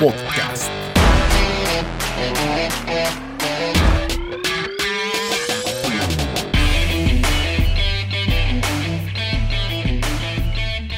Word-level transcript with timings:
Podcast. 0.00 0.70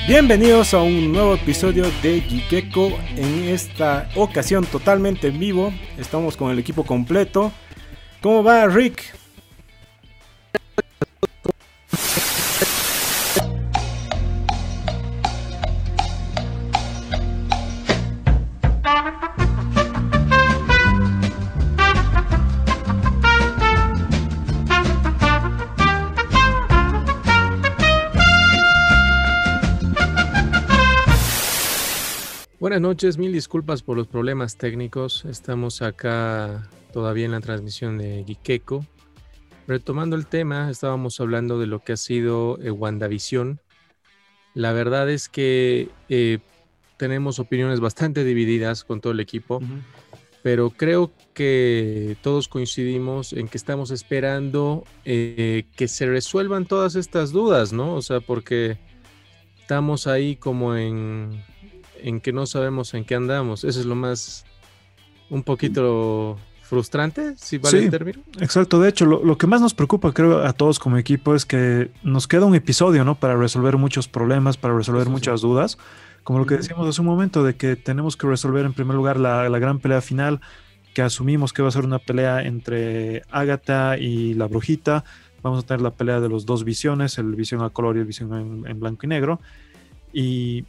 Bienvenidos 0.08 0.74
a 0.74 0.82
un 0.82 1.12
nuevo 1.12 1.34
episodio 1.34 1.84
de 2.02 2.20
Gikeko. 2.20 2.98
En 3.16 3.44
esta 3.44 4.08
ocasión 4.14 4.64
totalmente 4.64 5.28
en 5.28 5.38
vivo. 5.38 5.72
Estamos 5.98 6.36
con 6.36 6.50
el 6.50 6.58
equipo 6.58 6.84
completo. 6.84 7.52
¿Cómo 8.20 8.42
va 8.42 8.66
Rick? 8.66 9.23
Buenas 32.74 32.88
noches, 32.88 33.18
mil 33.18 33.32
disculpas 33.32 33.84
por 33.84 33.96
los 33.96 34.08
problemas 34.08 34.56
técnicos. 34.56 35.24
Estamos 35.26 35.80
acá 35.80 36.68
todavía 36.92 37.24
en 37.24 37.30
la 37.30 37.40
transmisión 37.40 37.98
de 37.98 38.24
Gikeko. 38.26 38.84
Retomando 39.68 40.16
el 40.16 40.26
tema, 40.26 40.68
estábamos 40.68 41.20
hablando 41.20 41.60
de 41.60 41.68
lo 41.68 41.84
que 41.84 41.92
ha 41.92 41.96
sido 41.96 42.58
eh, 42.60 42.72
WandaVision. 42.72 43.60
La 44.54 44.72
verdad 44.72 45.08
es 45.08 45.28
que 45.28 45.88
eh, 46.08 46.40
tenemos 46.96 47.38
opiniones 47.38 47.78
bastante 47.78 48.24
divididas 48.24 48.82
con 48.82 49.00
todo 49.00 49.12
el 49.12 49.20
equipo, 49.20 49.60
pero 50.42 50.70
creo 50.70 51.12
que 51.32 52.16
todos 52.22 52.48
coincidimos 52.48 53.34
en 53.34 53.46
que 53.46 53.56
estamos 53.56 53.92
esperando 53.92 54.82
eh, 55.04 55.66
que 55.76 55.86
se 55.86 56.06
resuelvan 56.06 56.66
todas 56.66 56.96
estas 56.96 57.30
dudas, 57.30 57.72
¿no? 57.72 57.94
O 57.94 58.02
sea, 58.02 58.18
porque 58.18 58.78
estamos 59.60 60.08
ahí 60.08 60.34
como 60.34 60.74
en 60.74 61.53
en 62.04 62.20
que 62.20 62.32
no 62.32 62.44
sabemos 62.44 62.92
en 62.92 63.04
qué 63.04 63.14
andamos. 63.14 63.64
Eso 63.64 63.80
es 63.80 63.86
lo 63.86 63.94
más 63.94 64.44
un 65.30 65.42
poquito 65.42 66.36
frustrante, 66.60 67.34
si 67.38 67.56
vale 67.56 67.84
el 67.84 67.90
término. 67.90 68.20
Exacto, 68.40 68.78
de 68.78 68.90
hecho, 68.90 69.06
lo, 69.06 69.38
que 69.38 69.46
más 69.46 69.62
nos 69.62 69.72
preocupa, 69.72 70.12
creo, 70.12 70.44
a 70.44 70.52
todos 70.52 70.78
como 70.78 70.98
equipo 70.98 71.34
es 71.34 71.46
que 71.46 71.90
nos 72.02 72.28
queda 72.28 72.44
un 72.44 72.54
episodio, 72.54 73.04
¿no? 73.04 73.14
Para 73.14 73.36
resolver 73.36 73.78
muchos 73.78 74.06
problemas, 74.06 74.58
para 74.58 74.76
resolver 74.76 75.08
muchas 75.08 75.40
dudas. 75.40 75.78
Como 76.24 76.38
lo 76.38 76.46
que 76.46 76.58
decíamos 76.58 76.86
hace 76.86 77.00
un 77.00 77.06
momento, 77.06 77.42
de 77.42 77.56
que 77.56 77.74
tenemos 77.74 78.18
que 78.18 78.26
resolver 78.26 78.66
en 78.66 78.74
primer 78.74 78.96
lugar 78.96 79.18
la, 79.18 79.48
gran 79.58 79.78
pelea 79.78 80.02
final, 80.02 80.40
que 80.92 81.00
asumimos 81.00 81.54
que 81.54 81.62
va 81.62 81.68
a 81.68 81.72
ser 81.72 81.86
una 81.86 81.98
pelea 81.98 82.42
entre 82.42 83.22
Agatha 83.30 83.96
y 83.96 84.34
la 84.34 84.46
brujita. 84.46 85.04
Vamos 85.42 85.64
a 85.64 85.66
tener 85.66 85.80
la 85.80 85.90
pelea 85.90 86.20
de 86.20 86.28
los 86.28 86.44
dos 86.44 86.64
visiones, 86.64 87.16
el 87.16 87.34
visión 87.34 87.62
a 87.62 87.70
color 87.70 87.96
y 87.96 88.00
el 88.00 88.06
visión 88.06 88.64
en 88.66 88.78
blanco 88.78 89.06
y 89.06 89.08
negro. 89.08 89.40
Y 90.12 90.64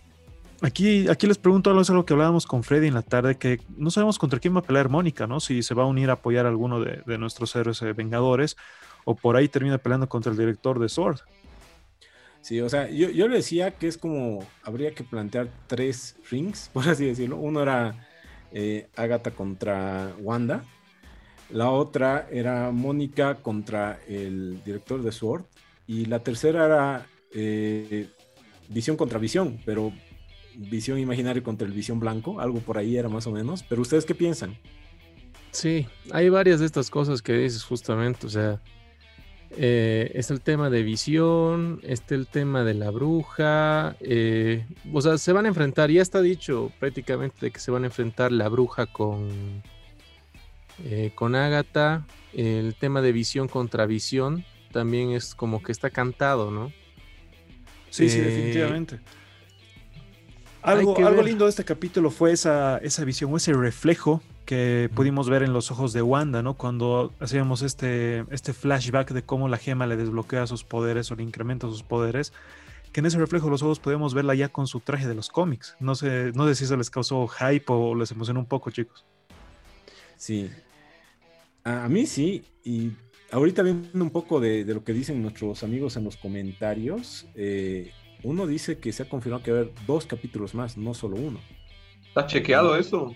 Aquí, 0.66 1.08
aquí 1.10 1.28
les 1.28 1.38
pregunto 1.38 1.70
algo, 1.70 1.84
es 1.84 1.92
algo 1.92 2.08
que 2.08 2.14
hablábamos 2.14 2.48
con 2.48 2.64
Freddy 2.64 2.88
en 2.88 2.96
la 2.96 3.04
tarde, 3.04 3.36
que 3.36 3.60
no 3.78 3.92
sabemos 3.92 4.18
contra 4.18 4.40
quién 4.40 4.56
va 4.56 4.62
a 4.62 4.64
pelear 4.64 4.90
Mónica, 4.90 5.28
¿no? 5.28 5.40
Si 5.40 5.62
se 5.62 5.76
va 5.76 5.84
a 5.84 5.86
unir 5.86 6.10
a 6.10 6.14
apoyar 6.14 6.48
a 6.48 6.50
alguno 6.50 6.80
de, 6.80 7.18
nuestros 7.20 7.56
héroes 7.56 7.80
eh, 7.84 7.94
vengadores 7.94 8.58
o 9.04 9.14
por 9.14 9.36
ahí 9.36 9.48
termina 9.48 9.78
peleando 9.78 10.10
contra 10.10 10.32
el 10.32 10.40
director 10.40 10.80
de 10.80 10.90
Sword. 10.90 11.20
Sí, 12.42 12.62
o 12.62 12.68
sea, 12.68 12.90
yo, 12.90 13.12
yo 13.12 13.28
le 13.28 13.36
decía 13.36 13.78
que 13.78 13.88
es 13.88 14.00
como, 14.00 14.44
habría 14.64 14.96
que 14.96 15.04
plantear 15.04 15.50
tres 15.68 16.16
rings, 16.32 16.68
por 16.74 16.90
así 16.90 17.06
decirlo. 17.06 17.38
Uno 17.38 17.62
era 17.62 18.08
eh, 18.52 18.88
Agatha 18.96 19.30
contra 19.30 20.16
Wanda, 20.20 20.64
la 21.52 21.70
otra 21.70 22.28
era 22.32 22.72
Mónica 22.72 23.36
contra 23.36 24.00
el 24.08 24.64
director 24.64 25.04
de 25.04 25.12
Sword 25.12 25.44
y 25.86 26.06
la 26.06 26.24
tercera 26.24 26.66
era 26.66 27.06
eh, 27.36 28.10
Visión 28.68 28.98
contra 28.98 29.20
Visión, 29.20 29.60
pero 29.64 29.94
visión 30.58 31.00
imaginaria 31.00 31.44
contra 31.44 31.68
el 31.68 31.74
visión 31.74 32.00
blanco, 32.00 32.40
algo 32.40 32.60
por 32.60 32.78
ahí 32.78 32.98
era 32.98 33.10
más 33.10 33.28
o 33.28 33.32
menos, 33.32 33.64
pero 33.64 33.82
ustedes 33.82 34.06
qué 34.06 34.16
piensan? 34.16 34.58
Sí, 35.52 35.88
hay 36.12 36.30
varias 36.30 36.60
de 36.60 36.66
estas 36.66 36.90
cosas 36.90 37.22
que 37.22 37.34
dices 37.34 37.64
justamente, 37.64 38.28
o 38.28 38.30
sea, 38.30 38.62
eh, 39.58 40.12
es 40.14 40.32
el 40.32 40.42
tema 40.42 40.70
de 40.70 40.84
visión, 40.84 41.80
este 41.84 42.16
el 42.16 42.28
tema 42.28 42.64
de 42.64 42.74
la 42.74 42.92
bruja, 42.92 43.96
eh, 44.02 44.66
o 44.92 45.02
sea, 45.02 45.18
se 45.18 45.32
van 45.32 45.46
a 45.46 45.48
enfrentar, 45.48 45.90
ya 45.90 46.02
está 46.02 46.22
dicho 46.22 46.72
prácticamente 46.80 47.38
de 47.40 47.52
que 47.52 47.60
se 47.60 47.72
van 47.72 47.84
a 47.84 47.86
enfrentar 47.88 48.34
la 48.34 48.50
bruja 48.50 48.86
con, 48.86 49.30
eh, 50.84 51.12
con 51.16 51.36
Agatha, 51.36 52.06
el 52.34 52.76
tema 52.76 53.02
de 53.02 53.14
visión 53.14 53.48
contra 53.48 53.86
visión 53.86 54.44
también 54.74 55.12
es 55.12 55.36
como 55.36 55.64
que 55.64 55.72
está 55.72 55.90
cantado, 55.90 56.52
¿no? 56.52 56.74
Sí, 57.90 58.10
sí, 58.10 58.20
definitivamente. 58.20 59.00
Algo, 60.66 61.22
lindo 61.22 61.46
de 61.46 61.50
este 61.52 61.64
capítulo 61.64 62.10
fue 62.10 62.32
esa, 62.32 62.80
esa 62.80 63.06
visión 63.06 63.32
o 63.32 63.38
ese 63.38 63.54
reflejo 63.54 64.24
que 64.46 64.90
pudimos 64.96 65.30
ver 65.30 65.44
en 65.44 65.54
los 65.54 65.70
ojos 65.70 65.94
de 65.94 66.02
Wanda, 66.02 66.42
¿no? 66.42 66.56
Cuando 66.56 67.14
hacíamos 67.20 67.62
este, 67.62 68.26
este 68.32 68.52
flashback 68.52 69.12
de 69.12 69.24
cómo 69.24 69.48
la 69.48 69.58
gema 69.58 69.86
le 69.86 69.96
desbloquea 69.96 70.48
sus 70.48 70.64
poderes 70.64 71.12
o 71.12 71.16
le 71.16 71.24
incrementa 71.24 71.68
sus 71.68 71.84
poderes, 71.84 72.34
que 72.92 73.00
en 73.00 73.06
ese 73.06 73.20
reflejo 73.20 73.46
de 73.46 73.52
los 73.52 73.62
ojos 73.62 73.80
podemos 73.80 74.16
verla 74.16 74.34
ya 74.34 74.50
con 74.50 74.66
su 74.66 74.80
traje 74.80 75.08
de 75.08 75.14
los 75.14 75.30
cómics. 75.30 75.76
No 75.80 75.94
sé, 75.94 76.32
no 76.34 76.48
sé 76.48 76.56
si 76.56 76.64
eso 76.64 76.78
les 76.78 76.90
causó 76.90 77.28
hype 77.28 77.66
o 77.68 77.94
les 77.94 78.12
emocionó 78.12 78.40
un 78.40 78.48
poco, 78.48 78.72
chicos. 78.72 79.06
Sí. 80.18 80.50
A, 81.64 81.88
mí 81.90 82.08
sí, 82.08 82.44
y 82.64 82.92
ahorita 83.32 83.62
viendo 83.62 84.04
un 84.04 84.12
poco 84.12 84.40
de, 84.40 84.64
de, 84.66 84.74
lo 84.74 84.84
que 84.84 84.94
dicen 84.94 85.22
nuestros 85.22 85.64
amigos 85.64 85.96
en 85.98 86.06
los 86.06 86.18
comentarios, 86.18 87.28
eh, 87.36 87.92
uno 88.26 88.48
dice 88.48 88.80
que 88.80 88.92
se 88.92 89.04
ha 89.04 89.10
confirmado 89.10 89.44
que 89.44 89.52
va 89.52 89.60
a 89.60 89.62
haber 89.62 89.74
dos 89.86 90.06
capítulos 90.06 90.56
más, 90.56 90.78
no 90.78 90.94
solo 90.94 91.16
uno. 91.16 91.40
¿Está 92.08 92.26
chequeado 92.26 92.76
eso? 92.76 93.16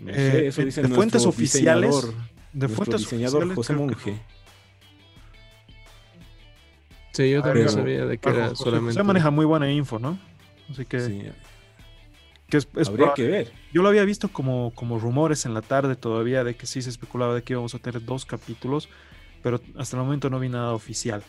No 0.00 0.12
sé, 0.12 0.38
eh, 0.38 0.46
eso 0.48 0.64
dice 0.64 0.82
de 0.82 0.88
fuentes 0.88 1.24
oficiales. 1.26 2.12
De 2.52 2.68
fuentes 2.68 3.00
diseñador 3.00 3.54
José 3.54 3.74
Monge. 3.74 4.18
Sí, 7.12 7.30
yo 7.30 7.42
también 7.42 7.68
sabía 7.68 8.06
de 8.06 8.18
que 8.18 8.28
era 8.28 8.54
solamente. 8.54 8.94
Se 8.94 9.02
maneja 9.02 9.30
muy 9.30 9.44
buena 9.44 9.70
info, 9.70 9.98
¿no? 9.98 10.18
Así 10.70 10.84
que. 10.84 11.00
Sí. 11.00 11.22
Que 12.48 12.56
es, 12.56 12.68
Habría 12.88 13.12
que 13.14 13.26
ver. 13.26 13.52
Yo 13.72 13.82
lo 13.82 13.88
había 13.88 14.04
visto 14.04 14.28
como, 14.28 14.72
como 14.74 14.98
rumores 14.98 15.44
en 15.44 15.52
la 15.52 15.60
tarde 15.60 15.96
todavía 15.96 16.44
de 16.44 16.56
que 16.56 16.66
sí 16.66 16.80
se 16.80 16.88
especulaba 16.88 17.34
de 17.34 17.42
que 17.42 17.52
íbamos 17.52 17.74
a 17.74 17.78
tener 17.78 18.02
dos 18.04 18.24
capítulos, 18.24 18.88
pero 19.42 19.60
hasta 19.76 19.96
el 19.96 20.02
momento 20.02 20.30
no 20.30 20.40
vi 20.40 20.48
nada 20.48 20.72
oficial. 20.72 21.22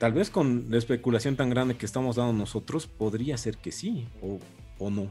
Tal 0.00 0.14
vez 0.14 0.30
con 0.30 0.64
la 0.70 0.78
especulación 0.78 1.36
tan 1.36 1.50
grande 1.50 1.76
que 1.76 1.84
estamos 1.84 2.16
dando 2.16 2.32
nosotros, 2.32 2.86
podría 2.86 3.36
ser 3.36 3.58
que 3.58 3.70
sí 3.70 4.08
o, 4.78 4.88
no. 4.88 5.08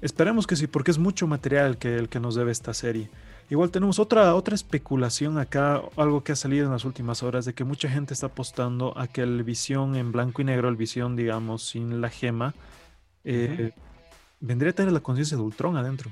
Esperemos 0.00 0.46
que 0.46 0.56
sí, 0.56 0.66
porque 0.66 0.92
es 0.92 0.98
mucho 0.98 1.26
material 1.26 1.76
que, 1.76 1.94
el 1.94 2.08
que 2.08 2.20
nos 2.20 2.36
debe 2.36 2.52
esta 2.52 2.72
serie. 2.72 3.10
Igual 3.50 3.70
tenemos 3.70 3.98
otra, 3.98 4.34
otra 4.34 4.54
especulación 4.54 5.36
acá, 5.36 5.82
algo 5.98 6.24
que 6.24 6.32
ha 6.32 6.36
salido 6.36 6.64
en 6.64 6.72
las 6.72 6.86
últimas 6.86 7.22
horas, 7.22 7.44
de 7.44 7.52
que 7.52 7.64
mucha 7.64 7.90
gente 7.90 8.14
está 8.14 8.28
apostando 8.28 8.96
a 8.96 9.08
que 9.08 9.20
el 9.20 9.44
visión 9.44 9.94
en 9.94 10.10
blanco 10.10 10.40
y 10.40 10.46
negro, 10.46 10.70
el 10.70 10.76
visión, 10.76 11.16
digamos, 11.16 11.68
sin 11.68 12.00
la 12.00 12.08
gema, 12.08 12.54
eh, 13.24 13.72
vendría 14.40 14.70
a 14.70 14.74
tener 14.74 14.92
la 14.92 15.00
conciencia 15.00 15.36
de 15.36 15.42
Ultron 15.42 15.76
adentro. 15.76 16.10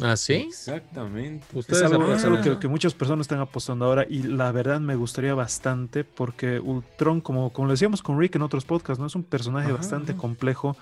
¿Ah, 0.00 0.16
sí? 0.16 0.34
Exactamente. 0.34 1.46
Ustedes 1.52 1.82
es 1.82 2.24
algo, 2.24 2.58
que, 2.60 2.68
muchas 2.68 2.94
personas 2.94 3.24
están 3.24 3.40
apostando 3.40 3.84
ahora 3.84 4.06
y 4.08 4.22
la 4.22 4.52
verdad 4.52 4.80
me 4.80 4.94
gustaría 4.94 5.34
bastante 5.34 6.04
porque 6.04 6.60
Ultron, 6.60 7.20
como, 7.20 7.52
como 7.52 7.66
lo 7.66 7.72
decíamos 7.72 8.02
con 8.02 8.18
Rick 8.18 8.36
en 8.36 8.42
otros 8.42 8.64
podcasts, 8.64 9.00
¿no? 9.00 9.06
es 9.06 9.14
un 9.14 9.24
personaje 9.24 9.72
bastante 9.72 10.14
complejo, 10.14 10.76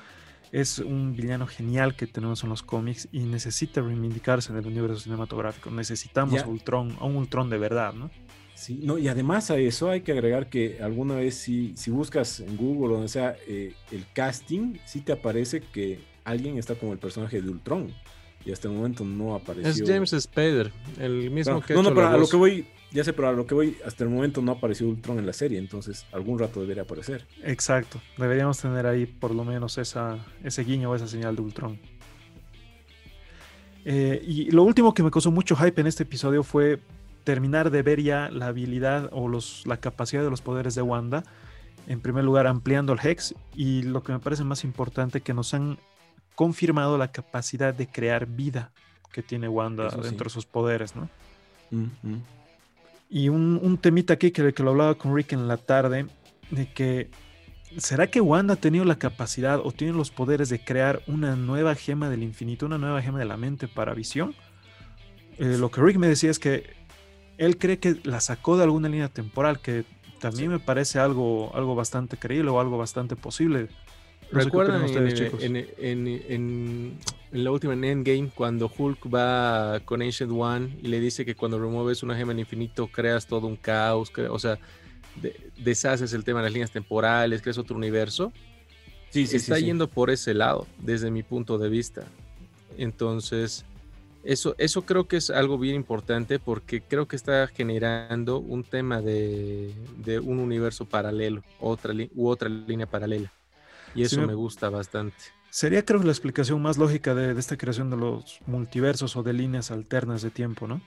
es 0.53 0.79
un 0.79 1.17
villano 1.17 1.47
genial 1.47 1.97
que 1.97 2.07
tenemos 2.07 2.43
en 2.45 2.51
los 2.51 2.63
cómics 2.63 3.09
y 3.13 3.21
necesita 3.21 3.81
reivindicarse 3.81 4.53
en 4.53 4.59
el 4.59 4.67
universo 4.67 5.01
cinematográfico. 5.01 5.71
Necesitamos 5.71 6.43
a 6.43 6.47
Ultron, 6.47 6.97
a 7.01 7.05
un 7.05 7.17
Ultron 7.17 7.51
de 7.51 7.59
verdad, 7.59 7.93
¿no? 7.93 8.11
Sí, 8.55 8.81
no, 8.83 8.97
y 8.97 9.09
además 9.09 9.51
a 9.51 9.59
eso 9.59 9.91
hay 9.91 10.01
que 10.01 10.13
agregar 10.13 10.49
que 10.49 10.79
alguna 10.83 11.17
vez 11.17 11.35
si, 11.35 11.75
si 11.77 11.91
buscas 11.91 12.41
en 12.41 12.57
Google 12.57 12.89
o 12.89 12.93
donde 12.95 13.09
sea 13.09 13.37
eh, 13.47 13.75
el 13.93 14.07
casting, 14.15 14.79
sí 14.87 15.03
te 15.03 15.13
aparece 15.13 15.61
que 15.61 16.01
alguien 16.25 16.57
está 16.57 16.75
como 16.75 16.95
el 16.95 16.99
personaje 16.99 17.43
de 17.43 17.51
Ultron 17.51 17.93
y 18.47 18.53
hasta 18.53 18.69
el 18.69 18.75
momento 18.75 19.05
no 19.05 19.35
apareció. 19.35 19.69
Es 19.69 19.83
James 19.85 20.15
Spader, 20.17 20.73
el 21.01 21.31
mismo 21.33 21.61
que. 21.61 21.75
No, 21.75 21.83
no, 21.83 21.93
pero 21.93 22.07
a 22.07 22.17
lo 22.17 22.29
que 22.29 22.37
voy, 22.37 22.67
ya 22.93 23.03
sé, 23.03 23.13
pero 23.13 23.29
a 23.29 23.33
lo 23.33 23.45
que 23.45 23.55
voy, 23.55 23.77
hasta 23.85 24.05
el 24.05 24.11
momento 24.11 24.41
no 24.41 24.53
apareció 24.53 24.89
Ultron 24.89 25.19
en 25.19 25.27
la 25.27 25.33
serie, 25.33 25.59
entonces 25.59 26.07
algún 26.13 26.39
rato 26.39 26.61
debería 26.61 26.85
aparecer. 26.85 27.27
Exacto, 27.43 28.01
deberíamos 28.17 28.59
tener 28.59 28.87
ahí 28.87 29.05
por 29.05 29.35
lo 29.35 29.45
menos 29.45 29.79
esa, 29.79 30.25
ese 30.45 30.63
guiño 30.63 30.93
o 30.93 30.95
esa 30.95 31.09
señal 31.09 31.35
de 31.35 31.43
Ultron. 31.43 31.79
Eh, 33.85 34.23
y 34.25 34.51
lo 34.53 34.63
último 34.63 34.95
que 34.95 35.03
me 35.03 35.11
causó 35.11 35.33
mucho 35.33 35.57
hype 35.57 35.81
en 35.81 35.89
este 35.89 36.05
episodio 36.05 36.45
fue 36.45 36.81
terminar 37.25 37.73
de 37.73 37.83
ver 37.83 38.01
ya 38.01 38.31
la 38.31 38.47
habilidad 38.47 39.09
o 39.13 39.27
los, 39.27 39.67
la 39.67 39.79
capacidad 39.79 40.23
de 40.23 40.31
los 40.31 40.41
poderes 40.41 40.77
de 40.77 40.83
Wanda 40.83 41.25
En 41.89 42.01
primer 42.01 42.25
lugar, 42.25 42.47
ampliando 42.47 42.93
el 42.93 43.01
Hex 43.01 43.35
y 43.57 43.83
lo 43.83 44.05
que 44.05 44.13
me 44.13 44.21
parece 44.21 44.45
más 44.45 44.63
importante, 44.63 45.21
que 45.21 45.35
nos 45.35 45.53
han 45.53 45.79
confirmado 46.37 46.97
la 46.97 47.11
capacidad 47.11 47.75
de 47.75 47.89
crear 47.89 48.27
vida 48.27 48.71
que 49.13 49.23
tiene 49.23 49.49
Wanda 49.49 49.89
Eso 49.89 50.03
sí. 50.03 50.09
dentro 50.09 50.25
de 50.25 50.31
sus 50.31 50.47
poderes, 50.47 50.95
¿no? 50.95 51.09
Mm. 51.73 52.19
Y 53.11 53.29
un, 53.29 53.59
un 53.61 53.79
temita 53.79 54.15
aquí 54.15 54.31
que, 54.31 54.53
que 54.53 54.63
lo 54.63 54.71
hablaba 54.71 54.95
con 54.95 55.17
Rick 55.17 55.33
en 55.33 55.49
la 55.49 55.57
tarde, 55.57 56.07
de 56.51 56.73
que 56.73 57.11
¿será 57.79 58.09
que 58.09 58.21
Wanda 58.21 58.55
ha 58.55 58.57
tenido 58.57 58.85
la 58.85 58.97
capacidad 58.97 59.61
o 59.63 59.73
tiene 59.73 59.93
los 59.93 60.11
poderes 60.11 60.49
de 60.49 60.63
crear 60.63 61.03
una 61.07 61.37
nueva 61.37 61.75
gema 61.75 62.09
del 62.09 62.23
infinito, 62.23 62.67
una 62.67 62.79
nueva 62.79 63.03
gema 63.03 63.19
de 63.19 63.25
la 63.25 63.37
mente 63.37 63.69
para 63.69 63.95
visión? 63.95 64.35
Eh, 65.39 65.57
lo 65.59 65.71
que 65.71 65.81
Rick 65.81 65.97
me 65.97 66.09
decía 66.09 66.31
es 66.31 66.39
que 66.39 66.75
él 67.39 67.59
cree 67.59 67.79
que 67.79 67.99
la 68.05 68.21
sacó 68.21 68.57
de 68.57 68.65
alguna 68.65 68.89
línea 68.89 69.09
temporal, 69.09 69.61
que 69.61 69.85
también 70.21 70.51
me 70.51 70.59
parece 70.59 70.99
algo, 70.99 71.55
algo 71.55 71.75
bastante 71.75 72.17
creíble 72.17 72.51
o 72.51 72.61
algo 72.61 72.79
bastante 72.79 73.17
posible. 73.17 73.69
No 74.33 74.41
¿Recuerdan 74.41 74.81
en, 74.81 74.85
ustedes, 74.87 75.43
en- 75.43 75.57
en- 75.57 76.07
en- 76.09 76.99
en 77.33 77.45
la 77.45 77.51
última 77.53 77.75
en 77.75 77.85
Endgame 77.85 78.31
cuando 78.35 78.71
Hulk 78.77 79.13
va 79.13 79.81
con 79.85 80.03
Ancient 80.03 80.33
One 80.33 80.79
y 80.83 80.89
le 80.89 80.99
dice 81.01 81.25
que 81.25 81.35
cuando 81.37 81.59
remueves 81.61 82.03
una 82.03 82.17
gema 82.17 82.33
del 82.33 82.41
infinito 82.41 82.89
creas 82.89 83.27
todo 83.27 83.47
un 83.47 83.57
caos, 83.57 84.13
o 84.31 84.39
sea, 84.39 84.59
de- 85.23 85.51
deshaces 85.59 86.13
el 86.13 86.25
tema 86.25 86.41
de 86.41 86.45
las 86.45 86.53
líneas 86.53 86.71
temporales, 86.73 87.41
creas 87.41 87.59
otro 87.59 87.77
universo? 87.77 88.33
Sí, 89.11 89.27
sí, 89.27 89.37
está 89.37 89.57
sí. 89.57 89.67
yendo 89.67 89.89
por 89.89 90.11
ese 90.11 90.35
lado, 90.35 90.67
desde 90.79 91.11
mi 91.11 91.23
punto 91.23 91.57
de 91.57 91.69
vista. 91.69 92.05
Entonces, 92.77 93.65
eso, 94.25 94.57
eso 94.59 94.83
creo 94.83 95.07
que 95.07 95.17
es 95.19 95.31
algo 95.31 95.57
bien 95.57 95.77
importante 95.77 96.39
porque 96.41 96.81
creo 96.81 97.07
que 97.07 97.15
está 97.17 97.47
generando 97.47 98.39
un 98.39 98.65
tema 98.65 99.01
de, 99.01 99.73
de 100.05 100.19
un 100.19 100.41
universo 100.41 100.85
paralelo, 100.85 101.43
otra 101.61 101.95
u 102.15 102.29
otra 102.29 102.49
línea 102.49 102.87
paralela. 102.87 103.33
Y 103.95 104.03
eso 104.03 104.21
me- 104.21 104.27
me 104.29 104.35
gusta 104.35 104.69
bastante. 104.71 105.17
Sería 105.51 105.85
creo 105.85 106.01
que 106.01 106.07
la 106.07 106.13
explicación 106.13 106.61
más 106.61 106.77
lógica 106.77 107.15
de, 107.15 107.33
de 107.33 107.41
esta 107.41 107.57
creación 107.57 107.89
de 107.91 107.97
los 107.97 108.41
multiversos 108.47 109.17
o 109.17 109.23
de 109.23 109.33
líneas 109.33 109.71
alternas 109.71 110.21
de 110.23 110.31
tiempo, 110.31 110.67
¿no? 110.67 110.81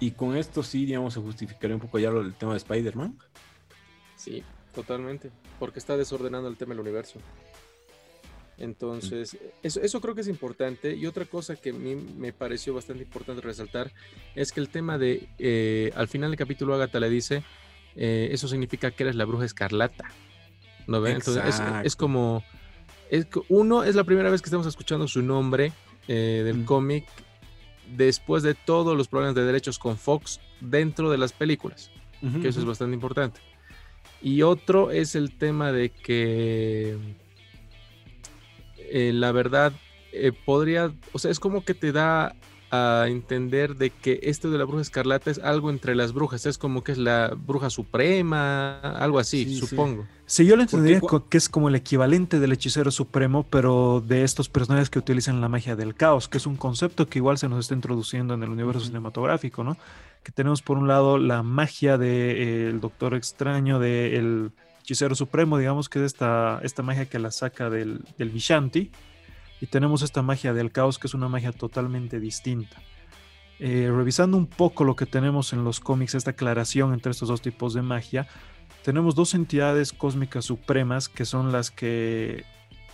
Y 0.00 0.12
con 0.12 0.36
esto 0.36 0.62
sí, 0.62 0.86
digamos, 0.86 1.14
se 1.14 1.20
justificaría 1.20 1.74
un 1.74 1.82
poco 1.82 1.98
ya 1.98 2.10
lo 2.10 2.22
del 2.22 2.34
tema 2.34 2.52
de 2.52 2.58
Spider-Man. 2.58 3.18
Sí, 4.14 4.44
totalmente. 4.72 5.30
Porque 5.58 5.80
está 5.80 5.96
desordenando 5.96 6.48
el 6.48 6.56
tema 6.56 6.74
del 6.74 6.80
universo. 6.82 7.18
Entonces, 8.58 9.36
eso, 9.62 9.80
eso 9.80 10.00
creo 10.00 10.14
que 10.14 10.20
es 10.22 10.28
importante. 10.28 10.94
Y 10.94 11.06
otra 11.06 11.24
cosa 11.24 11.54
que 11.56 11.70
a 11.70 11.72
mí 11.72 11.94
me 11.94 12.32
pareció 12.32 12.74
bastante 12.74 13.04
importante 13.04 13.40
resaltar 13.40 13.92
es 14.34 14.52
que 14.52 14.60
el 14.60 14.68
tema 14.68 14.98
de, 14.98 15.28
eh, 15.38 15.92
al 15.94 16.08
final 16.08 16.30
del 16.30 16.38
capítulo 16.38 16.74
Agatha 16.74 16.98
le 16.98 17.08
dice, 17.08 17.44
eh, 17.94 18.28
eso 18.32 18.48
significa 18.48 18.90
que 18.90 19.04
eres 19.04 19.14
la 19.16 19.24
bruja 19.24 19.44
escarlata. 19.44 20.10
¿No 20.88 21.00
ven? 21.00 21.16
Entonces, 21.16 21.62
es, 21.84 21.94
como, 21.94 22.42
es, 23.10 23.26
uno, 23.48 23.84
es 23.84 23.94
la 23.94 24.02
primera 24.04 24.30
vez 24.30 24.42
que 24.42 24.46
estamos 24.46 24.66
escuchando 24.66 25.06
su 25.06 25.22
nombre 25.22 25.72
eh, 26.08 26.42
del 26.44 26.58
Mm. 26.58 26.64
cómic 26.64 27.04
después 27.96 28.42
de 28.42 28.54
todos 28.54 28.96
los 28.96 29.06
problemas 29.06 29.34
de 29.36 29.44
derechos 29.44 29.78
con 29.78 29.96
Fox 29.96 30.40
dentro 30.60 31.10
de 31.10 31.18
las 31.18 31.32
películas 31.32 31.90
que 32.42 32.48
eso 32.48 32.58
es 32.58 32.66
bastante 32.66 32.94
importante. 32.94 33.40
Y 34.20 34.42
otro 34.42 34.90
es 34.90 35.14
el 35.14 35.38
tema 35.38 35.70
de 35.70 35.90
que 35.90 36.96
eh, 38.78 39.12
la 39.14 39.30
verdad 39.30 39.72
eh, 40.12 40.32
podría, 40.32 40.92
o 41.12 41.18
sea, 41.20 41.30
es 41.30 41.38
como 41.38 41.64
que 41.64 41.74
te 41.74 41.92
da 41.92 42.34
a 42.70 43.06
entender 43.08 43.76
de 43.76 43.90
que 43.90 44.20
esto 44.22 44.50
de 44.50 44.58
la 44.58 44.64
bruja 44.64 44.82
escarlata 44.82 45.30
es 45.30 45.38
algo 45.38 45.70
entre 45.70 45.94
las 45.94 46.12
brujas, 46.12 46.44
es 46.46 46.58
como 46.58 46.84
que 46.84 46.92
es 46.92 46.98
la 46.98 47.34
bruja 47.34 47.70
suprema, 47.70 48.78
algo 48.80 49.18
así, 49.18 49.44
Sí, 49.44 49.54
sí. 49.54 49.66
supongo. 49.66 50.06
Sí, 50.26 50.44
yo 50.44 50.56
lo 50.56 50.62
entendería 50.62 51.00
que 51.30 51.38
es 51.38 51.48
como 51.48 51.70
el 51.70 51.74
equivalente 51.74 52.38
del 52.38 52.52
hechicero 52.52 52.90
supremo, 52.90 53.44
pero 53.48 54.04
de 54.06 54.24
estos 54.24 54.50
personajes 54.50 54.90
que 54.90 54.98
utilizan 54.98 55.40
la 55.40 55.48
magia 55.48 55.74
del 55.74 55.94
caos, 55.94 56.28
que 56.28 56.36
es 56.36 56.46
un 56.46 56.56
concepto 56.56 57.06
que 57.08 57.18
igual 57.18 57.38
se 57.38 57.48
nos 57.48 57.60
está 57.60 57.74
introduciendo 57.74 58.34
en 58.34 58.42
el 58.42 58.50
universo 58.50 58.84
cinematográfico, 58.84 59.64
¿no? 59.64 59.78
Que 60.22 60.30
tenemos 60.32 60.60
por 60.60 60.76
un 60.76 60.86
lado 60.86 61.16
la 61.16 61.42
magia 61.42 61.96
del 61.96 62.80
Doctor 62.80 63.14
Extraño, 63.14 63.78
del 63.78 64.50
hechicero 64.82 65.14
supremo, 65.14 65.56
digamos 65.56 65.88
que 65.88 66.00
es 66.00 66.04
esta, 66.04 66.60
esta 66.62 66.82
magia 66.82 67.06
que 67.06 67.18
la 67.18 67.30
saca 67.30 67.70
del, 67.70 68.00
del 68.18 68.28
Vishanti, 68.28 68.90
y 69.60 69.66
tenemos 69.66 70.02
esta 70.02 70.22
magia 70.22 70.52
del 70.52 70.72
caos, 70.72 70.98
que 70.98 71.06
es 71.06 71.14
una 71.14 71.28
magia 71.28 71.52
totalmente 71.52 72.20
distinta. 72.20 72.76
Eh, 73.60 73.90
revisando 73.92 74.36
un 74.36 74.46
poco 74.46 74.84
lo 74.84 74.94
que 74.94 75.06
tenemos 75.06 75.52
en 75.52 75.64
los 75.64 75.80
cómics, 75.80 76.14
esta 76.14 76.30
aclaración 76.30 76.92
entre 76.94 77.10
estos 77.10 77.28
dos 77.28 77.42
tipos 77.42 77.74
de 77.74 77.82
magia, 77.82 78.28
tenemos 78.84 79.14
dos 79.14 79.34
entidades 79.34 79.92
cósmicas 79.92 80.44
supremas 80.44 81.08
que 81.08 81.24
son 81.24 81.50
las 81.50 81.70
que 81.70 82.44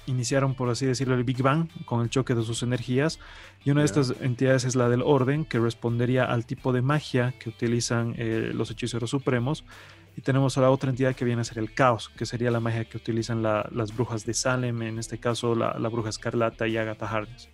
iniciaron, 0.07 0.55
por 0.55 0.69
así 0.71 0.87
decirlo, 0.87 1.15
el 1.15 1.25
Big 1.25 1.43
Bang 1.43 1.69
con 1.85 2.01
el 2.01 2.11
choque 2.11 2.35
de 2.35 2.43
sus 2.43 2.63
energías. 2.63 3.19
Y 3.65 3.71
una 3.71 3.81
de 3.81 3.87
estas 3.87 4.15
entidades 4.21 4.65
es 4.65 4.75
la 4.75 4.89
del 4.89 5.03
orden, 5.03 5.45
que 5.45 5.59
respondería 5.59 6.25
al 6.25 6.47
tipo 6.47 6.73
de 6.73 6.83
magia 6.83 7.35
que 7.39 7.49
utilizan 7.49 8.15
eh, 8.17 8.51
los 8.55 8.71
hechiceros 8.71 9.11
supremos. 9.11 9.65
Y 10.17 10.21
tenemos 10.21 10.57
a 10.59 10.61
la 10.61 10.71
otra 10.71 10.91
entidad 10.91 11.15
que 11.17 11.25
viene 11.25 11.41
a 11.41 11.45
ser 11.45 11.59
el 11.59 11.75
caos, 11.75 12.09
que 12.09 12.25
sería 12.25 12.51
la 12.51 12.61
magia 12.61 12.85
que 12.85 12.97
utilizan 12.97 13.43
la- 13.43 13.69
las 13.73 13.95
brujas 13.97 14.25
de 14.25 14.33
Salem, 14.35 14.83
en 14.83 14.99
este 14.99 15.19
caso 15.19 15.55
la, 15.55 15.77
la 15.79 15.89
bruja 15.89 16.09
escarlata 16.11 16.69
y 16.69 16.77
Agatha 16.77 17.07
Harkness. 17.09 17.49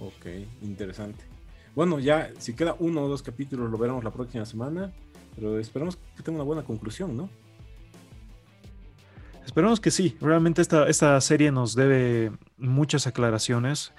Ok, 0.00 0.26
interesante. 0.62 1.24
Bueno, 1.76 2.00
ya 2.00 2.30
si 2.38 2.54
queda 2.54 2.74
uno 2.80 3.02
o 3.02 3.08
dos 3.08 3.22
capítulos 3.22 3.70
lo 3.70 3.78
veremos 3.78 4.02
la 4.02 4.10
próxima 4.10 4.44
semana, 4.44 4.92
pero 5.36 5.58
esperemos 5.58 5.96
que 6.16 6.22
tenga 6.22 6.36
una 6.38 6.44
buena 6.44 6.62
conclusión, 6.64 7.16
¿no? 7.16 7.30
Esperemos 9.46 9.80
que 9.80 9.90
sí. 9.90 10.16
Realmente 10.20 10.62
esta, 10.62 10.86
esta 10.88 11.20
serie 11.20 11.50
nos 11.52 11.74
debe 11.74 12.32
muchas 12.58 13.06
aclaraciones 13.06 13.92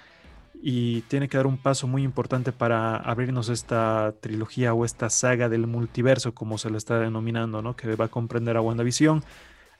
y 0.66 1.02
tiene 1.02 1.28
que 1.28 1.36
dar 1.36 1.46
un 1.46 1.58
paso 1.58 1.86
muy 1.86 2.02
importante 2.02 2.50
para 2.50 2.96
abrirnos 2.96 3.50
esta 3.50 4.14
trilogía 4.22 4.72
o 4.72 4.86
esta 4.86 5.10
saga 5.10 5.50
del 5.50 5.66
multiverso, 5.66 6.34
como 6.34 6.56
se 6.56 6.70
le 6.70 6.78
está 6.78 6.98
denominando, 6.98 7.60
¿no? 7.60 7.76
Que 7.76 7.94
va 7.96 8.06
a 8.06 8.08
comprender 8.08 8.56
a 8.56 8.62
WandaVision, 8.62 9.22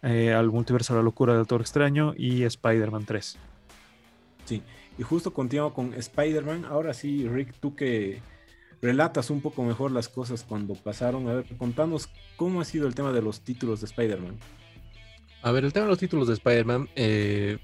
eh, 0.03 0.35
al 0.35 0.51
multiverso 0.51 0.93
de 0.93 0.99
la 0.99 1.05
locura 1.05 1.33
del 1.33 1.41
Doctor 1.41 1.63
Extraño 1.63 2.13
y 2.15 2.43
Spider-Man 2.43 3.07
3. 3.07 3.39
Sí, 4.45 4.63
y 4.99 5.03
justo 5.03 5.33
continuo 5.33 5.73
con 5.73 5.95
Spider-Man. 5.95 6.67
Ahora 6.67 6.93
sí, 6.93 7.27
Rick, 7.29 7.55
tú 7.61 7.75
que 7.75 8.21
relatas 8.83 9.31
un 9.31 9.41
poco 9.41 9.63
mejor 9.63 9.91
las 9.91 10.11
cosas 10.11 10.45
cuando 10.47 10.75
pasaron, 10.75 11.27
a 11.31 11.37
ver, 11.37 11.47
contanos 11.57 12.11
cómo 12.37 12.61
ha 12.61 12.67
sido 12.67 12.87
el 12.87 12.95
tema 12.95 13.11
de 13.11 13.23
los 13.23 13.41
títulos 13.41 13.81
de 13.81 13.87
Spider-Man. 13.87 14.37
A 15.41 15.51
ver, 15.51 15.65
el 15.65 15.73
tema 15.73 15.87
de 15.87 15.93
los 15.93 15.99
títulos 15.99 16.29
de 16.29 16.35
Spider-Man, 16.35 16.91
eh, 16.95 17.57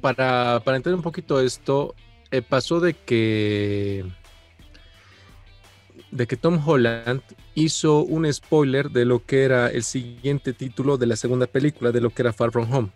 para, 0.00 0.62
para 0.64 0.76
entender 0.76 0.94
un 0.94 1.02
poquito 1.02 1.40
esto, 1.40 1.96
eh, 2.30 2.42
pasó 2.42 2.80
de 2.80 2.94
que 2.94 4.04
de 6.10 6.26
que 6.26 6.36
Tom 6.36 6.60
Holland 6.64 7.22
hizo 7.54 8.00
un 8.00 8.30
spoiler 8.32 8.90
de 8.90 9.04
lo 9.04 9.24
que 9.24 9.44
era 9.44 9.68
el 9.68 9.84
siguiente 9.84 10.52
título 10.52 10.98
de 10.98 11.06
la 11.06 11.16
segunda 11.16 11.46
película, 11.46 11.92
de 11.92 12.00
lo 12.00 12.10
que 12.10 12.22
era 12.22 12.32
Far 12.32 12.50
From 12.50 12.72
Home. 12.72 12.90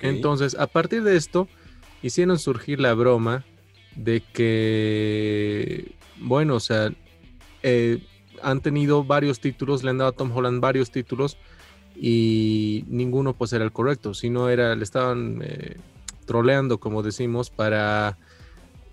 Entonces, 0.00 0.54
a 0.58 0.66
partir 0.66 1.02
de 1.02 1.16
esto, 1.16 1.48
hicieron 2.02 2.38
surgir 2.38 2.78
la 2.78 2.94
broma 2.94 3.44
de 3.96 4.22
que, 4.32 5.92
bueno, 6.18 6.56
o 6.56 6.60
sea, 6.60 6.92
eh, 7.62 8.02
han 8.42 8.60
tenido 8.60 9.04
varios 9.04 9.40
títulos, 9.40 9.82
le 9.82 9.90
han 9.90 9.98
dado 9.98 10.10
a 10.10 10.14
Tom 10.14 10.30
Holland 10.34 10.60
varios 10.60 10.90
títulos 10.90 11.36
y 11.96 12.84
ninguno 12.88 13.34
pues 13.34 13.52
era 13.52 13.64
el 13.64 13.72
correcto, 13.72 14.14
sino 14.14 14.48
era, 14.48 14.74
le 14.74 14.84
estaban 14.84 15.40
eh, 15.42 15.76
troleando, 16.26 16.78
como 16.78 17.02
decimos, 17.02 17.50
para, 17.50 18.18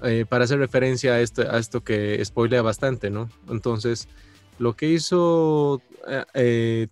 eh, 0.03 0.25
para 0.27 0.45
hacer 0.45 0.59
referencia 0.59 1.13
a 1.13 1.21
esto, 1.21 1.41
a 1.49 1.57
esto 1.57 1.83
que 1.83 2.23
spoilea 2.23 2.61
bastante, 2.61 3.09
¿no? 3.09 3.29
Entonces, 3.49 4.07
lo 4.59 4.75
que 4.75 4.89
hizo 4.89 5.81
eh, 6.07 6.25
eh, 6.33 6.87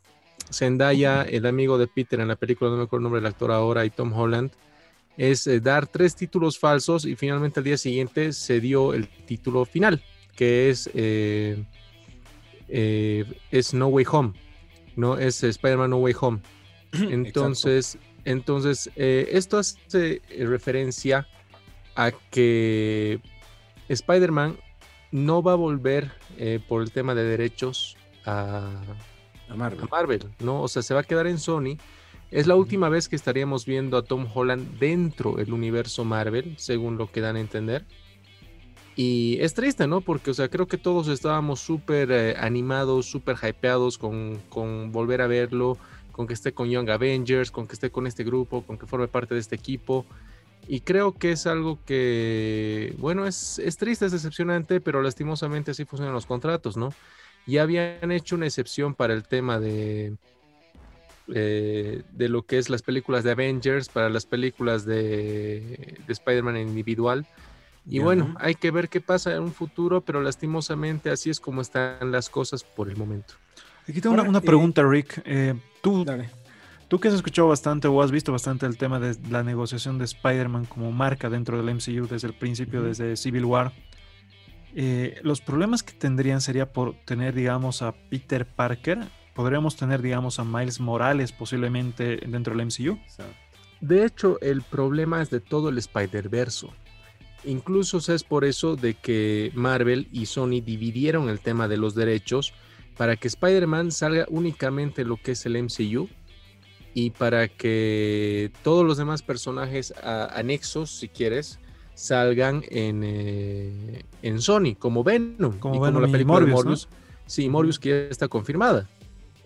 Zendaya, 0.51 1.23
el 1.23 1.45
amigo 1.45 1.77
de 1.77 1.87
Peter 1.87 2.19
en 2.19 2.29
la 2.29 2.37
película, 2.37 2.71
no 2.71 2.77
me 2.77 2.83
acuerdo 2.83 3.01
el 3.01 3.03
nombre 3.03 3.21
del 3.21 3.27
actor 3.27 3.51
ahora, 3.51 3.85
y 3.85 3.89
Tom 3.89 4.13
Holland, 4.13 4.51
es 5.17 5.45
eh, 5.47 5.59
dar 5.59 5.85
tres 5.87 6.15
títulos 6.15 6.57
falsos 6.57 7.05
y 7.05 7.15
finalmente 7.15 7.59
al 7.59 7.65
día 7.65 7.77
siguiente 7.77 8.31
se 8.31 8.61
dio 8.61 8.93
el 8.93 9.09
título 9.09 9.65
final, 9.65 10.01
que 10.35 10.69
es, 10.69 10.89
es 12.69 13.73
No 13.73 13.87
Way 13.87 14.05
Home, 14.11 14.33
¿no? 14.95 15.17
Es 15.17 15.43
Spider-Man 15.43 15.89
No 15.89 15.97
Way 15.97 16.15
Home. 16.21 16.39
Entonces, 16.93 17.97
entonces 18.23 18.89
esto 18.95 19.57
hace 19.57 20.21
referencia 20.39 21.27
a 21.97 22.11
que 22.11 23.19
Spider-Man 23.89 24.55
no 25.11 25.41
va 25.41 25.53
a 25.53 25.55
volver 25.55 26.11
eh, 26.37 26.59
por 26.65 26.83
el 26.83 26.91
tema 26.91 27.15
de 27.15 27.23
derechos 27.23 27.97
a, 28.25 28.69
a 29.49 29.55
Marvel. 29.55 29.83
a 29.83 29.87
Marvel, 29.87 30.23
¿no? 30.39 30.61
O 30.61 30.67
sea, 30.67 30.83
se 30.83 30.93
va 30.93 31.01
a 31.01 31.03
quedar 31.03 31.25
en 31.27 31.39
Sony. 31.39 31.77
Es 32.29 32.45
la 32.45 32.55
última 32.55 32.89
vez 32.89 33.09
que 33.09 33.15
estaríamos 33.15 33.65
viendo 33.65 33.97
a 33.97 34.03
Tom 34.03 34.27
Holland 34.31 34.77
dentro 34.79 35.33
del 35.33 35.53
universo 35.53 36.05
Marvel, 36.05 36.55
según 36.57 36.97
lo 36.97 37.11
que 37.11 37.21
dan 37.21 37.35
a 37.35 37.39
entender. 37.39 37.83
Y 38.95 39.37
es 39.41 39.53
triste, 39.53 39.87
¿no? 39.87 40.01
Porque, 40.01 40.31
o 40.31 40.33
sea, 40.33 40.49
creo 40.49 40.67
que 40.67 40.77
todos 40.77 41.07
estábamos 41.07 41.61
súper 41.61 42.11
eh, 42.11 42.35
animados, 42.37 43.07
súper 43.07 43.37
hypeados 43.41 43.97
con, 43.97 44.37
con 44.49 44.91
volver 44.91 45.21
a 45.21 45.27
verlo, 45.27 45.77
con 46.11 46.27
que 46.27 46.33
esté 46.33 46.51
con 46.51 46.69
Young 46.69 46.89
Avengers, 46.89 47.49
con 47.49 47.67
que 47.67 47.73
esté 47.73 47.89
con 47.89 48.05
este 48.05 48.23
grupo, 48.23 48.61
con 48.63 48.77
que 48.77 48.85
forme 48.85 49.07
parte 49.07 49.33
de 49.33 49.39
este 49.39 49.55
equipo. 49.55 50.05
Y 50.67 50.81
creo 50.81 51.13
que 51.13 51.31
es 51.31 51.47
algo 51.47 51.79
que, 51.85 52.93
bueno, 52.97 53.25
es, 53.25 53.59
es 53.59 53.77
triste, 53.77 54.05
es 54.05 54.11
decepcionante, 54.11 54.81
pero 54.81 55.01
lastimosamente 55.01 55.71
así 55.71 55.85
funcionan 55.85 56.13
los 56.13 56.25
contratos, 56.25 56.75
¿no? 56.75 56.93
Ya 57.45 57.63
habían 57.63 58.11
hecho 58.11 58.35
una 58.35 58.47
excepción 58.47 58.93
para 58.93 59.13
el 59.13 59.23
tema 59.23 59.59
de, 59.59 60.17
eh, 61.33 62.03
de 62.11 62.29
lo 62.29 62.45
que 62.45 62.57
es 62.57 62.69
las 62.69 62.81
películas 62.81 63.23
de 63.23 63.31
Avengers, 63.31 63.87
para 63.87 64.09
las 64.09 64.25
películas 64.25 64.85
de, 64.85 65.97
de 66.05 66.13
Spider-Man 66.13 66.57
individual. 66.57 67.25
Y 67.89 67.99
bueno, 67.99 68.35
hay 68.39 68.55
que 68.55 68.69
ver 68.69 68.89
qué 68.89 68.99
pasa 68.99 69.33
en 69.33 69.43
un 69.43 69.53
futuro, 69.53 70.01
pero 70.01 70.21
lastimosamente 70.21 71.09
así 71.09 71.29
es 71.29 71.39
como 71.39 71.61
están 71.61 72.11
las 72.11 72.29
cosas 72.29 72.65
por 72.65 72.89
el 72.89 72.97
momento. 72.97 73.35
Aquí 73.87 74.01
tengo 74.01 74.17
Ahora, 74.17 74.29
una 74.29 74.39
eh, 74.39 74.41
pregunta, 74.41 74.83
Rick. 74.83 75.21
Eh, 75.23 75.53
tú, 75.81 76.03
Dale. 76.03 76.29
Tú 76.87 76.99
que 76.99 77.07
has 77.07 77.13
escuchado 77.13 77.47
bastante 77.47 77.87
o 77.87 78.01
has 78.01 78.11
visto 78.11 78.31
bastante 78.31 78.65
el 78.65 78.77
tema 78.77 78.99
de 78.99 79.15
la 79.29 79.43
negociación 79.43 79.97
de 79.97 80.05
Spider-Man 80.05 80.65
como 80.65 80.91
marca 80.91 81.29
dentro 81.29 81.61
del 81.61 81.75
MCU 81.75 82.07
desde 82.07 82.27
el 82.27 82.33
principio, 82.33 82.81
desde 82.81 83.17
Civil 83.17 83.45
War, 83.45 83.73
eh, 84.75 85.19
los 85.23 85.41
problemas 85.41 85.81
que 85.81 85.93
tendrían 85.93 86.39
sería 86.39 86.71
por 86.71 86.93
tener, 87.05 87.33
digamos, 87.33 87.81
a 87.81 87.93
Peter 87.93 88.45
Parker. 88.45 88.99
Podríamos 89.33 89.75
tener, 89.75 90.03
digamos, 90.03 90.39
a 90.39 90.43
Miles 90.43 90.79
Morales 90.79 91.31
posiblemente 91.31 92.17
dentro 92.17 92.55
del 92.55 92.67
MCU. 92.67 92.99
De 93.81 94.05
hecho, 94.05 94.39
el 94.41 94.61
problema 94.61 95.21
es 95.21 95.29
de 95.29 95.39
todo 95.39 95.69
el 95.69 95.79
Spider-Verso. 95.79 96.71
Incluso 97.43 97.97
es 98.13 98.23
por 98.23 98.45
eso 98.45 98.75
de 98.75 98.93
que 98.93 99.51
Marvel 99.55 100.07
y 100.11 100.27
Sony 100.27 100.61
dividieron 100.63 101.29
el 101.29 101.39
tema 101.39 101.67
de 101.67 101.77
los 101.77 101.95
derechos 101.95 102.53
para 102.97 103.15
que 103.15 103.27
Spider-Man 103.27 103.91
salga 103.91 104.25
únicamente 104.29 105.03
en 105.03 105.09
lo 105.09 105.17
que 105.17 105.31
es 105.31 105.45
el 105.45 105.61
MCU 105.63 106.07
y 106.99 107.11
para 107.11 107.47
que 107.47 108.49
todos 108.63 108.83
los 108.83 108.97
demás 108.97 109.21
personajes 109.21 109.93
a- 110.01 110.31
anexos, 110.35 110.89
si 110.89 111.07
quieres, 111.07 111.59
salgan 111.93 112.63
en, 112.69 113.03
eh, 113.05 114.03
en 114.23 114.41
Sony, 114.41 114.73
como 114.79 115.03
Venom, 115.03 115.59
Como 115.59 115.75
y 115.75 115.79
Venom 115.79 116.01
la 116.01 116.07
y 116.07 116.11
película 116.11 116.39
de 116.39 116.45
Morbius, 116.47 116.65
¿no? 116.65 116.71
Morbius. 116.71 116.87
Sí, 117.27 117.49
Morbius 117.49 117.77
que 117.77 117.89
ya 117.89 117.95
está 118.09 118.27
confirmada. 118.27 118.89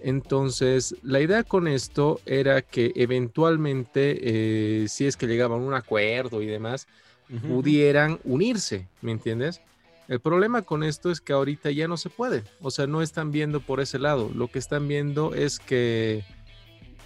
Entonces, 0.02 0.96
la 1.04 1.20
idea 1.20 1.44
con 1.44 1.68
esto 1.68 2.22
era 2.26 2.62
que 2.62 2.94
eventualmente, 2.96 4.84
eh, 4.84 4.88
si 4.88 5.06
es 5.06 5.18
que 5.18 5.28
llegaban 5.28 5.60
a 5.62 5.66
un 5.66 5.74
acuerdo 5.74 6.42
y 6.42 6.46
demás, 6.46 6.88
pudieran 7.48 8.20
unirse, 8.24 8.88
¿me 9.02 9.12
entiendes? 9.12 9.60
El 10.08 10.20
problema 10.22 10.62
con 10.62 10.84
esto 10.84 11.12
es 11.12 11.20
que 11.22 11.34
ahorita 11.34 11.70
ya 11.72 11.88
no 11.90 11.98
se 11.98 12.10
puede, 12.10 12.44
o 12.62 12.72
sea, 12.72 12.88
no 12.88 13.02
están 13.02 13.32
viendo 13.32 13.60
por 13.60 13.80
ese 13.82 14.00
lado, 14.00 14.30
lo 14.34 14.48
que 14.50 14.60
están 14.60 14.88
viendo 14.88 15.34
es 15.34 15.60
que 15.60 16.24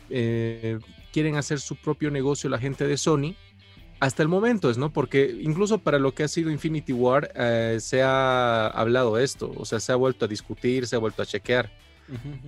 eh, 0.09 0.79
quieren 1.12 1.35
hacer 1.35 1.59
su 1.59 1.75
propio 1.75 2.12
negocio 2.12 2.50
la 2.50 2.59
gente 2.59 2.88
de 2.88 2.97
Sony, 2.97 3.35
hasta 4.00 4.21
el 4.21 4.29
momento 4.29 4.69
es, 4.69 4.77
¿no? 4.77 4.91
Porque 4.91 5.38
incluso 5.41 5.77
para 5.77 6.00
lo 6.00 6.13
que 6.13 6.24
ha 6.24 6.27
sido 6.27 6.51
Infinity 6.51 6.93
War 6.93 7.31
eh, 7.35 7.77
se 7.79 8.03
ha 8.03 8.67
hablado 8.67 9.17
esto, 9.17 9.53
o 9.55 9.65
sea, 9.65 9.79
se 9.79 9.91
ha 9.91 9.95
vuelto 9.95 10.25
a 10.25 10.27
discutir, 10.27 10.88
se 10.88 10.95
ha 10.95 11.00
vuelto 11.00 11.21
a 11.21 11.25
chequear. 11.25 11.71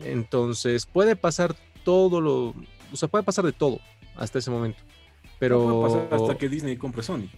Entonces 0.04 0.86
puede 0.86 1.16
pasar 1.16 1.56
todo 1.84 2.22
lo, 2.22 2.54
o 2.92 2.96
sea, 2.96 3.08
puede 3.08 3.24
pasar 3.24 3.46
de 3.46 3.54
todo 3.54 3.80
hasta 4.16 4.40
ese 4.40 4.52
momento. 4.52 4.84
Pero 5.40 5.68
No 5.68 5.80
puede 5.82 6.08
pasar 6.08 6.22
hasta 6.22 6.38
que 6.38 6.50
Disney 6.50 6.78
compre 6.78 7.02
Sony. 7.02 7.30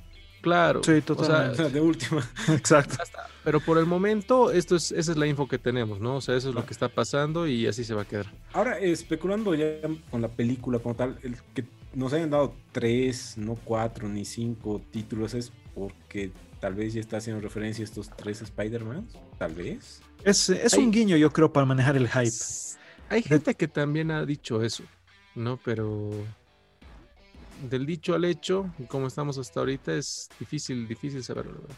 Claro, 0.41 0.81
Sí, 0.83 1.01
totalmente. 1.01 1.51
O 1.53 1.55
sea, 1.55 1.69
de 1.69 1.81
última. 1.81 2.27
Exacto. 2.49 2.95
hasta- 3.01 3.27
pero 3.43 3.59
por 3.61 3.77
el 3.77 3.85
momento 3.85 4.51
esto 4.51 4.75
es, 4.75 4.91
esa 4.91 5.11
es 5.11 5.17
la 5.17 5.25
info 5.25 5.47
que 5.47 5.57
tenemos, 5.57 5.99
¿no? 5.99 6.17
O 6.17 6.21
sea, 6.21 6.35
eso 6.35 6.49
es 6.49 6.55
lo 6.55 6.65
que 6.65 6.73
está 6.73 6.89
pasando 6.89 7.47
y 7.47 7.65
así 7.67 7.83
se 7.83 7.93
va 7.93 8.03
a 8.03 8.05
quedar. 8.05 8.27
Ahora, 8.53 8.77
especulando 8.79 9.55
ya 9.55 9.67
con 10.11 10.21
la 10.21 10.27
película 10.27 10.77
como 10.79 10.95
tal, 10.95 11.17
el 11.23 11.35
que 11.53 11.65
nos 11.95 12.13
hayan 12.13 12.29
dado 12.29 12.53
tres, 12.71 13.35
no 13.37 13.55
cuatro 13.55 14.07
ni 14.07 14.25
cinco 14.25 14.81
títulos 14.91 15.33
es 15.33 15.51
porque 15.73 16.31
tal 16.59 16.75
vez 16.75 16.93
ya 16.93 16.99
está 16.99 17.17
haciendo 17.17 17.41
referencia 17.41 17.81
a 17.83 17.85
estos 17.85 18.09
tres 18.15 18.41
Spider-Man. 18.41 19.07
Tal 19.39 19.53
vez. 19.53 20.01
Es, 20.23 20.49
es 20.49 20.73
Hay- 20.73 20.83
un 20.83 20.91
guiño, 20.91 21.15
yo 21.17 21.31
creo, 21.31 21.51
para 21.51 21.65
manejar 21.65 21.95
el 21.95 22.07
hype. 22.09 22.35
Hay 23.09 23.23
gente 23.23 23.55
que 23.55 23.67
también 23.67 24.11
ha 24.11 24.25
dicho 24.25 24.61
eso, 24.61 24.83
¿no? 25.33 25.57
Pero 25.63 26.11
del 27.69 27.85
dicho 27.85 28.13
al 28.15 28.25
hecho, 28.25 28.69
como 28.87 29.07
estamos 29.07 29.37
hasta 29.37 29.59
ahorita, 29.59 29.93
es 29.93 30.29
difícil, 30.39 30.87
difícil 30.87 31.23
saberlo. 31.23 31.53
¿verdad? 31.53 31.75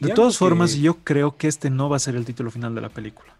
De 0.00 0.08
Y 0.10 0.14
todas 0.14 0.34
que- 0.34 0.38
formas, 0.38 0.74
yo 0.76 0.94
creo 1.04 1.36
que 1.36 1.46
este 1.48 1.70
no 1.70 1.88
va 1.88 1.96
a 1.96 2.00
ser 2.00 2.16
el 2.16 2.24
título 2.24 2.50
final 2.50 2.74
de 2.74 2.80
la 2.80 2.88
película. 2.88 3.36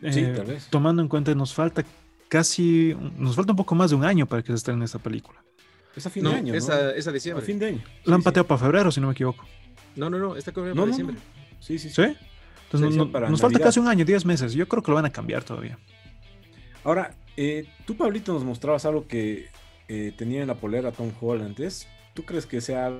Sí, 0.00 0.20
Eh, 0.20 0.32
tal 0.36 0.46
vez. 0.46 0.66
Tomando 0.70 1.00
en 1.02 1.08
cuenta, 1.08 1.34
nos 1.34 1.54
falta 1.54 1.84
casi, 2.28 2.94
nos 3.16 3.34
falta 3.36 3.52
un 3.52 3.56
poco 3.56 3.74
más 3.74 3.90
de 3.90 3.96
un 3.96 4.04
año 4.04 4.26
para 4.26 4.42
que 4.42 4.48
se 4.48 4.54
estrene 4.56 4.84
esta 4.84 4.98
película. 4.98 5.42
Es 5.94 6.04
a 6.06 6.10
fin 6.10 6.24
No, 6.24 6.30
de 6.30 6.36
año, 6.36 6.54
es, 6.54 6.68
¿no? 6.68 6.74
a, 6.74 6.90
es 6.90 7.06
a 7.06 7.10
A 7.10 7.12
diciembre. 7.12 7.44
fin 7.46 7.58
de 7.58 7.66
año. 7.66 7.82
La 8.04 8.14
han 8.16 8.20
Sí, 8.20 8.22
sí. 8.22 8.24
pateado 8.24 8.46
para 8.46 8.58
febrero, 8.58 8.90
si 8.92 9.00
no 9.00 9.06
me 9.06 9.12
equivoco. 9.14 9.44
No, 9.94 10.10
no, 10.10 10.18
no, 10.18 10.36
está 10.36 10.52
confirmado 10.52 10.86
No, 10.86 10.92
para 10.92 11.02
no, 11.02 11.08
diciembre. 11.10 11.16
no. 11.16 11.62
Sí, 11.62 11.78
sí, 11.78 11.88
sí. 11.88 11.94
¿Sí? 11.94 12.16
Entonces 12.70 12.96
nos 13.30 13.40
falta 13.40 13.58
casi 13.60 13.78
un 13.80 13.88
año, 13.88 14.04
10 14.04 14.26
meses. 14.26 14.52
Yo 14.52 14.66
creo 14.68 14.82
que 14.82 14.90
lo 14.90 14.96
van 14.96 15.06
a 15.06 15.10
cambiar 15.10 15.44
todavía. 15.44 15.78
Ahora, 16.84 17.14
eh, 17.36 17.66
tú, 17.86 17.96
Pablito, 17.96 18.32
nos 18.34 18.44
mostrabas 18.44 18.84
algo 18.84 19.06
que 19.06 19.48
eh, 19.88 20.12
tenía 20.16 20.42
en 20.42 20.48
la 20.48 20.54
polera 20.54 20.92
Tom 20.92 21.10
Holland. 21.20 21.58
¿Es- 21.60 21.88
¿Tú 22.14 22.24
crees 22.24 22.46
que 22.46 22.60
sea 22.60 22.92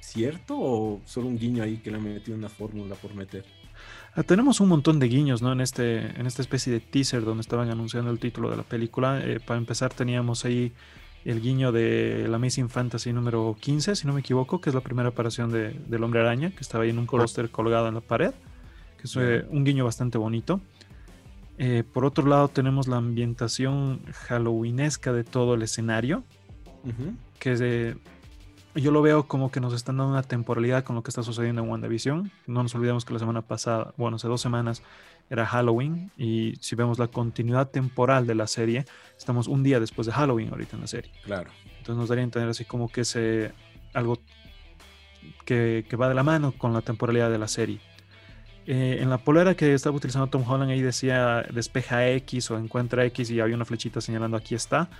cierto 0.00 0.56
o 0.58 1.00
solo 1.06 1.26
un 1.28 1.38
guiño 1.38 1.62
ahí 1.62 1.76
que 1.78 1.90
le 1.90 1.96
han 1.98 2.04
metido 2.04 2.36
una 2.36 2.48
fórmula 2.48 2.94
por 2.96 3.14
meter? 3.14 3.44
Ah, 4.14 4.22
tenemos 4.24 4.60
un 4.60 4.68
montón 4.68 4.98
de 4.98 5.06
guiños, 5.06 5.42
¿no? 5.42 5.52
En, 5.52 5.60
este, 5.60 5.98
en 6.18 6.26
esta 6.26 6.42
especie 6.42 6.72
de 6.72 6.80
teaser 6.80 7.24
donde 7.24 7.42
estaban 7.42 7.70
anunciando 7.70 8.10
el 8.10 8.18
título 8.18 8.50
de 8.50 8.56
la 8.56 8.62
película. 8.64 9.20
Eh, 9.24 9.38
para 9.38 9.58
empezar, 9.58 9.94
teníamos 9.94 10.44
ahí 10.44 10.72
el 11.24 11.40
guiño 11.40 11.70
de 11.72 12.26
la 12.28 12.36
Amazing 12.36 12.68
Fantasy 12.68 13.12
número 13.12 13.56
15, 13.60 13.94
si 13.94 14.06
no 14.06 14.12
me 14.12 14.20
equivoco, 14.20 14.60
que 14.60 14.70
es 14.70 14.74
la 14.74 14.80
primera 14.80 15.10
aparición 15.10 15.52
de, 15.52 15.70
del 15.70 16.02
Hombre 16.02 16.20
Araña, 16.20 16.50
que 16.50 16.60
estaba 16.60 16.84
ahí 16.84 16.90
en 16.90 16.98
un 16.98 17.06
póster 17.06 17.50
colgado 17.50 17.86
en 17.88 17.94
la 17.94 18.00
pared, 18.00 18.32
que 18.96 19.04
es 19.04 19.16
eh, 19.16 19.44
un 19.50 19.62
guiño 19.64 19.84
bastante 19.84 20.18
bonito. 20.18 20.60
Eh, 21.58 21.82
por 21.92 22.04
otro 22.04 22.26
lado, 22.26 22.48
tenemos 22.48 22.86
la 22.88 22.96
ambientación 22.98 24.00
halloweenesca 24.28 25.12
de 25.12 25.24
todo 25.24 25.54
el 25.54 25.62
escenario, 25.62 26.24
que 27.38 27.52
es 27.52 27.58
de- 27.58 27.96
yo 28.74 28.92
lo 28.92 29.02
veo 29.02 29.26
como 29.26 29.50
que 29.50 29.60
nos 29.60 29.74
están 29.74 29.96
dando 29.96 30.12
una 30.12 30.22
temporalidad 30.22 30.84
con 30.84 30.94
lo 30.94 31.02
que 31.02 31.10
está 31.10 31.22
sucediendo 31.24 31.62
en 31.62 31.68
WandaVision. 31.68 32.30
No 32.46 32.62
nos 32.62 32.74
olvidemos 32.76 33.04
que 33.04 33.12
la 33.12 33.18
semana 33.18 33.42
pasada, 33.42 33.92
bueno, 33.96 34.16
hace 34.16 34.28
dos 34.28 34.40
semanas 34.40 34.82
era 35.30 35.44
Halloween 35.46 36.10
y 36.16 36.54
si 36.60 36.76
vemos 36.76 36.98
la 36.98 37.08
continuidad 37.08 37.70
temporal 37.70 38.26
de 38.26 38.34
la 38.36 38.46
serie, 38.46 38.84
estamos 39.18 39.48
un 39.48 39.62
día 39.64 39.80
después 39.80 40.06
de 40.06 40.12
Halloween 40.12 40.50
ahorita 40.50 40.76
en 40.76 40.82
la 40.82 40.86
serie. 40.86 41.10
Claro. 41.24 41.50
Entonces 41.78 41.96
nos 41.96 42.08
daría 42.08 42.22
a 42.22 42.24
entender 42.24 42.48
así 42.50 42.64
como 42.64 42.88
que 42.88 43.00
ese 43.00 43.52
algo 43.94 44.18
que, 45.44 45.84
que 45.88 45.96
va 45.96 46.08
de 46.08 46.14
la 46.14 46.22
mano 46.22 46.52
con 46.52 46.72
la 46.72 46.80
temporalidad 46.82 47.30
de 47.30 47.38
la 47.38 47.48
serie. 47.48 47.80
Eh, 48.70 48.98
en 49.00 49.08
la 49.08 49.16
polera 49.16 49.54
que 49.54 49.72
estaba 49.72 49.96
utilizando 49.96 50.26
Tom 50.26 50.44
Holland 50.46 50.70
ahí 50.70 50.82
decía 50.82 51.42
despeja 51.54 52.06
X 52.10 52.50
o 52.50 52.58
encuentra 52.58 53.02
X 53.06 53.30
y 53.30 53.40
había 53.40 53.56
una 53.56 53.64
flechita 53.64 54.02
señalando 54.02 54.36
aquí 54.36 54.54
está. 54.54 54.90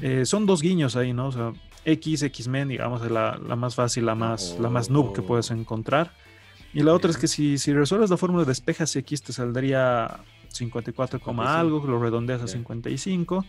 Eh, 0.00 0.24
son 0.24 0.46
dos 0.46 0.62
guiños 0.62 0.96
ahí, 0.96 1.12
¿no? 1.12 1.26
O 1.26 1.32
sea, 1.32 1.52
X, 1.84 2.22
X-Men, 2.22 2.68
digamos, 2.68 3.02
es 3.02 3.10
la, 3.10 3.36
la 3.46 3.56
más 3.56 3.74
fácil, 3.74 4.06
la 4.06 4.14
más, 4.14 4.56
la 4.58 4.70
más 4.70 4.88
noob 4.88 5.12
que 5.12 5.20
Oh. 5.20 5.26
puedes 5.26 5.50
encontrar. 5.50 6.12
Y 6.72 6.82
la 6.82 6.94
otra 6.94 7.10
es 7.10 7.18
que 7.18 7.28
si, 7.28 7.58
si 7.58 7.74
resuelves 7.74 8.08
la 8.08 8.16
fórmula 8.16 8.44
de 8.44 8.48
despejas 8.48 8.96
X, 8.96 9.22
te 9.22 9.32
saldría 9.34 10.20
54, 10.48 11.20
coma 11.20 11.42
55. 11.44 11.60
algo, 11.60 11.86
lo 11.86 12.02
redondeas 12.02 12.40
a 12.40 12.46
Ya. 12.46 12.52
55. 12.52 13.44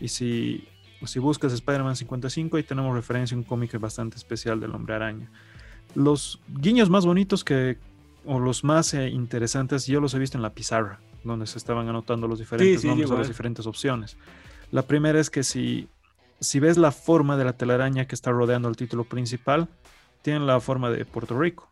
Y 0.00 0.08
si, 0.08 0.68
si 1.06 1.18
buscas 1.18 1.52
Spider-Man 1.54 1.96
55, 1.96 2.56
ahí 2.58 2.62
tenemos 2.62 2.94
referencia 2.94 3.34
a 3.34 3.38
un 3.38 3.44
cómic 3.44 3.78
bastante 3.80 4.16
especial 4.16 4.60
del 4.60 4.74
Hombre 4.74 4.96
Araña. 4.96 5.30
Los 5.94 6.40
guiños 6.48 6.90
más 6.90 7.06
bonitos 7.06 7.42
que, 7.42 7.78
o 8.24 8.38
los 8.38 8.64
más 8.64 8.94
eh, 8.94 9.08
interesantes, 9.08 9.86
yo 9.86 10.00
los 10.00 10.14
he 10.14 10.18
visto 10.18 10.38
en 10.38 10.42
la 10.42 10.54
pizarra, 10.54 11.00
donde 11.24 11.46
se 11.46 11.58
estaban 11.58 11.88
anotando 11.88 12.28
los 12.28 12.38
diferentes 12.38 12.82
sí, 12.82 12.86
nombres 12.86 13.10
o 13.10 13.16
las 13.16 13.28
diferentes 13.28 13.66
opciones. 13.66 14.16
La 14.70 14.82
primera 14.82 15.18
es 15.18 15.30
que 15.30 15.42
si, 15.42 15.88
si 16.40 16.60
ves 16.60 16.76
la 16.76 16.92
forma 16.92 17.36
de 17.36 17.44
la 17.44 17.54
telaraña 17.54 18.06
que 18.06 18.14
está 18.14 18.30
rodeando 18.30 18.68
el 18.68 18.76
título 18.76 19.04
principal, 19.04 19.68
tiene 20.22 20.40
la 20.40 20.60
forma 20.60 20.90
de 20.90 21.04
Puerto 21.04 21.38
Rico. 21.38 21.68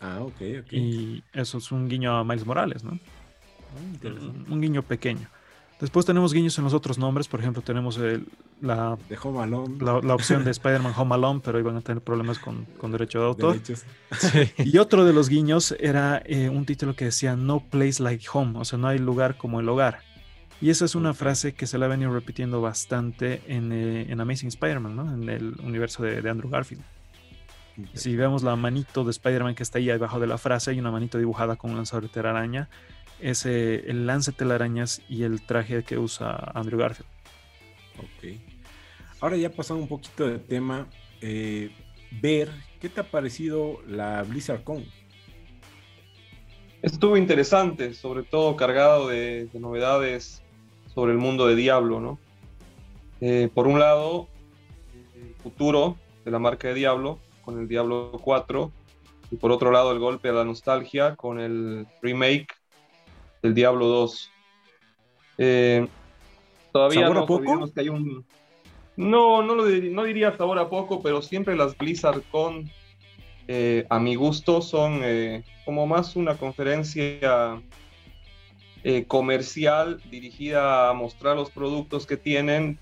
Ah, 0.00 0.18
ok, 0.20 0.40
ok. 0.62 0.72
Y 0.72 1.22
eso 1.32 1.58
es 1.58 1.70
un 1.70 1.88
guiño 1.88 2.16
a 2.16 2.24
Miles 2.24 2.44
Morales, 2.44 2.82
¿no? 2.82 2.98
Ah. 4.02 4.08
Un 4.50 4.60
guiño 4.60 4.82
pequeño. 4.82 5.28
Después 5.82 6.06
tenemos 6.06 6.32
guiños 6.32 6.56
en 6.58 6.64
los 6.64 6.72
otros 6.74 6.96
nombres, 6.96 7.26
por 7.28 7.40
ejemplo, 7.40 7.60
tenemos 7.60 7.98
el- 7.98 8.26
la, 8.60 8.96
De 9.08 9.18
Home 9.22 9.42
Alone. 9.42 9.76
la, 9.84 10.00
la 10.00 10.14
opción 10.14 10.44
de 10.44 10.52
Spider-Man 10.52 10.94
Home 10.96 11.14
Alone, 11.16 11.40
pero 11.44 11.58
iban 11.58 11.76
a 11.76 11.80
tener 11.80 12.00
problemas 12.02 12.38
con, 12.38 12.64
con 12.78 12.92
derecho 12.92 13.18
de 13.20 13.26
autor. 13.26 13.58
Y 14.58 14.78
otro 14.78 15.04
de 15.04 15.12
los 15.12 15.28
guiños 15.28 15.74
era 15.80 16.22
eh, 16.24 16.48
un 16.48 16.64
título 16.66 16.94
que 16.94 17.06
decía 17.06 17.34
No 17.36 17.60
place 17.60 18.02
like 18.02 18.24
home, 18.32 18.58
o 18.58 18.64
sea, 18.64 18.78
no 18.78 18.86
hay 18.88 18.98
lugar 18.98 19.36
como 19.36 19.58
el 19.60 19.68
hogar. 19.68 19.98
Y 20.60 20.70
esa 20.70 20.84
es 20.84 20.94
una 20.94 21.12
frase 21.12 21.54
que 21.54 21.66
se 21.66 21.76
la 21.76 21.86
ha 21.86 21.88
venido 21.88 22.12
repitiendo 22.14 22.60
bastante 22.60 23.42
en, 23.48 23.72
eh, 23.72 24.06
en 24.08 24.20
Amazing 24.20 24.48
Spider-Man, 24.48 24.94
¿no? 24.94 25.12
En 25.12 25.28
el 25.28 25.56
universo 25.64 26.04
de, 26.04 26.22
de 26.22 26.30
Andrew 26.30 26.48
Garfield. 26.48 26.84
Si 27.94 28.14
vemos 28.14 28.42
la 28.44 28.54
manito 28.54 29.02
de 29.02 29.10
Spider-Man 29.10 29.56
que 29.56 29.64
está 29.64 29.78
ahí 29.78 29.90
abajo 29.90 30.20
de 30.20 30.28
la 30.28 30.38
frase, 30.38 30.70
hay 30.70 30.78
una 30.78 30.92
manito 30.92 31.18
dibujada 31.18 31.56
con 31.56 31.70
un 31.72 31.76
lanzador 31.78 32.04
de 32.04 32.10
telaraña. 32.10 32.68
Ese 33.22 33.90
el 33.90 34.06
lance 34.06 34.32
telarañas 34.32 35.02
y 35.08 35.22
el 35.22 35.42
traje 35.42 35.84
que 35.84 35.98
usa 35.98 36.52
Andrew 36.54 36.78
Garfield. 36.78 37.08
Ok. 37.98 38.38
Ahora 39.20 39.36
ya 39.36 39.50
pasando 39.50 39.82
un 39.82 39.88
poquito 39.88 40.26
de 40.26 40.38
tema, 40.38 40.88
eh, 41.20 41.70
ver, 42.20 42.50
¿qué 42.80 42.88
te 42.88 43.00
ha 43.00 43.04
parecido 43.04 43.80
la 43.86 44.22
Blizzard 44.24 44.64
Con? 44.64 44.84
Estuvo 46.82 47.16
interesante, 47.16 47.94
sobre 47.94 48.24
todo 48.24 48.56
cargado 48.56 49.08
de, 49.08 49.46
de 49.46 49.60
novedades 49.60 50.42
sobre 50.92 51.12
el 51.12 51.18
mundo 51.18 51.46
de 51.46 51.54
Diablo, 51.54 52.00
¿no? 52.00 52.18
Eh, 53.20 53.48
por 53.54 53.68
un 53.68 53.78
lado, 53.78 54.28
el 55.14 55.34
futuro 55.36 55.96
de 56.24 56.30
la 56.32 56.40
marca 56.40 56.68
de 56.68 56.74
Diablo 56.74 57.20
con 57.44 57.58
el 57.60 57.68
Diablo 57.68 58.12
4 58.22 58.72
y 59.30 59.36
por 59.36 59.52
otro 59.52 59.70
lado 59.70 59.92
el 59.92 59.98
golpe 59.98 60.28
a 60.28 60.32
la 60.32 60.44
nostalgia 60.44 61.14
con 61.14 61.38
el 61.38 61.86
remake 62.02 62.48
del 63.42 63.54
Diablo 63.54 63.86
2. 63.86 64.30
Eh, 65.38 65.86
todavía 66.72 67.02
¿Sabor 67.02 67.16
a 67.16 67.20
no 67.20 67.26
poco? 67.26 67.70
que 67.74 67.80
hay 67.80 67.88
un... 67.88 68.24
No, 68.96 69.42
no, 69.42 69.54
lo 69.54 69.68
dir- 69.68 69.90
no 69.90 70.04
diría 70.04 70.36
sabor 70.36 70.58
a 70.58 70.68
poco, 70.68 71.02
pero 71.02 71.22
siempre 71.22 71.56
las 71.56 71.76
Blizzard 71.76 72.22
con, 72.30 72.70
eh, 73.48 73.86
a 73.88 73.98
mi 73.98 74.14
gusto, 74.14 74.60
son 74.62 75.00
eh, 75.02 75.42
como 75.64 75.86
más 75.86 76.14
una 76.16 76.36
conferencia 76.36 77.60
comercial 79.06 80.00
dirigida 80.10 80.90
a 80.90 80.92
mostrar 80.92 81.36
los 81.36 81.50
productos 81.52 82.04
que 82.04 82.16
tienen, 82.16 82.78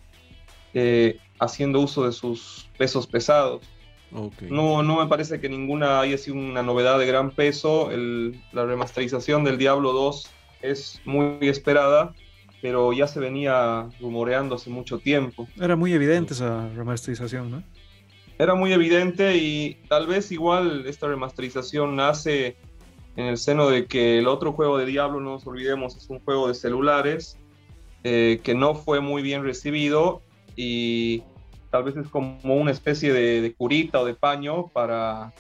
haciendo 1.39 1.81
uso 1.81 2.07
de 2.07 2.13
sus 2.13 2.69
pesos 2.79 3.07
pesados. 3.07 3.63
No, 4.49 4.83
no 4.83 4.97
me 4.99 5.07
parece 5.09 5.41
que 5.41 5.49
ninguna 5.51 6.01
haya 6.01 6.17
sido 6.19 6.37
una 6.37 6.63
novedad 6.63 6.99
de 6.99 7.07
gran 7.07 7.31
peso. 7.31 7.91
El- 7.91 8.41
la 8.53 8.65
remasterización 8.65 9.45
del 9.45 9.59
Diablo 9.59 9.93
2 9.93 10.31
es 10.63 11.01
muy 11.05 11.39
esperada, 11.41 12.15
pero 12.63 12.93
ya 12.93 13.07
se 13.07 13.21
venía 13.21 13.89
rumoreando 14.01 14.57
hace 14.57 14.71
mucho 14.71 14.99
tiempo. 14.99 15.49
Era 15.61 15.77
muy 15.77 15.93
evidente 15.93 16.35
esa 16.35 16.69
remasterización, 16.75 17.51
¿no? 17.51 17.63
Era 18.39 18.55
muy 18.55 18.73
evidente 18.73 19.37
y 19.37 19.79
tal 19.89 20.07
vez 20.07 20.33
igual 20.33 20.87
esta 20.87 21.09
remasterización 21.09 21.97
nace 21.97 22.57
en 23.17 23.27
el 23.27 23.37
seno 23.37 23.69
de 23.69 23.87
que 23.87 24.19
el 24.19 24.29
otro 24.29 24.53
juego 24.53 24.79
de 24.79 24.87
Diablo, 24.87 25.21
no 25.21 25.33
nos 25.33 25.47
olvidemos, 25.47 25.97
es 25.97 26.09
un 26.09 26.21
juego 26.21 26.49
de 26.49 26.55
celulares 26.55 27.39
eh, 28.03 28.41
que 28.43 28.55
no 28.55 28.75
fue 28.75 29.01
muy 29.01 29.21
bien 29.21 29.45
recibido 29.45 30.23
y 30.57 31.23
tal 31.71 31.85
vez 31.85 31.97
es 31.97 32.09
como 32.09 32.55
una 32.55 32.71
especie 32.71 33.13
de, 33.13 33.43
de 33.43 33.53
curita 33.53 34.01
o 34.01 34.05
de 34.07 34.15
paño 34.15 34.69
para, 34.69 35.35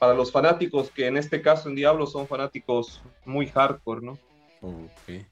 para 0.00 0.14
los 0.14 0.32
fanáticos 0.32 0.90
que 0.90 1.06
en 1.06 1.16
este 1.16 1.42
caso 1.42 1.68
en 1.68 1.76
Diablo 1.76 2.06
son 2.06 2.26
fanáticos 2.26 3.02
muy 3.24 3.46
hardcore, 3.46 4.04
¿no? 4.04 4.18
Ok. 4.62 5.26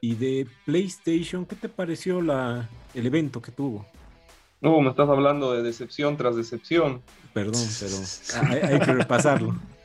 Y 0.00 0.14
de 0.14 0.46
PlayStation, 0.64 1.44
¿qué 1.46 1.56
te 1.56 1.68
pareció 1.68 2.22
la, 2.22 2.68
el 2.94 3.06
evento 3.06 3.42
que 3.42 3.50
tuvo? 3.50 3.84
No, 4.60 4.80
me 4.80 4.90
estás 4.90 5.08
hablando 5.08 5.52
de 5.52 5.62
decepción 5.62 6.16
tras 6.16 6.36
decepción. 6.36 7.02
Perdón, 7.32 7.62
pero 7.80 7.96
hay, 8.50 8.74
hay 8.74 8.78
que 8.80 8.92
repasarlo. 8.92 9.54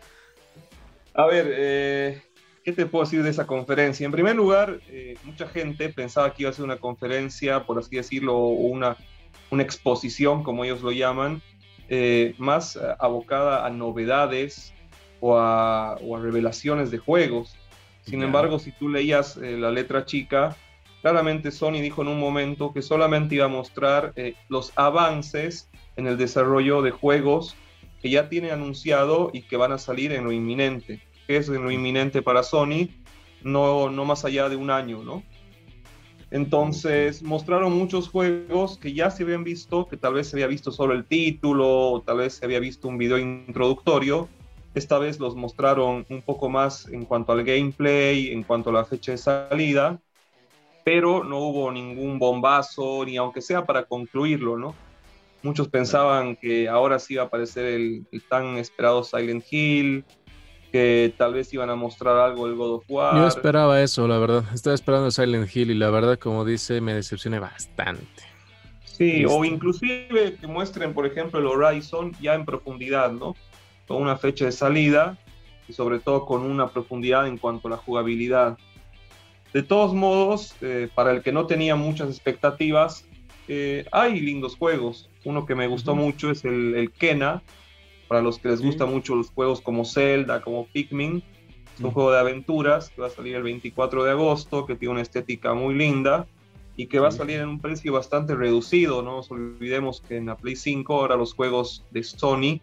A 1.13 1.25
ver, 1.25 1.47
eh, 1.49 2.21
¿qué 2.63 2.71
te 2.71 2.85
puedo 2.85 3.03
decir 3.03 3.21
de 3.23 3.29
esa 3.29 3.45
conferencia? 3.45 4.05
En 4.05 4.11
primer 4.11 4.35
lugar, 4.35 4.79
eh, 4.87 5.17
mucha 5.23 5.47
gente 5.47 5.89
pensaba 5.89 6.33
que 6.33 6.43
iba 6.43 6.49
a 6.49 6.53
ser 6.53 6.63
una 6.63 6.77
conferencia, 6.77 7.65
por 7.65 7.79
así 7.79 7.97
decirlo, 7.97 8.37
o 8.37 8.49
una, 8.49 8.95
una 9.49 9.63
exposición, 9.63 10.43
como 10.43 10.63
ellos 10.63 10.81
lo 10.81 10.91
llaman, 10.91 11.41
eh, 11.89 12.33
más 12.37 12.79
abocada 12.99 13.65
a 13.65 13.69
novedades 13.69 14.73
o 15.19 15.37
a, 15.37 15.95
o 15.95 16.15
a 16.15 16.21
revelaciones 16.21 16.91
de 16.91 16.97
juegos. 16.97 17.57
Sin 18.01 18.23
embargo, 18.23 18.59
si 18.59 18.71
tú 18.71 18.89
leías 18.89 19.37
eh, 19.37 19.57
la 19.57 19.71
letra 19.71 20.05
chica, 20.05 20.55
claramente 21.01 21.51
Sony 21.51 21.81
dijo 21.81 22.01
en 22.01 22.07
un 22.07 22.19
momento 22.19 22.73
que 22.73 22.81
solamente 22.81 23.35
iba 23.35 23.45
a 23.45 23.49
mostrar 23.49 24.13
eh, 24.15 24.35
los 24.49 24.73
avances 24.75 25.69
en 25.95 26.07
el 26.07 26.17
desarrollo 26.17 26.81
de 26.81 26.91
juegos 26.91 27.55
que 28.01 28.09
ya 28.09 28.29
tiene 28.29 28.51
anunciado 28.51 29.29
y 29.33 29.43
que 29.43 29.57
van 29.57 29.71
a 29.71 29.77
salir 29.77 30.11
en 30.11 30.23
lo 30.23 30.31
inminente. 30.31 31.01
¿Qué 31.27 31.37
es 31.37 31.49
en 31.49 31.63
lo 31.63 31.71
inminente 31.71 32.21
para 32.21 32.43
Sony? 32.43 32.89
No, 33.43 33.89
no 33.89 34.05
más 34.05 34.25
allá 34.25 34.49
de 34.49 34.55
un 34.55 34.71
año, 34.71 35.03
¿no? 35.03 35.23
Entonces 36.31 37.21
mostraron 37.21 37.73
muchos 37.73 38.09
juegos 38.09 38.77
que 38.77 38.93
ya 38.93 39.11
se 39.11 39.23
habían 39.23 39.43
visto, 39.43 39.87
que 39.87 39.97
tal 39.97 40.13
vez 40.13 40.29
se 40.29 40.37
había 40.37 40.47
visto 40.47 40.71
solo 40.71 40.93
el 40.93 41.05
título, 41.05 41.91
o 41.91 42.01
tal 42.01 42.17
vez 42.17 42.35
se 42.35 42.45
había 42.45 42.59
visto 42.59 42.87
un 42.87 42.97
video 42.97 43.17
introductorio. 43.17 44.29
Esta 44.73 44.99
vez 44.99 45.19
los 45.19 45.35
mostraron 45.35 46.05
un 46.09 46.21
poco 46.21 46.49
más 46.49 46.87
en 46.87 47.05
cuanto 47.05 47.33
al 47.33 47.43
gameplay, 47.43 48.31
en 48.31 48.43
cuanto 48.43 48.69
a 48.69 48.73
la 48.73 48.85
fecha 48.85 49.11
de 49.11 49.17
salida, 49.17 49.99
pero 50.83 51.23
no 51.23 51.39
hubo 51.39 51.71
ningún 51.71 52.19
bombazo, 52.19 53.03
ni 53.05 53.17
aunque 53.17 53.41
sea 53.41 53.65
para 53.65 53.83
concluirlo, 53.83 54.57
¿no? 54.57 54.73
Muchos 55.43 55.67
pensaban 55.67 56.35
que 56.35 56.69
ahora 56.69 56.99
sí 56.99 57.15
iba 57.15 57.23
a 57.23 57.25
aparecer 57.25 57.65
el, 57.65 58.05
el 58.11 58.23
tan 58.23 58.57
esperado 58.57 59.03
Silent 59.03 59.43
Hill, 59.49 60.05
que 60.71 61.13
tal 61.17 61.33
vez 61.33 61.53
iban 61.53 61.69
a 61.69 61.75
mostrar 61.75 62.17
algo 62.17 62.47
del 62.47 62.55
God 62.55 62.75
of 62.75 62.85
War. 62.87 63.17
Yo 63.17 63.27
esperaba 63.27 63.81
eso, 63.81 64.07
la 64.07 64.17
verdad. 64.19 64.45
Estaba 64.53 64.73
esperando 64.73 65.11
Silent 65.11 65.53
Hill 65.53 65.71
y 65.71 65.75
la 65.75 65.89
verdad, 65.89 66.17
como 66.17 66.45
dice, 66.45 66.79
me 66.79 66.93
decepcioné 66.93 67.39
bastante. 67.39 68.23
Sí, 68.85 69.25
o 69.25 69.43
inclusive 69.43 70.37
que 70.39 70.47
muestren, 70.47 70.93
por 70.93 71.05
ejemplo, 71.05 71.39
el 71.39 71.47
Horizon 71.47 72.13
ya 72.21 72.35
en 72.35 72.45
profundidad, 72.45 73.11
¿no? 73.11 73.35
Con 73.91 74.01
una 74.03 74.15
fecha 74.17 74.45
de 74.45 74.51
salida 74.53 75.17
y 75.67 75.73
sobre 75.73 75.99
todo 75.99 76.25
con 76.25 76.43
una 76.43 76.69
profundidad 76.69 77.27
en 77.27 77.37
cuanto 77.37 77.67
a 77.67 77.71
la 77.71 77.77
jugabilidad. 77.77 78.57
De 79.53 79.63
todos 79.63 79.93
modos, 79.93 80.55
eh, 80.61 80.87
para 80.95 81.11
el 81.11 81.21
que 81.21 81.33
no 81.33 81.45
tenía 81.45 81.75
muchas 81.75 82.09
expectativas, 82.09 83.05
eh, 83.49 83.85
hay 83.91 84.19
lindos 84.21 84.55
juegos. 84.55 85.09
Uno 85.25 85.45
que 85.45 85.55
me 85.55 85.67
gustó 85.67 85.93
mucho 85.93 86.31
es 86.31 86.45
el, 86.45 86.73
el 86.75 86.91
Kena. 86.91 87.41
Para 88.07 88.21
los 88.21 88.39
que 88.39 88.47
les 88.47 88.59
Sí. 88.59 88.65
gustan 88.65 88.89
mucho 88.91 89.13
los 89.15 89.29
juegos 89.29 89.59
como 89.61 89.83
Zelda, 89.83 90.41
como 90.41 90.67
Pikmin, 90.67 91.21
es 91.77 91.83
un 91.83 91.91
juego 91.91 92.11
de 92.13 92.19
aventuras 92.19 92.89
que 92.89 93.01
va 93.01 93.07
a 93.07 93.09
salir 93.09 93.35
el 93.35 93.43
24 93.43 94.03
de 94.05 94.11
agosto, 94.11 94.65
que 94.65 94.75
tiene 94.75 94.93
una 94.93 95.01
estética 95.01 95.53
muy 95.53 95.75
linda 95.75 96.27
y 96.77 96.87
que 96.87 96.99
va 96.99 97.09
a 97.09 97.11
salir 97.11 97.39
en 97.41 97.49
un 97.49 97.59
precio 97.59 97.91
bastante 97.91 98.35
reducido. 98.35 99.01
No 99.01 99.17
nos 99.17 99.31
olvidemos 99.31 99.99
que 100.01 100.15
en 100.15 100.27
la 100.27 100.37
Play 100.37 100.55
5 100.55 100.93
ahora 100.93 101.17
los 101.17 101.33
juegos 101.33 101.83
de 101.91 102.03
Sony 102.03 102.61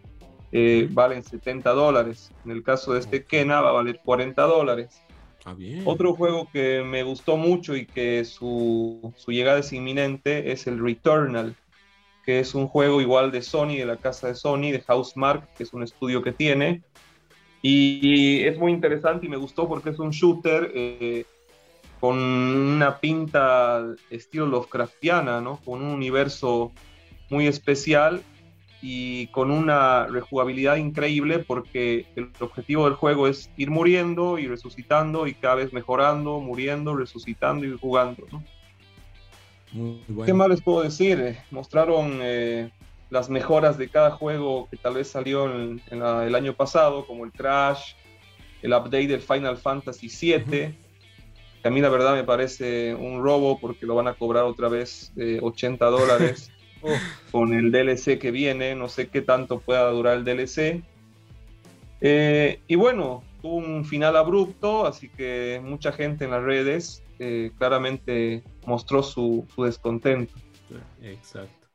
eh, 0.51 0.87
valen 0.91 1.23
70 1.23 1.69
dólares. 1.71 2.31
En 2.45 2.51
el 2.51 2.63
caso 2.63 2.93
de 2.93 2.99
este 2.99 3.23
Kena 3.23 3.61
va 3.61 3.69
a 3.69 3.73
valer 3.73 3.99
40 4.03 4.41
dólares. 4.43 5.01
Ah, 5.45 5.53
bien. 5.53 5.83
Otro 5.85 6.13
juego 6.15 6.49
que 6.51 6.83
me 6.83 7.03
gustó 7.03 7.37
mucho 7.37 7.75
y 7.75 7.85
que 7.85 8.25
su, 8.25 9.13
su 9.15 9.31
llegada 9.31 9.59
es 9.59 9.71
inminente 9.71 10.51
es 10.51 10.67
el 10.67 10.83
Returnal, 10.83 11.55
que 12.25 12.39
es 12.39 12.55
un 12.55 12.67
juego 12.67 13.01
igual 13.01 13.31
de 13.31 13.41
Sony, 13.41 13.77
de 13.77 13.85
la 13.85 13.97
casa 13.97 14.27
de 14.27 14.35
Sony, 14.35 14.71
de 14.71 14.83
Housemark, 14.85 15.53
que 15.53 15.63
es 15.63 15.73
un 15.73 15.83
estudio 15.83 16.21
que 16.21 16.31
tiene. 16.31 16.83
Y 17.61 18.43
es 18.43 18.57
muy 18.57 18.71
interesante 18.71 19.25
y 19.25 19.29
me 19.29 19.37
gustó 19.37 19.67
porque 19.67 19.89
es 19.89 19.99
un 19.99 20.11
shooter 20.11 20.71
eh, 20.73 21.25
con 21.99 22.17
una 22.17 22.99
pinta 22.99 23.85
estilo 24.09 24.45
Lovecraftiana, 24.45 25.41
¿no? 25.41 25.59
Con 25.65 25.81
un 25.81 25.89
universo 25.89 26.71
muy 27.29 27.47
especial 27.47 28.23
y 28.81 29.27
con 29.27 29.51
una 29.51 30.07
rejugabilidad 30.07 30.77
increíble 30.77 31.39
porque 31.39 32.05
el 32.15 32.31
objetivo 32.39 32.85
del 32.85 32.93
juego 32.95 33.27
es 33.27 33.49
ir 33.57 33.69
muriendo 33.69 34.37
y 34.39 34.47
resucitando 34.47 35.27
y 35.27 35.33
cada 35.33 35.55
vez 35.55 35.73
mejorando, 35.73 36.39
muriendo, 36.39 36.95
resucitando 36.95 37.65
y 37.65 37.77
jugando. 37.77 38.25
¿no? 38.31 38.43
Muy 39.73 39.99
bueno. 40.07 40.25
¿Qué 40.25 40.33
más 40.33 40.49
les 40.49 40.61
puedo 40.61 40.81
decir? 40.81 41.19
Eh, 41.19 41.43
Mostraron 41.51 42.19
eh, 42.21 42.71
las 43.09 43.29
mejoras 43.29 43.77
de 43.77 43.89
cada 43.89 44.11
juego 44.11 44.67
que 44.69 44.77
tal 44.77 44.95
vez 44.95 45.09
salió 45.09 45.45
en, 45.45 45.81
en 45.91 45.99
la- 45.99 46.25
el 46.25 46.33
año 46.35 46.53
pasado, 46.53 47.05
como 47.05 47.25
el 47.25 47.31
Crash, 47.31 47.93
el 48.61 48.71
update 48.73 49.07
del 49.07 49.21
Final 49.21 49.57
Fantasy 49.57 50.07
VII, 50.07 50.73
que 51.61 51.67
a 51.67 51.69
mí 51.71 51.81
la 51.81 51.89
verdad 51.89 52.15
me 52.15 52.23
parece 52.23 52.95
un 52.95 53.21
robo 53.23 53.59
porque 53.59 53.85
lo 53.85 53.95
van 53.95 54.07
a 54.07 54.13
cobrar 54.13 54.45
otra 54.45 54.69
vez 54.69 55.11
eh, 55.17 55.39
80 55.41 55.85
dólares 55.87 56.49
con 57.31 57.53
el 57.53 57.71
DLC 57.71 58.19
que 58.19 58.31
viene, 58.31 58.75
no 58.75 58.89
sé 58.89 59.07
qué 59.07 59.21
tanto 59.21 59.59
pueda 59.59 59.89
durar 59.89 60.17
el 60.17 60.23
DLC. 60.23 60.83
Eh, 62.01 62.61
y 62.67 62.75
bueno, 62.75 63.23
tuvo 63.41 63.55
un 63.55 63.85
final 63.85 64.15
abrupto, 64.15 64.85
así 64.85 65.09
que 65.09 65.61
mucha 65.63 65.91
gente 65.91 66.25
en 66.25 66.31
las 66.31 66.43
redes 66.43 67.03
eh, 67.19 67.51
claramente 67.57 68.43
mostró 68.65 69.03
su, 69.03 69.45
su 69.53 69.63
descontento. 69.63 70.33
Exacto. 71.01 71.67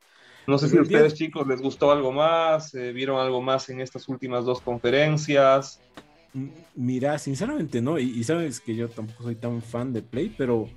No 0.47 0.59
sé 0.59 0.67
si 0.67 0.73
Pero 0.73 0.83
a 0.83 0.87
ustedes 0.87 1.15
chicos 1.15 1.47
les 1.47 1.61
gustó 1.61 1.91
algo 1.91 2.13
más, 2.13 2.75
eh, 2.75 2.93
vieron 2.93 3.19
algo 3.19 3.41
más 3.41 3.69
en 3.71 3.81
estas 3.81 4.09
últimas 4.09 4.45
dos 4.45 4.61
conferencias. 4.61 5.81
Mira, 6.75 7.19
sinceramente 7.19 7.81
no, 7.81 7.99
y, 7.99 8.05
y 8.11 8.25
sabes 8.25 8.61
que 8.61 8.75
yo 8.75 8.89
tampoco 8.89 9.23
soy 9.23 9.37
tan 9.37 9.63
fan 9.63 9.93
de 9.93 10.03
Play, 10.03 10.35
pero 10.37 10.69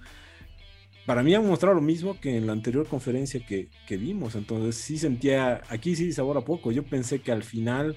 para 1.07 1.23
mí 1.23 1.33
han 1.33 1.47
mostrado 1.47 1.73
lo 1.73 1.81
mismo 1.81 2.19
que 2.19 2.35
en 2.35 2.45
la 2.45 2.51
anterior 2.51 2.85
conferencia 2.85 3.39
que, 3.39 3.69
que 3.87 3.95
vimos, 3.95 4.35
entonces 4.35 4.75
sí 4.75 4.97
sentía, 4.97 5.61
aquí 5.69 5.95
sí 5.95 6.11
sabor 6.11 6.37
a 6.37 6.41
poco, 6.41 6.73
yo 6.73 6.83
pensé 6.83 7.21
que 7.21 7.31
al 7.31 7.43
final 7.43 7.95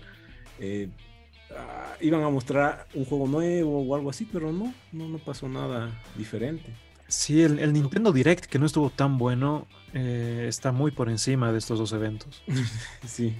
eh, 0.60 0.88
ah, 1.50 1.96
iban 2.00 2.22
a 2.22 2.30
mostrar 2.30 2.86
un 2.94 3.04
juego 3.04 3.26
nuevo 3.26 3.82
o 3.82 3.96
algo 3.96 4.10
así, 4.10 4.28
pero 4.32 4.52
no, 4.52 4.72
no, 4.92 5.08
no 5.08 5.18
pasó 5.18 5.48
nada 5.48 5.90
diferente. 6.16 6.72
Sí, 7.08 7.42
el, 7.42 7.58
el 7.58 7.72
Nintendo 7.72 8.12
Direct, 8.12 8.44
que 8.44 8.60
no 8.60 8.66
estuvo 8.66 8.90
tan 8.90 9.18
bueno, 9.18 9.66
eh, 9.92 10.46
está 10.48 10.70
muy 10.70 10.92
por 10.92 11.10
encima 11.10 11.50
de 11.50 11.58
estos 11.58 11.80
dos 11.80 11.92
eventos. 11.92 12.44
sí. 13.04 13.34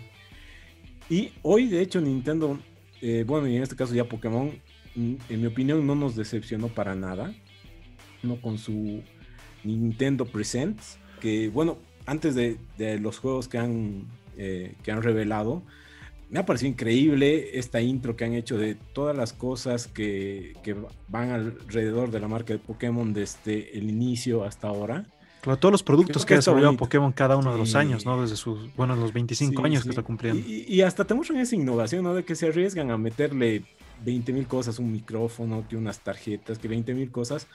Y 1.09 1.33
hoy, 1.43 1.69
de 1.69 1.81
hecho, 1.81 2.01
Nintendo, 2.01 2.59
eh, 3.01 3.23
bueno, 3.25 3.47
y 3.47 3.55
en 3.55 3.63
este 3.63 3.77
caso 3.77 3.95
ya 3.95 4.09
Pokémon, 4.09 4.51
en 4.97 5.41
mi 5.41 5.47
opinión, 5.47 5.87
no 5.87 5.95
nos 5.95 6.17
decepcionó 6.17 6.67
para 6.67 6.97
nada. 6.97 7.33
No 8.25 8.41
con 8.41 8.59
su 8.59 9.03
Nintendo 9.65 10.25
Presents, 10.27 10.99
que 11.21 11.49
bueno, 11.49 11.79
antes 12.07 12.35
de, 12.35 12.57
de 12.79 12.99
los 12.99 13.19
juegos 13.19 13.49
que 13.49 13.59
han, 13.59 14.05
eh, 14.37 14.75
que 14.83 14.93
han 14.93 15.03
revelado, 15.03 15.63
me 16.31 16.39
ha 16.39 16.47
parecido 16.47 16.71
increíble 16.71 17.59
esta 17.59 17.81
intro 17.81 18.17
que 18.17 18.25
han 18.25 18.35
hecho 18.35 18.57
de 18.57 18.77
todas 18.77 19.17
las 19.17 19.33
cosas 19.33 19.89
que, 19.89 20.55
que 20.63 20.77
van 21.09 21.31
alrededor 21.31 22.11
de 22.11 22.21
la 22.21 22.29
marca 22.29 22.53
de 22.53 22.61
Pokémon 22.61 23.13
desde 23.13 23.77
el 23.77 23.91
inicio 23.91 24.45
hasta 24.45 24.69
ahora. 24.69 25.07
Claro, 25.41 25.59
todos 25.59 25.73
los 25.73 25.83
productos 25.83 26.25
que 26.25 26.35
ha 26.35 26.37
desarrollado 26.37 26.77
Pokémon 26.77 27.13
cada 27.13 27.37
uno 27.37 27.51
de 27.53 27.59
los 27.59 27.75
años, 27.75 28.05
¿no? 28.05 28.21
Desde 28.21 28.37
sus, 28.37 28.75
bueno, 28.77 28.95
los 28.95 29.13
25 29.13 29.65
años 29.65 29.83
que 29.83 29.89
está 29.89 30.03
cumpliendo. 30.03 30.47
Y, 30.47 30.67
y, 30.69 30.83
hasta 30.83 31.05
te 31.05 31.15
muestran 31.15 31.41
esa 31.41 31.57
innovación, 31.57 32.05
¿no? 32.05 32.15
De 32.15 32.25
que 32.25 32.35
se 32.35 32.49
arriesgan 32.49 32.91
a 32.91 32.99
meterle 32.99 33.65
20 34.05 34.33
mil 34.33 34.47
cosas, 34.47 34.79
un 34.79 34.93
micrófono, 34.93 35.65
que 35.69 35.77
unas 35.77 36.01
tarjetas, 36.01 36.59
que 36.59 36.69
20 36.69 36.95
mil 36.95 37.11
cosas. 37.11 37.47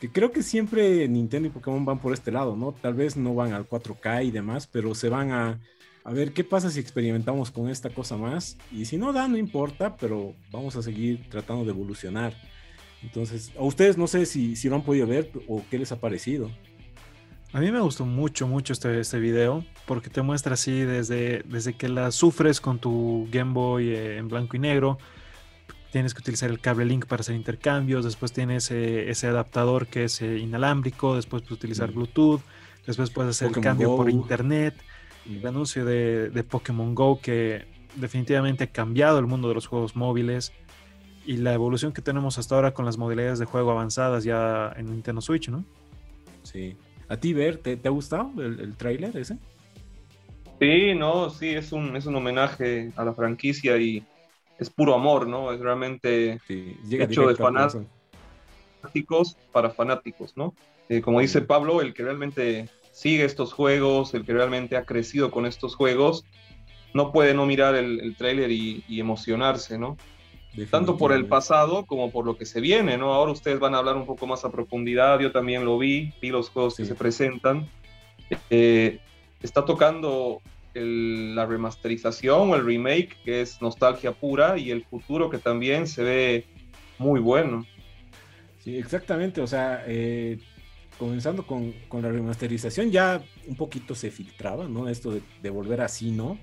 Que 0.00 0.10
creo 0.10 0.30
que 0.30 0.42
siempre 0.42 1.08
Nintendo 1.08 1.48
y 1.48 1.50
Pokémon 1.50 1.84
van 1.84 1.98
por 1.98 2.12
este 2.12 2.30
lado, 2.30 2.56
¿no? 2.56 2.72
Tal 2.72 2.94
vez 2.94 3.16
no 3.16 3.34
van 3.34 3.52
al 3.52 3.68
4K 3.68 4.24
y 4.26 4.30
demás, 4.30 4.66
pero 4.66 4.94
se 4.94 5.08
van 5.08 5.32
a, 5.32 5.60
a 6.04 6.12
ver 6.12 6.32
qué 6.32 6.44
pasa 6.44 6.70
si 6.70 6.78
experimentamos 6.78 7.50
con 7.50 7.68
esta 7.68 7.90
cosa 7.90 8.16
más. 8.16 8.56
Y 8.70 8.84
si 8.84 8.96
no 8.96 9.12
da, 9.12 9.26
no 9.26 9.36
importa, 9.36 9.96
pero 9.96 10.34
vamos 10.52 10.76
a 10.76 10.82
seguir 10.82 11.28
tratando 11.28 11.64
de 11.64 11.70
evolucionar. 11.70 12.34
Entonces, 13.02 13.52
a 13.58 13.62
ustedes 13.62 13.96
no 13.96 14.06
sé 14.06 14.26
si, 14.26 14.56
si 14.56 14.68
lo 14.68 14.76
han 14.76 14.82
podido 14.82 15.06
ver 15.06 15.30
o 15.48 15.62
qué 15.70 15.78
les 15.78 15.92
ha 15.92 16.00
parecido. 16.00 16.50
A 17.52 17.60
mí 17.60 17.72
me 17.72 17.80
gustó 17.80 18.04
mucho, 18.04 18.46
mucho 18.46 18.74
este, 18.74 19.00
este 19.00 19.18
video, 19.18 19.64
porque 19.86 20.10
te 20.10 20.20
muestra 20.20 20.54
así 20.54 20.80
desde, 20.80 21.42
desde 21.46 21.72
que 21.72 21.88
la 21.88 22.10
sufres 22.10 22.60
con 22.60 22.78
tu 22.78 23.26
Game 23.30 23.54
Boy 23.54 23.88
eh, 23.88 24.18
en 24.18 24.28
blanco 24.28 24.56
y 24.56 24.60
negro, 24.60 24.98
tienes 25.90 26.14
que 26.14 26.20
utilizar 26.20 26.50
el 26.50 26.60
cable 26.60 26.84
link 26.84 27.06
para 27.06 27.20
hacer 27.20 27.34
intercambios, 27.34 28.04
después 28.04 28.32
tienes 28.32 28.70
eh, 28.70 29.10
ese 29.10 29.26
adaptador 29.26 29.86
que 29.86 30.04
es 30.04 30.20
eh, 30.20 30.38
inalámbrico, 30.38 31.16
después 31.16 31.42
puedes 31.42 31.52
utilizar 31.52 31.92
Bluetooth, 31.92 32.40
después 32.86 33.10
puedes 33.10 33.30
hacer 33.30 33.48
el 33.48 33.62
cambio 33.62 33.90
Go. 33.90 33.96
por 33.96 34.10
internet, 34.10 34.74
el 35.28 35.46
anuncio 35.46 35.84
de, 35.84 36.30
de, 36.30 36.44
Pokémon 36.44 36.94
Go 36.94 37.20
que 37.20 37.66
definitivamente 37.96 38.64
ha 38.64 38.66
cambiado 38.68 39.18
el 39.18 39.26
mundo 39.26 39.48
de 39.48 39.54
los 39.54 39.66
juegos 39.66 39.96
móviles 39.96 40.52
y 41.26 41.38
la 41.38 41.52
evolución 41.52 41.92
que 41.92 42.02
tenemos 42.02 42.38
hasta 42.38 42.54
ahora 42.54 42.72
con 42.72 42.84
las 42.84 42.96
modalidades 42.96 43.38
de 43.38 43.44
juego 43.44 43.70
avanzadas 43.70 44.24
ya 44.24 44.72
en 44.76 44.86
Nintendo 44.86 45.20
Switch, 45.20 45.48
¿no? 45.48 45.64
Sí. 46.42 46.76
¿A 47.08 47.16
ti, 47.16 47.32
Ver, 47.32 47.58
te, 47.58 47.76
te 47.76 47.88
ha 47.88 47.90
gustado 47.90 48.30
el, 48.38 48.60
el 48.60 48.76
tráiler 48.76 49.16
ese? 49.16 49.38
Sí, 50.60 50.94
no, 50.94 51.30
sí, 51.30 51.50
es 51.50 51.72
un, 51.72 51.96
es 51.96 52.06
un 52.06 52.16
homenaje 52.16 52.92
a 52.96 53.04
la 53.04 53.14
franquicia 53.14 53.76
y 53.76 54.04
es 54.58 54.70
puro 54.70 54.94
amor, 54.94 55.26
¿no? 55.26 55.52
Es 55.52 55.60
realmente 55.60 56.40
sí, 56.46 56.76
hecho 56.90 57.28
de 57.28 57.36
fanáticos 57.36 59.36
para 59.52 59.70
fanáticos, 59.70 60.36
¿no? 60.36 60.54
Eh, 60.88 61.00
como 61.00 61.20
dice 61.20 61.42
Pablo, 61.42 61.80
el 61.80 61.94
que 61.94 62.02
realmente 62.02 62.68
sigue 62.92 63.24
estos 63.24 63.52
juegos, 63.52 64.14
el 64.14 64.24
que 64.24 64.32
realmente 64.32 64.76
ha 64.76 64.84
crecido 64.84 65.30
con 65.30 65.46
estos 65.46 65.76
juegos, 65.76 66.24
no 66.94 67.12
puede 67.12 67.34
no 67.34 67.46
mirar 67.46 67.74
el, 67.74 68.00
el 68.00 68.16
tráiler 68.16 68.50
y, 68.50 68.82
y, 68.88 68.98
emocionarse, 68.98 69.78
¿no? 69.78 69.96
Tanto 70.70 70.96
por 70.96 71.12
el 71.12 71.26
pasado 71.26 71.86
como 71.86 72.10
por 72.10 72.24
lo 72.24 72.36
que 72.36 72.44
se 72.44 72.60
viene, 72.60 72.98
¿no? 72.98 73.14
Ahora 73.14 73.30
ustedes 73.30 73.60
van 73.60 73.76
a 73.76 73.78
hablar 73.78 73.96
un 73.96 74.06
poco 74.06 74.26
más 74.26 74.44
a 74.44 74.50
profundidad, 74.50 75.20
yo 75.20 75.30
también 75.30 75.64
lo 75.64 75.78
vi, 75.78 76.12
vi 76.20 76.30
los 76.30 76.50
juegos 76.50 76.74
sí. 76.74 76.82
que 76.82 76.88
se 76.88 76.94
presentan. 76.96 77.68
Eh, 78.50 78.98
está 79.40 79.64
tocando 79.64 80.40
la 80.80 81.46
remasterización 81.46 82.50
o 82.50 82.56
el 82.56 82.64
remake, 82.64 83.16
que 83.24 83.40
es 83.40 83.60
nostalgia 83.60 84.12
pura, 84.12 84.58
y 84.58 84.70
el 84.70 84.84
futuro 84.84 85.30
que 85.30 85.38
también 85.38 85.86
se 85.86 86.02
ve 86.02 86.44
muy 86.98 87.20
bueno. 87.20 87.64
Sí, 88.62 88.76
exactamente, 88.76 89.40
o 89.40 89.46
sea, 89.46 89.84
eh, 89.86 90.38
comenzando 90.98 91.46
con, 91.46 91.72
con, 91.88 92.02
la 92.02 92.10
remasterización, 92.10 92.90
ya 92.90 93.22
un 93.46 93.56
poquito 93.56 93.94
se 93.94 94.10
filtraba, 94.10 94.68
¿no? 94.68 94.88
Esto 94.88 95.12
de, 95.42 95.50
volver 95.50 95.80
así, 95.80 96.10
¿no? 96.10 96.38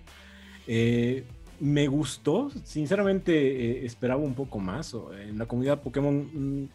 Eh, 0.67 1.23
me 1.59 1.87
gustó, 1.87 2.49
sinceramente 2.63 3.33
eh, 3.33 3.85
esperaba 3.85 4.21
un 4.21 4.33
poco 4.33 4.59
más. 4.59 4.95
En 5.21 5.37
la 5.37 5.45
comunidad 5.45 5.81
Pokémon 5.81 6.29
mmm, 6.33 6.69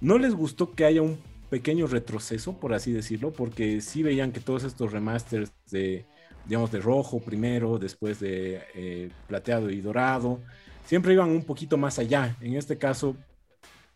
no 0.00 0.18
les 0.18 0.34
gustó 0.34 0.72
que 0.72 0.84
haya 0.84 1.02
un 1.02 1.18
pequeño 1.50 1.86
retroceso, 1.86 2.58
por 2.58 2.74
así 2.74 2.92
decirlo, 2.92 3.32
porque 3.32 3.80
sí 3.80 4.02
veían 4.02 4.32
que 4.32 4.40
todos 4.40 4.64
estos 4.64 4.92
remasters 4.92 5.52
de, 5.70 6.04
digamos, 6.48 6.72
de 6.72 6.80
rojo 6.80 7.20
primero, 7.20 7.78
después 7.78 8.18
de 8.20 8.62
eh, 8.74 9.10
plateado 9.26 9.70
y 9.70 9.80
dorado, 9.80 10.40
siempre 10.84 11.12
iban 11.12 11.28
un 11.28 11.44
poquito 11.44 11.76
más 11.76 11.98
allá. 11.98 12.34
En 12.40 12.54
este 12.54 12.78
caso, 12.78 13.16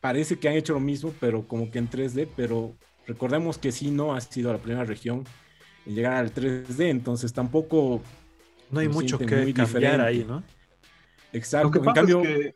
parece 0.01 0.39
que 0.39 0.49
han 0.49 0.55
hecho 0.55 0.75
lo 0.75 0.81
mismo, 0.81 1.15
pero 1.19 1.49
como 1.49 1.71
que 1.71 1.79
en 1.79 1.89
3D, 1.89 2.29
pero 2.37 2.75
recordemos 3.07 3.57
que 3.57 3.73
sí 3.73 3.91
no 3.91 4.15
ha 4.15 4.21
sido 4.21 4.53
la 4.53 4.59
primera 4.59 4.85
región 4.85 5.25
en 5.87 5.95
llegar 5.95 6.13
al 6.13 6.33
3D, 6.33 6.91
entonces 6.91 7.33
tampoco 7.33 8.03
no 8.71 8.81
hay 8.81 8.89
mucho 8.89 9.19
que 9.19 9.25
cambiar 9.25 9.47
diferente. 9.47 10.03
ahí, 10.03 10.25
¿no? 10.29 10.43
Exacto. 11.33 11.69
Lo 11.69 11.73
que 11.73 11.79
pasa 11.81 12.01
en 12.01 12.07
cambio, 12.07 12.23
es 12.23 12.29
que 12.29 12.55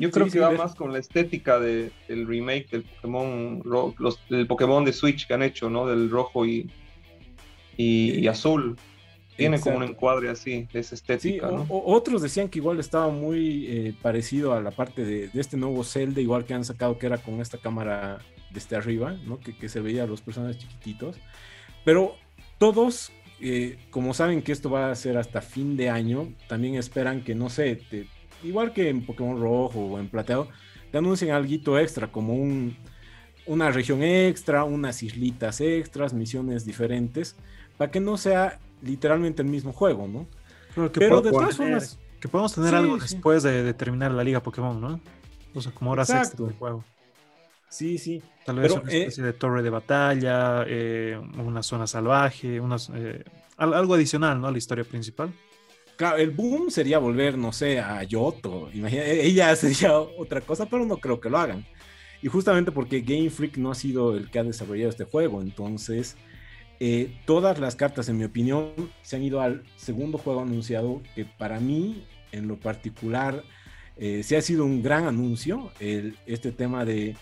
yo 0.00 0.10
creo 0.10 0.26
sí, 0.26 0.32
que 0.32 0.38
sí, 0.38 0.42
va 0.42 0.50
más 0.50 0.74
con 0.74 0.92
la 0.92 0.98
estética 0.98 1.60
de, 1.60 1.92
del 2.08 2.26
remake 2.26 2.68
del 2.70 2.82
Pokémon, 2.82 3.62
los, 3.64 4.18
del 4.28 4.46
Pokémon 4.48 4.84
de 4.84 4.92
Switch 4.92 5.26
que 5.26 5.34
han 5.34 5.42
hecho, 5.42 5.70
¿no? 5.70 5.86
Del 5.86 6.10
rojo 6.10 6.44
y, 6.44 6.70
y, 7.76 8.18
y 8.18 8.26
azul. 8.26 8.76
Tiene 9.40 9.56
Exacto. 9.56 9.74
como 9.74 9.84
un 9.84 9.90
encuadre 9.90 10.30
así, 10.30 10.68
de 10.72 10.80
esa 10.80 10.94
estética. 10.94 11.48
Sí, 11.48 11.54
¿no? 11.54 11.66
o, 11.68 11.94
otros 11.94 12.22
decían 12.22 12.48
que 12.48 12.58
igual 12.58 12.78
estaba 12.78 13.08
muy 13.08 13.66
eh, 13.66 13.94
parecido 14.00 14.52
a 14.52 14.60
la 14.60 14.70
parte 14.70 15.04
de, 15.04 15.28
de, 15.28 15.40
este 15.40 15.56
nuevo 15.56 15.82
Zelda, 15.84 16.20
igual 16.20 16.44
que 16.44 16.54
han 16.54 16.64
sacado 16.64 16.98
que 16.98 17.06
era 17.06 17.18
con 17.18 17.40
esta 17.40 17.58
cámara 17.58 18.18
desde 18.52 18.76
arriba, 18.76 19.16
¿no? 19.26 19.40
Que, 19.40 19.56
que 19.56 19.68
se 19.68 19.80
veía 19.80 20.04
a 20.04 20.06
los 20.06 20.20
personajes 20.20 20.58
chiquititos. 20.58 21.16
Pero 21.84 22.16
todos 22.58 23.12
eh, 23.42 23.78
como 23.88 24.12
saben 24.12 24.42
que 24.42 24.52
esto 24.52 24.68
va 24.68 24.90
a 24.90 24.94
ser 24.94 25.16
hasta 25.16 25.40
fin 25.40 25.76
de 25.76 25.88
año, 25.88 26.34
también 26.46 26.74
esperan 26.74 27.22
que, 27.22 27.34
no 27.34 27.48
sé, 27.48 27.76
te, 27.76 28.06
igual 28.42 28.72
que 28.74 28.90
en 28.90 29.04
Pokémon 29.06 29.40
Rojo 29.40 29.80
o 29.80 29.98
en 29.98 30.08
Plateado, 30.08 30.48
te 30.92 30.98
anuncien 30.98 31.30
algo 31.30 31.78
extra, 31.78 32.08
como 32.08 32.34
un, 32.34 32.76
una 33.46 33.70
región 33.70 34.02
extra, 34.02 34.64
unas 34.64 35.02
islitas 35.02 35.60
extras, 35.62 36.12
misiones 36.12 36.66
diferentes, 36.66 37.34
para 37.78 37.90
que 37.90 38.00
no 38.00 38.18
sea 38.18 38.58
literalmente 38.82 39.42
el 39.42 39.48
mismo 39.48 39.72
juego, 39.72 40.08
¿no? 40.08 40.26
Pero, 40.74 40.92
Pero 40.92 41.20
de 41.20 41.30
todas 41.30 41.56
formas... 41.56 41.98
Que 42.20 42.28
podemos 42.28 42.54
tener 42.54 42.70
sí, 42.70 42.76
algo 42.76 42.96
sí. 42.96 43.14
después 43.14 43.42
de, 43.42 43.62
de, 43.62 43.72
terminar 43.72 44.12
la 44.12 44.22
liga 44.22 44.42
Pokémon, 44.42 44.78
¿no? 44.78 45.00
O 45.54 45.60
sea, 45.62 45.72
como 45.72 45.90
horas 45.90 46.10
extra 46.10 46.44
del 46.44 46.54
juego. 46.54 46.84
Sí, 47.70 47.98
sí. 47.98 48.22
Tal 48.44 48.56
vez 48.56 48.72
Pero, 48.72 48.82
una 48.82 48.92
especie 48.92 49.22
eh, 49.22 49.26
de 49.26 49.32
torre 49.32 49.62
de 49.62 49.70
batalla, 49.70 50.64
eh, 50.66 51.18
una 51.38 51.62
zona 51.62 51.86
salvaje, 51.86 52.60
unas, 52.60 52.90
eh, 52.94 53.24
algo 53.56 53.94
adicional, 53.94 54.40
¿no? 54.40 54.48
A 54.48 54.52
la 54.52 54.58
historia 54.58 54.84
principal. 54.84 55.32
Claro, 55.96 56.16
el 56.18 56.30
boom 56.30 56.70
sería 56.70 56.98
volver, 56.98 57.38
no 57.38 57.52
sé, 57.52 57.78
a 57.78 58.02
Yoto. 58.02 58.68
Imagina, 58.74 59.04
ella 59.04 59.54
sería 59.56 59.98
otra 59.98 60.40
cosa, 60.40 60.66
pero 60.66 60.84
no 60.84 60.96
creo 60.96 61.20
que 61.20 61.30
lo 61.30 61.38
hagan. 61.38 61.64
Y 62.22 62.28
justamente 62.28 62.72
porque 62.72 63.00
Game 63.00 63.30
Freak 63.30 63.56
no 63.56 63.70
ha 63.70 63.74
sido 63.74 64.16
el 64.16 64.30
que 64.30 64.40
ha 64.40 64.44
desarrollado 64.44 64.90
este 64.90 65.04
juego, 65.04 65.40
entonces 65.40 66.16
eh, 66.80 67.14
todas 67.26 67.58
las 67.58 67.76
cartas, 67.76 68.08
en 68.08 68.18
mi 68.18 68.24
opinión, 68.24 68.72
se 69.02 69.16
han 69.16 69.22
ido 69.22 69.40
al 69.40 69.62
segundo 69.76 70.18
juego 70.18 70.40
anunciado, 70.40 71.02
que 71.14 71.24
para 71.24 71.60
mí, 71.60 72.04
en 72.32 72.48
lo 72.48 72.58
particular, 72.58 73.44
eh, 73.96 74.22
sí 74.24 74.34
ha 74.34 74.42
sido 74.42 74.64
un 74.64 74.82
gran 74.82 75.06
anuncio, 75.06 75.70
este 75.78 76.52
tema 76.52 76.84
de 76.84 77.14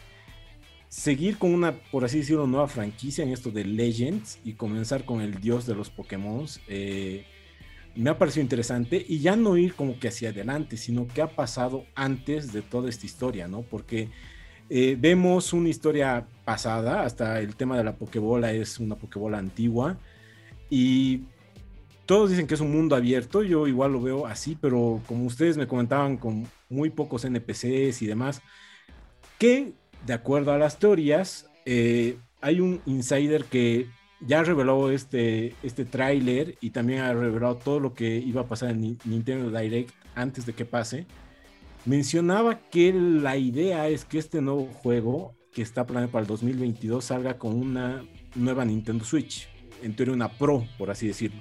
seguir 0.89 1.39
con 1.39 1.53
una, 1.53 1.73
por 1.91 2.05
así 2.05 2.19
decirlo, 2.19 2.47
nueva 2.47 2.69
franquicia 2.69 3.25
en 3.25 3.31
esto 3.31 3.51
de 3.51 3.65
Legends 3.65 4.39
y 4.45 4.55
comenzar 4.55 5.05
con 5.05 5.21
el 5.21 5.41
dios 5.41 5.67
de 5.67 5.75
los 5.75 5.91
Pokémon. 5.91 6.47
Eh, 6.67 7.25
me 7.95 8.11
ha 8.11 8.19
parecido 8.19 8.43
interesante 8.43 9.05
y 9.07 9.19
ya 9.21 9.37
no 9.37 9.57
ir 9.57 9.75
como 9.75 9.99
que 9.99 10.09
hacia 10.09 10.31
adelante, 10.31 10.77
sino 10.77 11.07
que 11.09 11.21
ha 11.21 11.35
pasado 11.35 11.85
antes 11.95 12.53
de 12.53 12.63
toda 12.63 12.89
esta 12.89 13.07
historia, 13.07 13.49
¿no? 13.49 13.63
Porque 13.63 14.09
eh, 14.71 14.97
vemos 14.99 15.53
una 15.53 15.69
historia 15.69 16.27
pasada, 16.45 17.03
hasta 17.03 17.41
el 17.41 17.57
tema 17.57 17.77
de 17.77 17.85
la 17.85 17.97
Pokébola 17.97 18.53
es 18.53 18.79
una 18.79 18.97
Pokébola 18.97 19.39
antigua 19.39 19.97
y 20.71 21.23
todos 22.07 22.31
dicen 22.31 22.47
que 22.47 22.55
es 22.55 22.61
un 22.61 22.73
mundo 22.73 22.97
abierto, 22.97 23.43
yo 23.43 23.67
igual 23.67 23.93
lo 23.93 24.01
veo 24.01 24.27
así, 24.27 24.57
pero 24.61 25.03
como 25.07 25.27
ustedes 25.27 25.57
me 25.57 25.67
comentaban 25.67 26.17
con 26.17 26.47
muy 26.69 26.91
pocos 26.91 27.25
NPCs 27.25 28.03
y 28.03 28.07
demás, 28.07 28.41
que 29.39 29.75
de 30.07 30.13
acuerdo 30.13 30.53
a 30.53 30.59
las 30.59 30.79
teorías, 30.79 31.51
eh, 31.67 32.17
hay 32.41 32.61
un 32.61 32.81
insider 32.87 33.45
que 33.45 33.87
ya 34.21 34.43
reveló 34.43 34.91
este, 34.91 35.55
este 35.63 35.85
tráiler 35.85 36.57
y 36.61 36.71
también 36.71 37.01
ha 37.01 37.13
revelado 37.13 37.57
todo 37.57 37.81
lo 37.81 37.95
que 37.95 38.17
iba 38.17 38.43
a 38.43 38.47
pasar 38.47 38.71
en 38.71 38.99
Nintendo 39.05 39.57
Direct 39.57 39.95
antes 40.15 40.47
de 40.47 40.53
que 40.55 40.65
pase. 40.65 41.07
Mencionaba 41.85 42.61
que 42.71 42.93
la 42.93 43.37
idea 43.37 43.89
es 43.89 44.05
que 44.05 44.19
este 44.19 44.41
nuevo 44.41 44.67
juego, 44.67 45.35
que 45.53 45.63
está 45.63 45.87
planeado 45.87 46.13
para 46.13 46.23
el 46.23 46.29
2022, 46.29 47.05
salga 47.05 47.39
con 47.39 47.55
una 47.55 48.05
nueva 48.35 48.65
Nintendo 48.65 49.05
Switch. 49.05 49.49
En 49.83 49.95
teoría 49.95 50.15
una 50.15 50.29
Pro, 50.29 50.67
por 50.77 50.91
así 50.91 51.07
decirlo. 51.07 51.41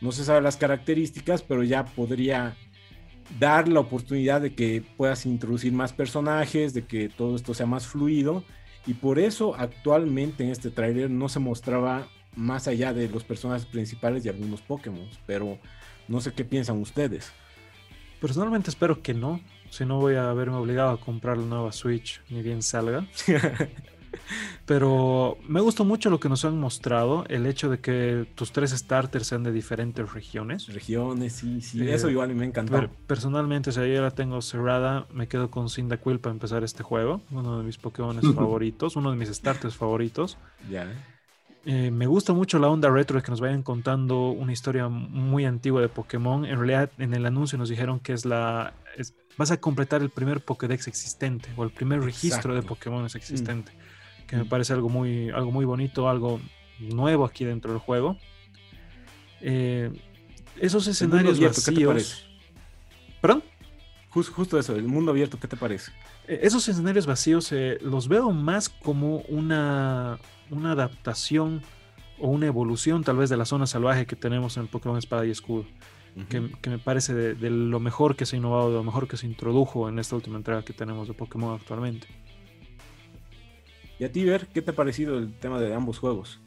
No 0.00 0.12
se 0.12 0.24
sabe 0.24 0.40
las 0.42 0.56
características, 0.56 1.42
pero 1.42 1.62
ya 1.62 1.84
podría 1.84 2.56
dar 3.38 3.68
la 3.68 3.80
oportunidad 3.80 4.40
de 4.40 4.54
que 4.54 4.82
puedas 4.96 5.26
introducir 5.26 5.72
más 5.72 5.92
personajes, 5.92 6.74
de 6.74 6.84
que 6.84 7.08
todo 7.08 7.36
esto 7.36 7.54
sea 7.54 7.66
más 7.66 7.86
fluido. 7.86 8.44
Y 8.86 8.94
por 8.94 9.18
eso 9.18 9.54
actualmente 9.56 10.44
en 10.44 10.50
este 10.50 10.70
tráiler 10.70 11.10
no 11.10 11.28
se 11.28 11.40
mostraba 11.40 12.06
más 12.36 12.68
allá 12.68 12.92
de 12.92 13.08
los 13.08 13.24
personajes 13.24 13.66
principales 13.66 14.24
y 14.24 14.28
algunos 14.28 14.60
Pokémon. 14.60 15.08
Pero 15.26 15.58
no 16.06 16.20
sé 16.20 16.32
qué 16.32 16.44
piensan 16.44 16.80
ustedes. 16.80 17.32
Personalmente 18.20 18.70
espero 18.70 19.02
que 19.02 19.14
no. 19.14 19.40
Si 19.74 19.84
no 19.84 19.98
voy 19.98 20.14
a 20.14 20.32
verme 20.34 20.56
obligado 20.56 20.90
a 20.90 21.00
comprar 21.00 21.36
la 21.36 21.46
nueva 21.46 21.72
Switch, 21.72 22.20
ni 22.30 22.42
bien 22.42 22.62
salga. 22.62 23.08
Pero 24.66 25.36
me 25.48 25.60
gustó 25.60 25.84
mucho 25.84 26.10
lo 26.10 26.20
que 26.20 26.28
nos 26.28 26.44
han 26.44 26.60
mostrado, 26.60 27.24
el 27.28 27.44
hecho 27.44 27.68
de 27.68 27.80
que 27.80 28.24
tus 28.36 28.52
tres 28.52 28.70
starters 28.70 29.26
sean 29.26 29.42
de 29.42 29.50
diferentes 29.50 30.12
regiones. 30.12 30.68
Regiones, 30.68 31.32
sí, 31.32 31.60
sí. 31.60 31.82
Eh, 31.82 31.92
eso 31.92 32.08
igual 32.08 32.32
me 32.36 32.44
encantó. 32.44 32.88
Personalmente, 33.08 33.72
si 33.72 33.80
yo 33.80 34.00
la 34.00 34.12
tengo 34.12 34.40
cerrada, 34.42 35.08
me 35.12 35.26
quedo 35.26 35.50
con 35.50 35.68
Cyndaquil 35.68 36.20
para 36.20 36.32
empezar 36.34 36.62
este 36.62 36.84
juego. 36.84 37.20
Uno 37.32 37.58
de 37.58 37.64
mis 37.64 37.76
Pokémon 37.76 38.16
favoritos, 38.36 38.94
uno 38.94 39.10
de 39.10 39.16
mis 39.16 39.28
starters 39.30 39.74
favoritos. 39.74 40.38
Ya. 40.70 40.86
Eh, 41.66 41.90
me 41.90 42.06
gusta 42.06 42.32
mucho 42.32 42.58
la 42.58 42.68
onda 42.68 42.90
retro 42.90 43.16
de 43.16 43.24
que 43.24 43.30
nos 43.30 43.40
vayan 43.40 43.62
contando 43.62 44.28
una 44.28 44.52
historia 44.52 44.88
muy 44.88 45.46
antigua 45.46 45.80
de 45.80 45.88
Pokémon. 45.88 46.44
En 46.44 46.58
realidad, 46.58 46.90
en 46.98 47.14
el 47.14 47.24
anuncio 47.24 47.56
nos 47.58 47.68
dijeron 47.68 48.00
que 48.00 48.12
es 48.12 48.24
la. 48.24 48.74
Vas 49.36 49.50
a 49.50 49.56
completar 49.58 50.02
el 50.02 50.10
primer 50.10 50.40
Pokédex 50.40 50.88
existente 50.88 51.48
o 51.56 51.64
el 51.64 51.70
primer 51.70 52.00
registro 52.00 52.54
de 52.54 52.62
Pokémon 52.62 53.04
existente. 53.04 53.72
Mm 53.72 53.84
que 54.26 54.36
me 54.36 54.44
parece 54.44 54.72
algo 54.72 54.88
muy, 54.88 55.30
algo 55.30 55.50
muy 55.50 55.64
bonito, 55.64 56.08
algo 56.08 56.40
nuevo 56.78 57.24
aquí 57.24 57.44
dentro 57.44 57.72
del 57.72 57.80
juego. 57.80 58.16
Eh, 59.40 59.90
esos 60.58 60.86
escenarios 60.86 61.38
vacíos. 61.40 61.64
¿qué 61.64 61.72
te 61.72 61.86
parece? 61.86 62.16
¿Perdón? 63.20 63.42
justo 64.10 64.60
eso, 64.60 64.76
el 64.76 64.86
mundo 64.86 65.10
abierto, 65.10 65.40
¿qué 65.40 65.48
te 65.48 65.56
parece? 65.56 65.90
Eh, 66.28 66.40
esos 66.42 66.68
escenarios 66.68 67.04
vacíos 67.04 67.50
eh, 67.50 67.78
los 67.80 68.06
veo 68.06 68.30
más 68.30 68.68
como 68.68 69.18
una, 69.28 70.18
una 70.50 70.72
adaptación 70.72 71.62
o 72.20 72.28
una 72.28 72.46
evolución 72.46 73.02
tal 73.02 73.16
vez 73.16 73.28
de 73.28 73.36
la 73.36 73.44
zona 73.44 73.66
salvaje 73.66 74.06
que 74.06 74.14
tenemos 74.14 74.56
en 74.56 74.68
Pokémon 74.68 74.98
Espada 74.98 75.26
y 75.26 75.30
Escudo. 75.30 75.66
Que, 76.28 76.70
me 76.70 76.78
parece 76.78 77.14
de, 77.14 77.34
de, 77.34 77.50
lo 77.50 77.80
mejor 77.80 78.16
que 78.16 78.26
se 78.26 78.36
ha 78.36 78.38
innovado, 78.38 78.70
de 78.70 78.76
lo 78.76 78.84
mejor 78.84 79.08
que 79.08 79.16
se 79.16 79.26
introdujo 79.26 79.88
en 79.88 79.98
esta 79.98 80.14
última 80.14 80.36
entrega 80.36 80.64
que 80.64 80.72
tenemos 80.72 81.08
de 81.08 81.14
Pokémon 81.14 81.54
actualmente. 81.54 82.06
Y 83.98 84.04
a 84.04 84.12
ti, 84.12 84.24
Ver, 84.24 84.46
¿qué 84.48 84.62
te 84.62 84.72
ha 84.72 84.74
parecido 84.74 85.18
el 85.18 85.32
tema 85.34 85.60
de 85.60 85.72
ambos 85.74 85.98
juegos? 85.98 86.40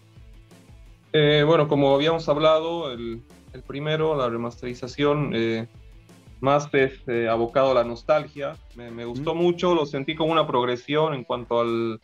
Eh, 1.14 1.44
bueno, 1.46 1.68
como 1.68 1.96
habíamos 1.96 2.28
hablado, 2.28 2.92
el, 2.92 3.22
primero, 3.66 4.16
la 4.16 4.30
remasterización, 4.30 5.32
eh, 5.34 5.68
más 6.42 6.70
eh, 6.74 7.28
abocado 7.30 7.72
a 7.72 7.74
la 7.74 7.84
nostalgia. 7.84 8.56
Me, 8.76 9.06
gustó 9.06 9.34
mucho, 9.34 9.74
lo 9.74 9.86
sentí 9.86 10.16
como 10.16 10.32
una 10.32 10.46
progresión 10.46 11.14
en 11.14 11.24
cuanto 11.24 11.62
al, 11.62 12.00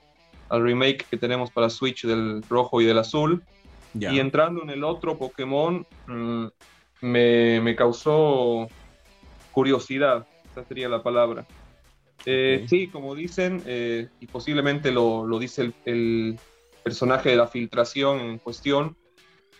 remake 0.49 1.05
que 1.09 1.17
tenemos 1.17 1.49
para 1.49 1.67
Switch 1.69 2.05
del 2.05 2.43
rojo 2.43 2.79
y 2.79 2.85
del 2.85 2.99
azul. 2.99 3.43
Y 3.99 4.19
entrando 4.19 4.63
en 4.63 4.69
el 4.69 4.83
otro 4.83 5.17
Pokémon, 5.17 5.85
mm, 6.07 6.45
me, 7.03 7.59
me 7.61 7.75
causó 7.75 8.67
curiosidad, 9.51 10.25
esa 10.51 10.63
sería 10.63 10.89
la 10.89 11.03
palabra. 11.03 11.45
Eh, 12.25 12.65
sí, 12.69 12.87
como 12.87 13.15
dicen, 13.15 13.61
eh, 13.65 14.07
y 14.19 14.27
posiblemente 14.27 14.91
lo, 14.91 15.27
dice 15.39 15.73
el, 15.85 16.39
personaje 16.83 17.29
de 17.29 17.37
la 17.37 17.47
filtración 17.47 18.19
en 18.19 18.37
cuestión, 18.39 18.97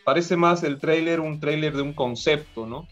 parece 0.03 0.35
más 0.35 0.63
el 0.63 0.79
trailer 0.79 1.21
un 1.21 1.39
trailer 1.39 1.73
de 1.73 1.81
un 1.81 1.93
concepto, 1.93 2.65
¿no? 2.65 2.85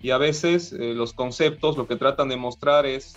Y 0.00 0.10
a 0.10 0.18
veces 0.18 0.72
eh, 0.72 0.94
los 0.94 1.12
conceptos 1.12 1.76
lo 1.76 1.88
que 1.88 1.96
tratan 1.96 2.28
de 2.28 2.36
mostrar 2.36 2.86
es 2.86 3.16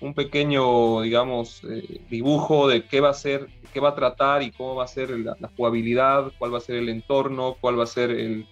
un 0.00 0.14
pequeño, 0.14 1.02
digamos, 1.02 1.62
dibujo 2.10 2.68
de 2.68 2.84
qué 2.86 3.00
va 3.00 3.10
a 3.10 3.14
ser, 3.14 3.48
qué 3.72 3.80
va 3.80 3.90
a 3.90 3.94
tratar 3.96 4.42
y 4.42 4.52
cómo 4.52 4.76
va 4.76 4.84
a 4.84 4.88
ser 4.88 5.10
la, 5.10 5.36
jugabilidad, 5.56 6.32
cuál 6.38 6.54
va 6.54 6.58
a 6.58 6.60
ser 6.60 6.76
el 6.76 6.88
entorno, 6.88 7.56
cuál 7.60 7.78
va 7.78 7.84
a 7.84 7.88
ser 7.88 8.10
el, 8.10 8.46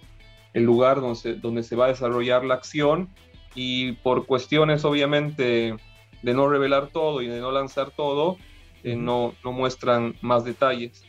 lugar 0.61 1.01
donde 1.01 1.35
donde 1.35 1.63
se 1.63 1.75
va 1.75 1.85
a 1.85 1.89
desarrollar 1.89 2.45
la 2.45 2.53
acción. 2.53 3.09
Y 3.55 3.93
por 3.93 4.25
cuestiones, 4.25 4.85
obviamente, 4.85 5.75
de 6.23 6.33
no 6.33 6.49
revelar 6.49 6.87
todo 6.87 7.21
y 7.21 7.27
de 7.27 7.39
no 7.39 7.51
lanzar 7.51 7.91
todo, 7.91 8.37
eh, 8.83 8.95
no, 8.95 9.33
no 9.43 9.51
muestran 9.51 10.15
más 10.21 10.43
detalles. 10.43 11.03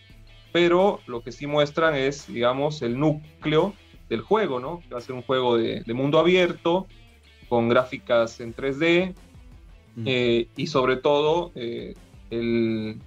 Pero 0.52 1.00
lo 1.06 1.22
que 1.22 1.32
sí 1.32 1.46
muestran 1.46 1.94
es, 1.94 2.26
digamos, 2.26 2.82
el 2.82 2.98
núcleo 2.98 3.74
del 4.08 4.20
juego, 4.20 4.60
¿no? 4.60 4.80
Que 4.80 4.94
va 4.94 4.98
a 4.98 5.02
ser 5.02 5.14
un 5.14 5.22
juego 5.22 5.56
de, 5.56 5.82
mundo 5.94 6.18
abierto, 6.18 6.86
con 7.48 7.68
gráficas 7.68 8.40
en 8.40 8.54
3D, 8.54 9.14
eh, 10.04 10.48
y 10.56 10.66
sobre 10.66 10.96
todo 10.96 11.52
eh, 11.54 11.94
el, 12.30 13.00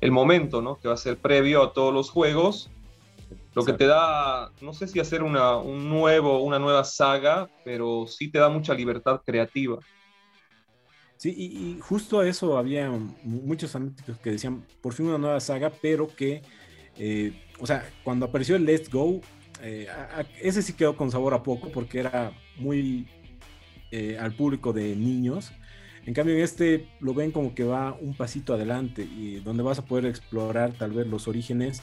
el, 0.00 0.10
momento, 0.10 0.62
¿no? 0.62 0.76
Que 0.76 0.88
va 0.88 0.94
a 0.94 0.98
ser 0.98 1.16
previo 1.16 1.62
a 1.62 1.72
todos 1.72 1.92
los 1.92 2.10
juegos, 2.10 2.70
lo 3.58 3.64
que 3.64 3.72
te 3.72 3.86
da, 3.86 4.52
no 4.60 4.72
sé 4.72 4.86
si 4.86 5.00
hacer 5.00 5.24
una, 5.24 5.56
un 5.56 5.88
nuevo, 5.88 6.42
una 6.44 6.60
nueva 6.60 6.84
saga, 6.84 7.50
pero 7.64 8.06
sí 8.06 8.28
te 8.28 8.38
da 8.38 8.48
mucha 8.48 8.72
libertad 8.72 9.20
creativa. 9.26 9.80
Sí, 11.16 11.34
y, 11.36 11.80
justo 11.80 12.20
a 12.20 12.28
eso 12.28 12.56
había 12.56 12.88
muchos 13.24 13.74
analíticos 13.74 14.16
que 14.18 14.30
decían, 14.30 14.64
por 14.80 14.92
fin 14.92 15.06
una 15.06 15.18
nueva 15.18 15.40
saga, 15.40 15.72
pero 15.82 16.06
que, 16.06 16.42
eh, 16.96 17.32
o 17.58 17.66
sea, 17.66 17.90
cuando 18.04 18.26
apareció 18.26 18.54
el 18.54 18.64
Let's 18.64 18.88
Go, 18.88 19.20
eh, 19.60 19.88
ese 20.40 20.62
sí 20.62 20.74
quedó 20.74 20.96
con 20.96 21.10
sabor 21.10 21.34
a 21.34 21.42
poco 21.42 21.70
porque 21.72 21.98
era 21.98 22.30
muy 22.58 23.08
eh, 23.90 24.16
al 24.20 24.36
público 24.36 24.72
de 24.72 24.94
niños. 24.94 25.50
En 26.06 26.14
cambio, 26.14 26.36
en 26.36 26.42
este 26.42 26.88
lo 27.00 27.12
ven 27.12 27.32
como 27.32 27.56
que 27.56 27.64
va 27.64 27.96
un 28.00 28.14
pasito 28.14 28.54
adelante 28.54 29.02
y 29.02 29.40
donde 29.40 29.64
vas 29.64 29.80
a 29.80 29.84
poder 29.84 30.06
explorar 30.06 30.74
tal 30.74 30.92
vez 30.92 31.08
los 31.08 31.26
orígenes 31.26 31.82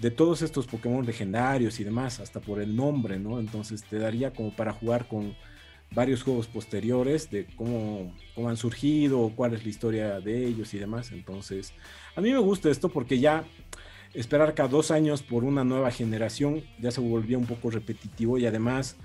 de 0.00 0.10
todos 0.10 0.42
estos 0.42 0.66
Pokémon 0.66 1.04
legendarios 1.04 1.80
y 1.80 1.84
demás, 1.84 2.20
hasta 2.20 2.40
por 2.40 2.60
el 2.60 2.76
nombre, 2.76 3.18
¿no? 3.18 3.40
Entonces 3.40 3.82
te 3.82 3.98
daría 3.98 4.32
como 4.32 4.54
para 4.54 4.72
jugar 4.72 5.08
con 5.08 5.34
varios 5.90 6.22
juegos 6.22 6.46
posteriores 6.46 7.30
de 7.30 7.46
cómo, 7.56 8.14
cómo 8.34 8.48
han 8.48 8.56
surgido, 8.56 9.32
cuál 9.34 9.54
es 9.54 9.64
la 9.64 9.70
historia 9.70 10.20
de 10.20 10.46
ellos 10.46 10.72
y 10.74 10.78
demás. 10.78 11.12
Entonces, 11.12 11.72
a 12.14 12.20
mí 12.20 12.30
me 12.30 12.38
gusta 12.38 12.70
esto 12.70 12.88
porque 12.88 13.18
ya 13.18 13.44
esperar 14.14 14.54
cada 14.54 14.68
dos 14.68 14.90
años 14.90 15.22
por 15.22 15.44
una 15.44 15.64
nueva 15.64 15.90
generación 15.90 16.62
ya 16.80 16.90
se 16.90 17.00
volvía 17.00 17.38
un 17.38 17.46
poco 17.46 17.70
repetitivo 17.70 18.38
y 18.38 18.46
además 18.46 18.96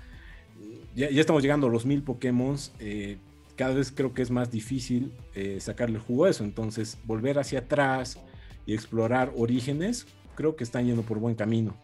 ya, 0.94 1.08
estamos 1.08 1.42
llegando 1.42 1.66
a 1.66 1.70
los 1.70 1.86
mil 1.86 2.02
Pokémon. 2.02 2.56
Eh, 2.78 3.18
cada 3.56 3.74
vez 3.74 3.92
creo 3.92 4.14
que 4.14 4.22
es 4.22 4.30
más 4.30 4.50
difícil 4.50 5.12
eh, 5.34 5.58
sacarle 5.60 5.98
jugo 5.98 6.26
a 6.26 6.30
eso. 6.30 6.44
Entonces, 6.44 6.98
volver 7.04 7.38
hacia 7.38 7.60
atrás 7.60 8.18
y 8.66 8.74
explorar 8.74 9.32
orígenes, 9.36 10.06
creo 10.34 10.56
que 10.56 10.64
están 10.64 10.86
yendo 10.86 11.02
por 11.02 11.18
buen 11.18 11.34
camino. 11.34 11.74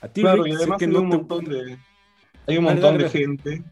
A 0.00 0.08
ti, 0.08 0.22
claro, 0.22 0.46
y 0.46 0.52
además 0.52 0.80
hay, 0.80 0.88
un 0.88 1.08
montón 1.08 1.44
de, 1.44 1.78
hay 2.46 2.58
un 2.58 2.64
montón 2.64 2.98
de 2.98 3.10
gente 3.10 3.64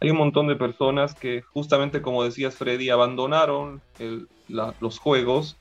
hay 0.00 0.10
un 0.10 0.16
montón 0.16 0.46
de 0.46 0.56
personas 0.56 1.14
que 1.14 1.42
justamente 1.42 2.02
como 2.02 2.22
decías 2.22 2.54
Freddy, 2.54 2.90
abandonaron 2.90 3.80
los 4.48 4.98
juegos 4.98 5.56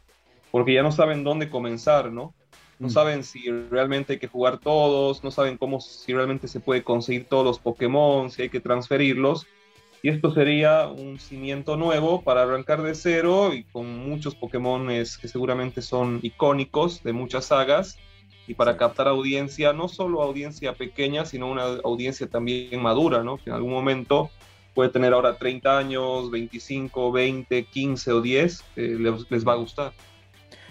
porque 0.52 0.74
ya 0.74 0.84
no 0.84 0.92
saben 0.92 1.24
dónde 1.24 1.50
comenzar, 1.50 2.12
¿no? 2.12 2.34
No 2.80 2.88
mm. 2.88 2.92
saben 2.92 3.24
si 3.24 3.50
realmente 3.50 4.14
hay 4.14 4.20
que 4.20 4.28
jugar 4.28 4.60
todos, 4.60 5.24
no 5.24 5.32
saben 5.32 5.58
cómo, 5.58 5.82
si 5.82 6.14
realmente 6.14 6.48
se 6.48 6.60
puede 6.60 6.84
conseguir 6.84 7.26
todos 7.26 7.44
los 7.44 7.60
Pokémon, 7.60 8.30
si 8.30 8.44
hay 8.44 8.50
que 8.50 8.60
transferirlos. 8.60 9.48
Y 10.04 10.10
esto 10.10 10.32
sería 10.32 10.88
un 10.88 11.20
cimiento 11.20 11.76
nuevo 11.76 12.22
para 12.22 12.44
arrancar 12.44 12.82
de 12.84 12.94
cero 12.94 13.54
y 13.54 13.64
con 13.64 14.08
muchos 14.08 14.36
Pokémon 14.36 14.88
que 14.88 15.28
seguramente 15.28 15.82
son 15.82 16.20
icónicos 16.22 17.04
de 17.04 17.14
muchas 17.14 17.46
sagas 17.46 17.98
y 18.48 18.54
para 18.54 18.78
captar 18.78 19.08
audiencia, 19.08 19.74
no 19.74 19.90
solo 19.90 20.22
audiencia 20.22 20.74
pequeña, 20.74 21.26
sino 21.26 21.52
una 21.52 21.64
audiencia 21.84 22.28
también 22.28 22.82
madura, 22.82 23.24
¿no? 23.24 23.38
Que 23.38 23.50
en 23.50 23.56
algún 23.58 23.72
momento 23.72 24.30
puede 24.74 24.90
tener 24.90 25.14
ahora 25.14 25.38
30 25.38 25.78
años, 25.78 26.32
25, 26.32 27.12
20, 27.12 27.66
15 27.66 28.12
o 28.14 28.22
10, 28.22 28.64
eh, 28.76 28.98
les, 29.30 29.46
va 29.46 29.54
a 29.54 29.56
gustar. 29.56 29.92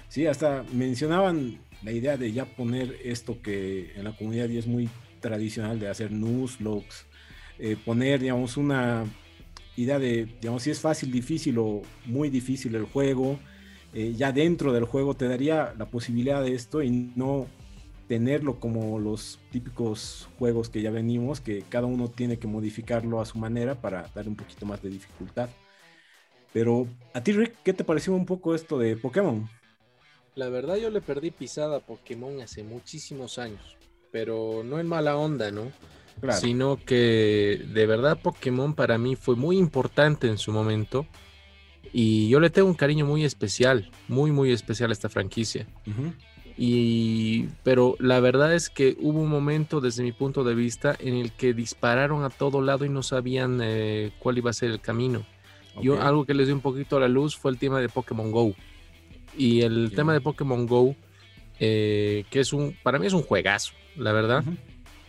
Sí, 0.08 0.26
hasta 0.26 0.64
mencionaban 0.72 1.58
la 1.82 1.92
idea 1.92 2.16
de 2.16 2.32
ya 2.32 2.46
poner 2.46 2.96
esto 3.04 3.42
que 3.42 3.92
en 3.94 4.04
la 4.04 4.16
comunidad 4.16 4.48
ya 4.48 4.58
es 4.58 4.66
muy 4.66 4.88
tradicional 5.20 5.78
de 5.78 5.88
hacer 5.88 6.12
news, 6.12 6.60
logs, 6.60 7.06
eh, 7.58 7.76
poner, 7.84 8.20
digamos, 8.20 8.56
una 8.56 9.04
idea 9.76 9.98
de, 9.98 10.26
digamos, 10.40 10.62
si 10.62 10.70
es 10.70 10.80
fácil, 10.80 11.10
difícil 11.10 11.58
o 11.58 11.82
muy 12.04 12.30
difícil 12.30 12.74
el 12.74 12.84
juego, 12.84 13.38
eh, 13.92 14.14
ya 14.16 14.32
dentro 14.32 14.72
del 14.72 14.84
juego 14.84 15.14
te 15.14 15.28
daría 15.28 15.74
la 15.78 15.86
posibilidad 15.86 16.42
de 16.42 16.54
esto 16.54 16.82
y 16.82 16.90
no 16.90 17.46
tenerlo 18.08 18.60
como 18.60 18.98
los 18.98 19.40
típicos 19.50 20.28
juegos 20.38 20.68
que 20.68 20.80
ya 20.80 20.90
venimos, 20.90 21.40
que 21.40 21.62
cada 21.68 21.86
uno 21.86 22.08
tiene 22.08 22.38
que 22.38 22.46
modificarlo 22.46 23.20
a 23.20 23.26
su 23.26 23.38
manera 23.38 23.80
para 23.80 24.10
dar 24.14 24.28
un 24.28 24.36
poquito 24.36 24.66
más 24.66 24.82
de 24.82 24.90
dificultad. 24.90 25.48
Pero 26.52 26.86
a 27.12 27.22
ti, 27.22 27.32
Rick, 27.32 27.56
¿qué 27.64 27.72
te 27.72 27.84
pareció 27.84 28.14
un 28.14 28.26
poco 28.26 28.54
esto 28.54 28.78
de 28.78 28.96
Pokémon? 28.96 29.48
La 30.34 30.48
verdad 30.48 30.76
yo 30.76 30.90
le 30.90 31.00
perdí 31.00 31.30
pisada 31.30 31.78
a 31.78 31.80
Pokémon 31.80 32.40
hace 32.40 32.62
muchísimos 32.62 33.38
años, 33.38 33.76
pero 34.12 34.62
no 34.64 34.78
en 34.78 34.86
mala 34.86 35.16
onda, 35.16 35.50
¿no? 35.50 35.72
Claro. 36.20 36.40
Sino 36.40 36.76
que 36.76 37.62
de 37.72 37.86
verdad 37.86 38.18
Pokémon 38.20 38.74
para 38.74 38.96
mí 38.96 39.16
fue 39.16 39.36
muy 39.36 39.58
importante 39.58 40.28
en 40.28 40.38
su 40.38 40.50
momento 40.50 41.06
y 41.92 42.28
yo 42.28 42.40
le 42.40 42.50
tengo 42.50 42.68
un 42.68 42.74
cariño 42.74 43.06
muy 43.06 43.24
especial, 43.24 43.90
muy 44.08 44.32
muy 44.32 44.52
especial 44.52 44.90
a 44.90 44.92
esta 44.92 45.08
franquicia. 45.08 45.66
Y 46.58 47.48
pero 47.62 47.96
la 47.98 48.20
verdad 48.20 48.54
es 48.54 48.70
que 48.70 48.96
hubo 49.00 49.20
un 49.20 49.28
momento 49.28 49.80
desde 49.80 50.02
mi 50.02 50.12
punto 50.12 50.42
de 50.42 50.54
vista 50.54 50.96
en 50.98 51.14
el 51.14 51.32
que 51.32 51.52
dispararon 51.52 52.24
a 52.24 52.30
todo 52.30 52.62
lado 52.62 52.84
y 52.84 52.88
no 52.88 53.02
sabían 53.02 53.60
eh, 53.62 54.12
cuál 54.18 54.38
iba 54.38 54.50
a 54.50 54.54
ser 54.54 54.70
el 54.70 54.80
camino. 54.80 55.26
Yo 55.82 56.00
algo 56.00 56.24
que 56.24 56.32
les 56.32 56.46
dio 56.46 56.54
un 56.54 56.62
poquito 56.62 56.96
a 56.96 57.00
la 57.00 57.08
luz 57.08 57.36
fue 57.36 57.50
el 57.50 57.58
tema 57.58 57.80
de 57.80 57.88
Pokémon 57.88 58.30
Go. 58.30 58.54
Y 59.36 59.60
el 59.60 59.92
tema 59.94 60.14
de 60.14 60.22
Pokémon 60.22 60.66
Go, 60.66 60.96
eh, 61.60 62.24
que 62.30 62.40
es 62.40 62.54
un, 62.54 62.74
para 62.82 62.98
mí 62.98 63.06
es 63.06 63.12
un 63.12 63.22
juegazo, 63.22 63.74
la 63.96 64.12
verdad. 64.12 64.42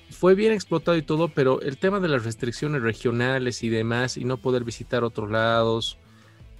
Fue 0.10 0.36
bien 0.36 0.54
explotado 0.54 0.98
y 0.98 1.02
todo, 1.02 1.28
pero 1.30 1.62
el 1.62 1.78
tema 1.78 2.00
de 2.00 2.08
las 2.08 2.24
restricciones 2.24 2.82
regionales 2.82 3.64
y 3.64 3.70
demás 3.70 4.18
y 4.18 4.24
no 4.24 4.38
poder 4.38 4.64
visitar 4.64 5.04
otros 5.04 5.30
lados 5.30 5.98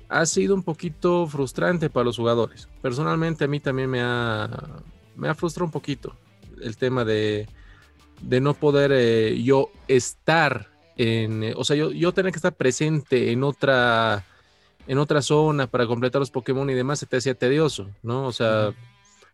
ha 0.10 0.26
sido 0.26 0.56
un 0.56 0.64
poquito 0.64 1.28
frustrante 1.28 1.90
para 1.90 2.06
los 2.06 2.18
jugadores. 2.18 2.68
Personalmente 2.82 3.46
a 3.46 3.48
mí 3.48 3.60
también 3.60 3.90
me 3.90 4.02
ha, 4.02 4.50
me 5.16 5.28
ha 5.28 5.36
frustrado 5.36 5.66
un 5.66 5.72
poquito 5.72 6.16
el 6.62 6.78
tema 6.78 7.06
de, 7.06 7.48
de 8.22 8.42
no 8.42 8.54
poder 8.54 8.92
eh, 8.94 9.42
yo 9.42 9.70
estar 9.88 10.70
en, 10.96 11.44
eh, 11.44 11.54
o 11.56 11.64
sea, 11.64 11.76
yo, 11.76 11.92
yo 11.92 12.14
tener 12.14 12.32
que 12.32 12.38
estar 12.38 12.54
presente 12.54 13.32
en 13.32 13.44
otra, 13.44 14.26
en 14.88 14.98
otra 14.98 15.22
zona 15.22 15.68
para 15.68 15.86
completar 15.86 16.20
los 16.20 16.32
Pokémon 16.32 16.70
y 16.70 16.74
demás, 16.74 17.00
se 17.00 17.06
te 17.06 17.18
hacía 17.18 17.36
tedioso, 17.36 17.90
¿no? 18.02 18.26
O 18.26 18.32
sea, 18.32 18.74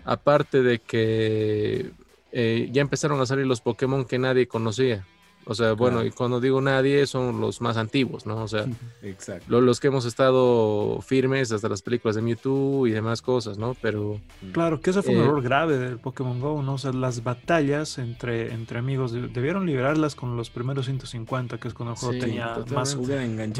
aparte 0.04 0.62
de 0.62 0.80
que 0.80 1.92
eh, 2.36 2.68
ya 2.72 2.82
empezaron 2.82 3.22
a 3.22 3.26
salir 3.26 3.46
los 3.46 3.62
Pokémon 3.62 4.04
que 4.06 4.18
nadie 4.20 4.48
conocía. 4.48 5.06
O 5.46 5.56
sea, 5.56 5.74
bueno, 5.74 5.98
Claro. 5.98 6.08
y 6.08 6.12
cuando 6.12 6.40
digo 6.40 6.62
nadie, 6.62 7.06
son 7.06 7.42
los 7.42 7.60
más 7.60 7.76
antiguos, 7.76 8.26
¿no? 8.26 8.38
O 8.44 8.48
sea, 8.48 8.66
Exacto. 9.04 9.44
lo- 9.50 9.60
los 9.60 9.82
que 9.82 9.88
hemos 9.88 10.06
estado 10.06 11.02
firmes 11.02 11.52
hasta 11.52 11.68
las 11.68 11.82
películas 11.82 12.16
de 12.16 12.22
Mewtwo 12.22 12.88
y 12.88 12.92
demás 12.92 13.22
cosas, 13.22 13.58
¿no? 13.58 13.76
Pero 13.82 14.22
Claro, 14.54 14.80
que 14.80 14.92
ese 14.92 15.02
fue 15.02 15.14
un 15.16 15.20
Eh, 15.22 15.24
error 15.26 15.42
grave 15.42 15.78
del 15.78 16.00
Pokémon 16.00 16.40
Go, 16.40 16.64
¿no? 16.64 16.76
O 16.76 16.78
sea, 16.78 16.94
las 16.94 17.24
batallas 17.24 17.98
entre, 17.98 18.54
entre 18.54 18.80
amigos 18.80 19.12
de- 19.12 19.28
debieron 19.28 19.66
liberarlas 19.66 20.16
con 20.16 20.38
los 20.38 20.50
primeros 20.50 20.86
150, 20.86 21.58
que 21.58 21.68
es 21.68 21.74
cuando 21.74 21.92
el 21.92 22.00
juego 22.00 22.14
Sí, 22.14 22.20
tenía 22.22 22.58
más, 22.74 22.96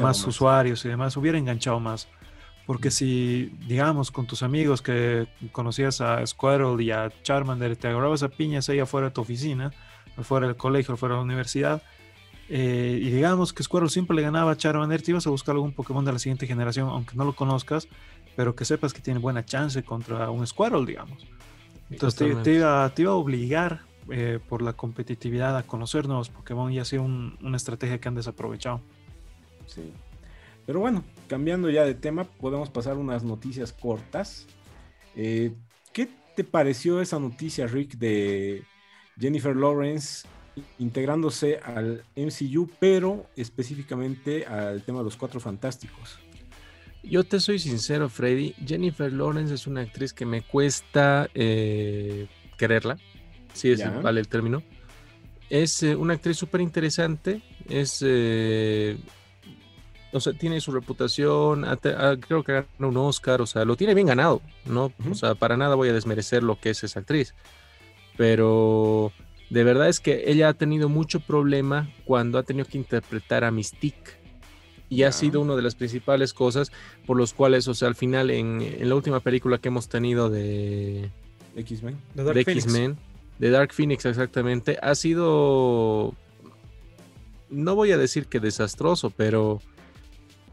más 0.00 0.26
usuarios 0.26 0.82
y 0.86 0.88
demás, 0.88 1.16
hubiera 1.18 1.36
enganchado 1.36 1.80
más. 1.80 2.08
Porque 2.66 2.90
si, 2.90 3.52
digamos, 3.66 4.10
con 4.10 4.26
tus 4.26 4.42
amigos 4.42 4.80
que 4.80 5.26
conocías 5.52 6.00
a 6.00 6.26
Squirrel 6.26 6.80
y 6.80 6.90
a 6.90 7.10
Charmander, 7.22 7.76
te 7.76 7.88
agarrabas 7.88 8.22
a 8.22 8.28
piñas 8.30 8.68
ahí 8.70 8.78
afuera 8.78 9.08
de 9.08 9.12
tu 9.14 9.20
oficina, 9.20 9.70
afuera 10.16 10.46
del 10.46 10.56
colegio, 10.56 10.94
afuera 10.94 11.14
de 11.14 11.18
la 11.20 11.24
universidad, 11.24 11.82
eh, 12.48 12.98
y 13.02 13.10
digamos 13.10 13.52
que 13.52 13.62
Squirrel 13.62 13.90
siempre 13.90 14.16
le 14.16 14.22
ganaba 14.22 14.52
a 14.52 14.56
Charmander, 14.56 15.02
te 15.02 15.10
ibas 15.10 15.26
a 15.26 15.30
buscar 15.30 15.54
algún 15.54 15.72
Pokémon 15.72 16.04
de 16.04 16.12
la 16.12 16.18
siguiente 16.18 16.46
generación, 16.46 16.88
aunque 16.88 17.14
no 17.16 17.24
lo 17.24 17.34
conozcas, 17.34 17.86
pero 18.36 18.54
que 18.54 18.64
sepas 18.64 18.94
que 18.94 19.00
tiene 19.00 19.20
buena 19.20 19.44
chance 19.44 19.82
contra 19.82 20.30
un 20.30 20.46
Squirrel, 20.46 20.86
digamos. 20.86 21.26
Entonces 21.90 22.42
te, 22.42 22.54
iba, 22.54 22.88
te 22.94 23.02
iba 23.02 23.12
a 23.12 23.14
obligar 23.14 23.82
eh, 24.10 24.38
por 24.48 24.62
la 24.62 24.72
competitividad 24.72 25.56
a 25.56 25.62
conocer 25.64 26.06
nuevos 26.06 26.30
Pokémon 26.30 26.72
y 26.72 26.78
ha 26.78 26.84
sido 26.86 27.02
un- 27.02 27.38
una 27.42 27.56
estrategia 27.58 27.98
que 28.00 28.08
han 28.08 28.14
desaprovechado. 28.14 28.80
Sí. 29.66 29.92
Pero 30.66 30.80
bueno, 30.80 31.04
cambiando 31.26 31.70
ya 31.70 31.84
de 31.84 31.94
tema, 31.94 32.24
podemos 32.24 32.70
pasar 32.70 32.96
unas 32.96 33.24
noticias 33.24 33.72
cortas. 33.72 34.46
Eh, 35.16 35.52
¿Qué 35.92 36.08
te 36.36 36.44
pareció 36.44 37.00
esa 37.00 37.18
noticia, 37.18 37.66
Rick, 37.66 37.96
de 37.96 38.64
Jennifer 39.18 39.54
Lawrence 39.54 40.26
integrándose 40.78 41.58
al 41.58 42.04
MCU, 42.16 42.70
pero 42.78 43.26
específicamente 43.36 44.46
al 44.46 44.82
tema 44.82 44.98
de 44.98 45.04
los 45.04 45.16
Cuatro 45.16 45.40
Fantásticos? 45.40 46.18
yo 47.02 47.22
te 47.24 47.38
soy 47.38 47.58
sincero, 47.58 48.08
Freddy. 48.08 48.54
Jennifer 48.64 49.12
Lawrence 49.12 49.54
es 49.54 49.66
una 49.66 49.82
actriz 49.82 50.12
que 50.12 50.24
me 50.24 50.42
cuesta 50.42 51.28
eh, 51.34 52.28
quererla. 52.56 52.96
Sí, 53.52 53.72
es, 53.72 54.02
vale 54.02 54.20
el 54.20 54.28
término. 54.28 54.62
Es 55.50 55.82
eh, 55.82 55.94
una 55.94 56.14
actriz 56.14 56.38
súper 56.38 56.60
interesante. 56.60 57.42
Es. 57.68 58.02
eh, 58.02 58.96
o 60.14 60.20
sea, 60.20 60.32
tiene 60.32 60.60
su 60.60 60.70
reputación. 60.70 61.66
creo 62.20 62.44
que 62.44 62.52
ganó 62.52 62.88
un 62.88 62.96
Oscar. 62.96 63.42
O 63.42 63.46
sea, 63.46 63.64
lo 63.64 63.76
tiene 63.76 63.94
bien 63.94 64.06
ganado. 64.06 64.40
¿no? 64.64 64.92
O 65.10 65.14
sea, 65.14 65.34
para 65.34 65.56
nada 65.56 65.74
voy 65.74 65.88
a 65.88 65.92
desmerecer 65.92 66.42
lo 66.42 66.58
que 66.58 66.70
es 66.70 66.84
esa 66.84 67.00
actriz. 67.00 67.34
Pero 68.16 69.12
de 69.50 69.64
verdad 69.64 69.88
es 69.88 69.98
que 69.98 70.24
ella 70.26 70.48
ha 70.48 70.54
tenido 70.54 70.88
mucho 70.88 71.20
problema 71.20 71.90
cuando 72.04 72.38
ha 72.38 72.44
tenido 72.44 72.66
que 72.66 72.78
interpretar 72.78 73.44
a 73.44 73.50
Mystique. 73.50 74.22
Y 74.88 75.02
ha 75.02 75.10
sido 75.10 75.40
una 75.40 75.56
de 75.56 75.62
las 75.62 75.74
principales 75.74 76.32
cosas 76.32 76.70
por 77.06 77.16
los 77.16 77.34
cuales, 77.34 77.66
o 77.66 77.74
sea, 77.74 77.88
al 77.88 77.96
final 77.96 78.30
en, 78.30 78.62
en 78.62 78.88
la 78.88 78.94
última 78.94 79.18
película 79.18 79.58
que 79.58 79.68
hemos 79.68 79.88
tenido 79.88 80.30
de, 80.30 81.10
X-Men. 81.56 81.96
de 82.14 82.40
X-Men, 82.40 82.96
de 83.40 83.50
Dark 83.50 83.72
Phoenix 83.72 84.04
exactamente, 84.04 84.78
ha 84.80 84.94
sido, 84.94 86.14
no 87.50 87.74
voy 87.74 87.90
a 87.90 87.98
decir 87.98 88.26
que 88.26 88.38
desastroso, 88.38 89.10
pero 89.10 89.60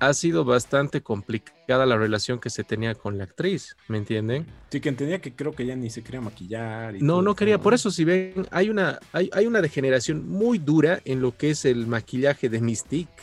ha 0.02 0.16
sido 0.16 0.44
bastante 0.44 1.02
complicada 1.02 1.86
la 1.86 1.96
relación 1.96 2.40
que 2.40 2.50
se 2.50 2.64
tenía 2.64 2.96
con 2.96 3.20
la 3.20 3.26
actriz, 3.26 3.78
¿me 3.88 4.00
entienden? 4.00 4.48
Sí, 4.72 4.82
que 4.82 4.90
entendía 4.90 5.22
que 5.22 5.36
creo 5.36 5.54
que 5.54 5.64
ya 5.64 5.76
ni 5.76 5.92
se 5.92 6.02
quería 6.02 6.22
maquillar. 6.22 6.96
y 6.96 7.02
No, 7.02 7.22
no 7.22 7.36
quería, 7.36 7.60
por 7.60 7.76
eso 7.76 7.92
si 7.92 8.04
ven, 8.04 8.48
hay 8.50 8.72
una, 8.72 9.00
hay, 9.14 9.30
hay 9.32 9.46
una 9.46 9.62
degeneración 9.62 10.28
muy 10.28 10.58
dura 10.58 11.00
en 11.06 11.22
lo 11.22 11.38
que 11.38 11.52
es 11.52 11.66
el 11.66 11.86
maquillaje 11.86 12.50
de 12.50 12.60
Mystique. 12.62 13.14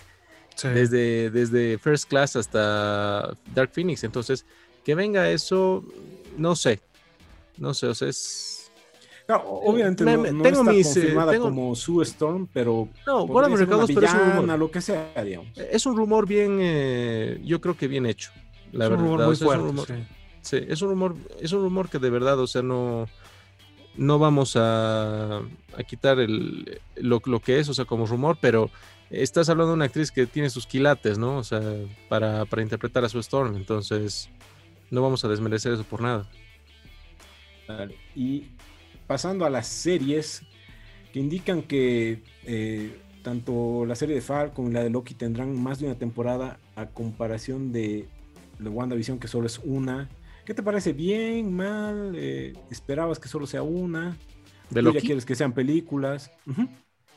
Sí. 0.54 0.68
desde, 0.68 1.30
desde 1.30 1.78
First 1.78 2.08
Class 2.08 2.36
hasta 2.36 3.36
Dark 3.54 3.70
Phoenix. 3.72 4.02
Entonces, 4.04 4.44
que 4.84 4.94
venga 4.94 5.30
eso, 5.30 5.84
no 6.36 6.54
sé. 6.54 6.80
No 7.56 7.74
sé, 7.74 7.88
o 7.88 7.94
sea, 7.94 8.08
es. 8.08 8.57
No, 9.28 9.36
obviamente 9.42 10.04
Me- 10.06 10.32
no, 10.32 10.42
tengo 10.42 10.60
está 10.60 10.72
mis, 10.72 10.86
eh, 10.86 11.00
confirmada 11.00 11.32
tengo- 11.32 11.44
como 11.44 11.76
Sue 11.76 12.02
Storm, 12.04 12.48
pero 12.50 12.88
No, 13.06 13.24
una 13.24 13.60
recados, 13.60 13.90
pero 13.94 14.06
es 14.06 14.14
un 14.14 14.20
rumor. 14.20 14.58
lo 14.58 14.70
que 14.70 14.80
sea, 14.80 15.12
digamos. 15.22 15.48
Es 15.58 15.84
un 15.84 15.96
rumor 15.98 16.26
bien, 16.26 16.56
eh, 16.62 17.38
yo 17.44 17.60
creo 17.60 17.76
que 17.76 17.88
bien 17.88 18.06
hecho. 18.06 18.30
La 18.72 18.86
es 18.86 18.90
un 18.90 18.96
verdad, 18.96 19.04
rumor 19.04 19.20
o 19.20 19.26
muy 19.26 19.36
sea, 19.36 19.48
es 19.48 19.60
un 19.60 19.66
rumor- 19.66 19.86
sí. 19.86 19.94
Sí, 20.40 20.56
es 20.66 20.80
un 20.80 20.88
rumor, 20.88 21.14
es 21.40 21.52
un 21.52 21.60
rumor 21.62 21.90
que 21.90 21.98
de 21.98 22.08
verdad, 22.08 22.38
o 22.40 22.46
sea, 22.46 22.62
no, 22.62 23.06
no 23.98 24.18
vamos 24.18 24.56
a, 24.56 25.38
a 25.40 25.82
quitar 25.86 26.20
el, 26.20 26.80
lo, 26.96 27.20
lo 27.26 27.40
que 27.40 27.58
es, 27.58 27.68
o 27.68 27.74
sea, 27.74 27.84
como 27.84 28.06
rumor, 28.06 28.38
pero 28.40 28.70
estás 29.10 29.50
hablando 29.50 29.72
de 29.72 29.74
una 29.76 29.84
actriz 29.84 30.10
que 30.10 30.26
tiene 30.26 30.48
sus 30.48 30.66
quilates, 30.66 31.18
¿no? 31.18 31.36
O 31.36 31.44
sea, 31.44 31.60
para, 32.08 32.46
para 32.46 32.62
interpretar 32.62 33.04
a 33.04 33.10
su 33.10 33.18
Storm, 33.18 33.56
entonces 33.56 34.30
no 34.90 35.02
vamos 35.02 35.22
a 35.22 35.28
desmerecer 35.28 35.74
eso 35.74 35.84
por 35.84 36.00
nada. 36.00 36.26
Y 38.16 38.44
pasando 39.08 39.44
a 39.46 39.50
las 39.50 39.66
series 39.66 40.42
que 41.12 41.18
indican 41.18 41.62
que 41.62 42.22
eh, 42.44 43.00
tanto 43.22 43.84
la 43.86 43.96
serie 43.96 44.14
de 44.14 44.20
Falcon 44.20 44.68
y 44.68 44.72
la 44.72 44.84
de 44.84 44.90
Loki 44.90 45.14
tendrán 45.14 45.60
más 45.60 45.80
de 45.80 45.86
una 45.86 45.96
temporada 45.96 46.60
a 46.76 46.86
comparación 46.86 47.72
de, 47.72 48.06
de 48.60 48.68
WandaVision 48.68 49.18
que 49.18 49.26
solo 49.26 49.46
es 49.46 49.58
una. 49.58 50.08
¿Qué 50.44 50.54
te 50.54 50.62
parece? 50.62 50.92
¿Bien? 50.92 51.52
¿Mal? 51.52 52.12
Eh, 52.14 52.52
¿Esperabas 52.70 53.18
que 53.18 53.28
solo 53.28 53.46
sea 53.46 53.62
una? 53.62 54.16
De 54.70 54.80
¿Tú 54.82 54.88
ya 54.88 54.94
Loki. 54.94 55.06
quieres 55.06 55.24
que 55.24 55.34
sean 55.34 55.52
películas? 55.52 56.30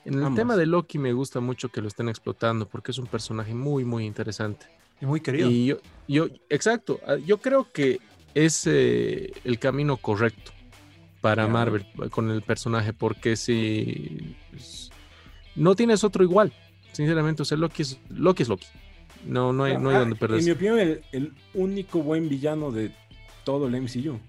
En 0.06 0.24
el 0.24 0.34
tema 0.34 0.56
de 0.56 0.66
Loki 0.66 0.98
me 0.98 1.12
gusta 1.12 1.42
mucho 1.42 1.70
que 1.70 1.82
lo 1.82 1.90
estén 1.90 2.08
explotando 2.08 2.68
porque 2.68 2.92
es 2.92 2.98
un 2.98 3.08
personaje 3.08 3.54
muy, 3.54 3.84
muy 3.84 4.06
interesante. 4.06 4.66
Y 5.02 5.06
muy 5.06 5.20
querido. 5.20 5.50
Y 5.50 5.66
yo, 5.66 5.78
yo, 6.08 6.28
exacto, 6.50 7.02
ah, 7.06 7.18
yo 7.18 7.40
creo 7.40 7.68
que 7.72 8.00
es 8.34 8.66
eh, 8.66 9.34
el 9.44 9.60
camino 9.60 9.98
correcto 9.98 10.54
para. 11.22 11.48
Marvel 11.48 11.86
con 12.10 12.30
el 12.32 12.42
personaje, 12.42 12.94
porque 12.94 13.36
si 13.36 14.36
pues, 14.52 14.90
no 15.56 15.76
tienes 15.76 16.04
otro 16.04 16.24
igual, 16.24 16.52
sinceramente, 16.92 17.42
o 17.44 17.46
sea, 17.46 17.58
Loki 17.58 17.84
es 17.84 18.00
Loki. 18.10 18.44
Es 18.44 18.50
Loki. 18.50 18.68
No, 19.26 19.54
no 19.54 19.66
hay, 19.66 19.78
no 19.78 19.90
hay 19.90 19.96
Ah, 19.98 20.00
donde 20.00 20.16
En 20.16 20.20
perderse. 20.20 20.46
mi 20.46 20.52
opinión, 20.52 20.80
el, 20.80 21.04
el 21.12 21.34
único 21.54 22.02
buen 22.02 22.28
villano 22.28 22.72
de 22.72 22.92
todo 23.44 23.68
el 23.68 23.80
MCU. 23.82 24.20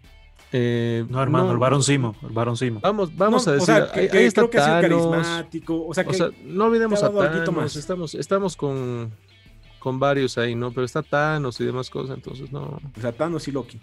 Eh, 0.55 1.07
no, 1.09 1.22
hermano, 1.22 1.47
no, 1.47 1.53
el 1.53 1.59
varón 1.59 1.82
Simo. 1.82 2.14
El 2.22 2.28
varón 2.28 2.59
Simo. 2.59 2.80
Vamos, 2.80 3.16
vamos 3.16 3.47
No, 3.47 3.53
a 3.53 3.57
o 3.57 3.59
decir, 3.59 3.74
sea, 3.74 3.90
que, 3.90 4.01
ahí, 4.01 4.09
que 4.11 4.18
ahí 4.18 4.24
está 4.26 4.43
creo 4.43 4.51
que 4.51 4.59
ha 4.59 4.64
sido 4.64 4.80
Thanos, 4.82 5.16
carismático. 5.16 5.86
O 5.86 5.95
sea, 5.95 6.05
que 6.05 6.11
O 6.11 6.12
sea, 6.12 6.28
no 6.45 6.66
olvidemos 6.66 7.03
ha 7.03 7.07
a 7.07 7.11
Thanos, 7.11 7.55
más. 7.55 7.76
estamos, 7.76 8.14
estamos 8.14 8.55
con, 8.55 9.11
con 9.78 9.99
varios 9.99 10.36
ahí, 10.36 10.55
¿no? 10.55 10.70
Pero 10.70 10.84
está 10.84 11.03
Thanos 11.03 11.59
y 11.59 11.64
demás 11.64 11.88
cosas, 11.88 12.16
entonces 12.18 12.53
no. 12.53 12.78
o 12.97 13.01
sea, 13.01 13.12
Thanos 13.12 13.49
y 13.49 13.53
Loki. 13.53 13.80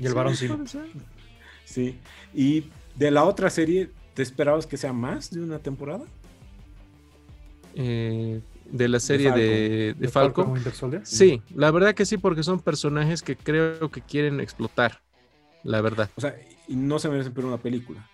Y 0.00 0.06
el 0.06 0.08
Sí, 0.08 0.14
varón 0.14 0.34
Simo. 0.34 0.58
Sí. 1.64 1.98
Y 2.34 2.64
de 2.96 3.10
la 3.10 3.24
otra 3.24 3.50
serie, 3.50 3.90
¿te 4.14 4.22
esperabas 4.22 4.66
que 4.66 4.76
sea 4.76 4.92
más 4.92 5.30
de 5.30 5.40
una 5.40 5.58
temporada? 5.58 6.04
Eh, 7.74 8.40
de 8.70 8.88
la 8.88 9.00
serie 9.00 9.32
de, 9.32 9.40
de 9.40 9.94
¿De 9.94 10.08
Falcon. 10.08 10.52
Winter 10.52 10.72
Soldier? 10.72 11.02
Sí, 11.04 11.42
la 11.54 11.70
verdad 11.70 11.94
que 11.94 12.06
sí, 12.06 12.18
porque 12.18 12.42
son 12.42 12.60
personajes 12.60 13.22
que 13.22 13.36
creo 13.36 13.90
que 13.90 14.00
quieren 14.00 14.40
explotar. 14.40 15.00
La 15.62 15.80
verdad. 15.80 16.10
O 16.16 16.20
sea, 16.20 16.36
y 16.68 16.76
no 16.76 16.98
se 16.98 17.08
merecen 17.08 17.32
pero 17.32 17.48
una 17.48 17.58
película. 17.58 18.06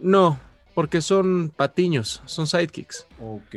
No, 0.00 0.38
porque 0.76 1.00
son 1.00 1.50
patiños, 1.56 2.20
son 2.26 2.46
sidekicks. 2.46 3.06
Ok. 3.18 3.54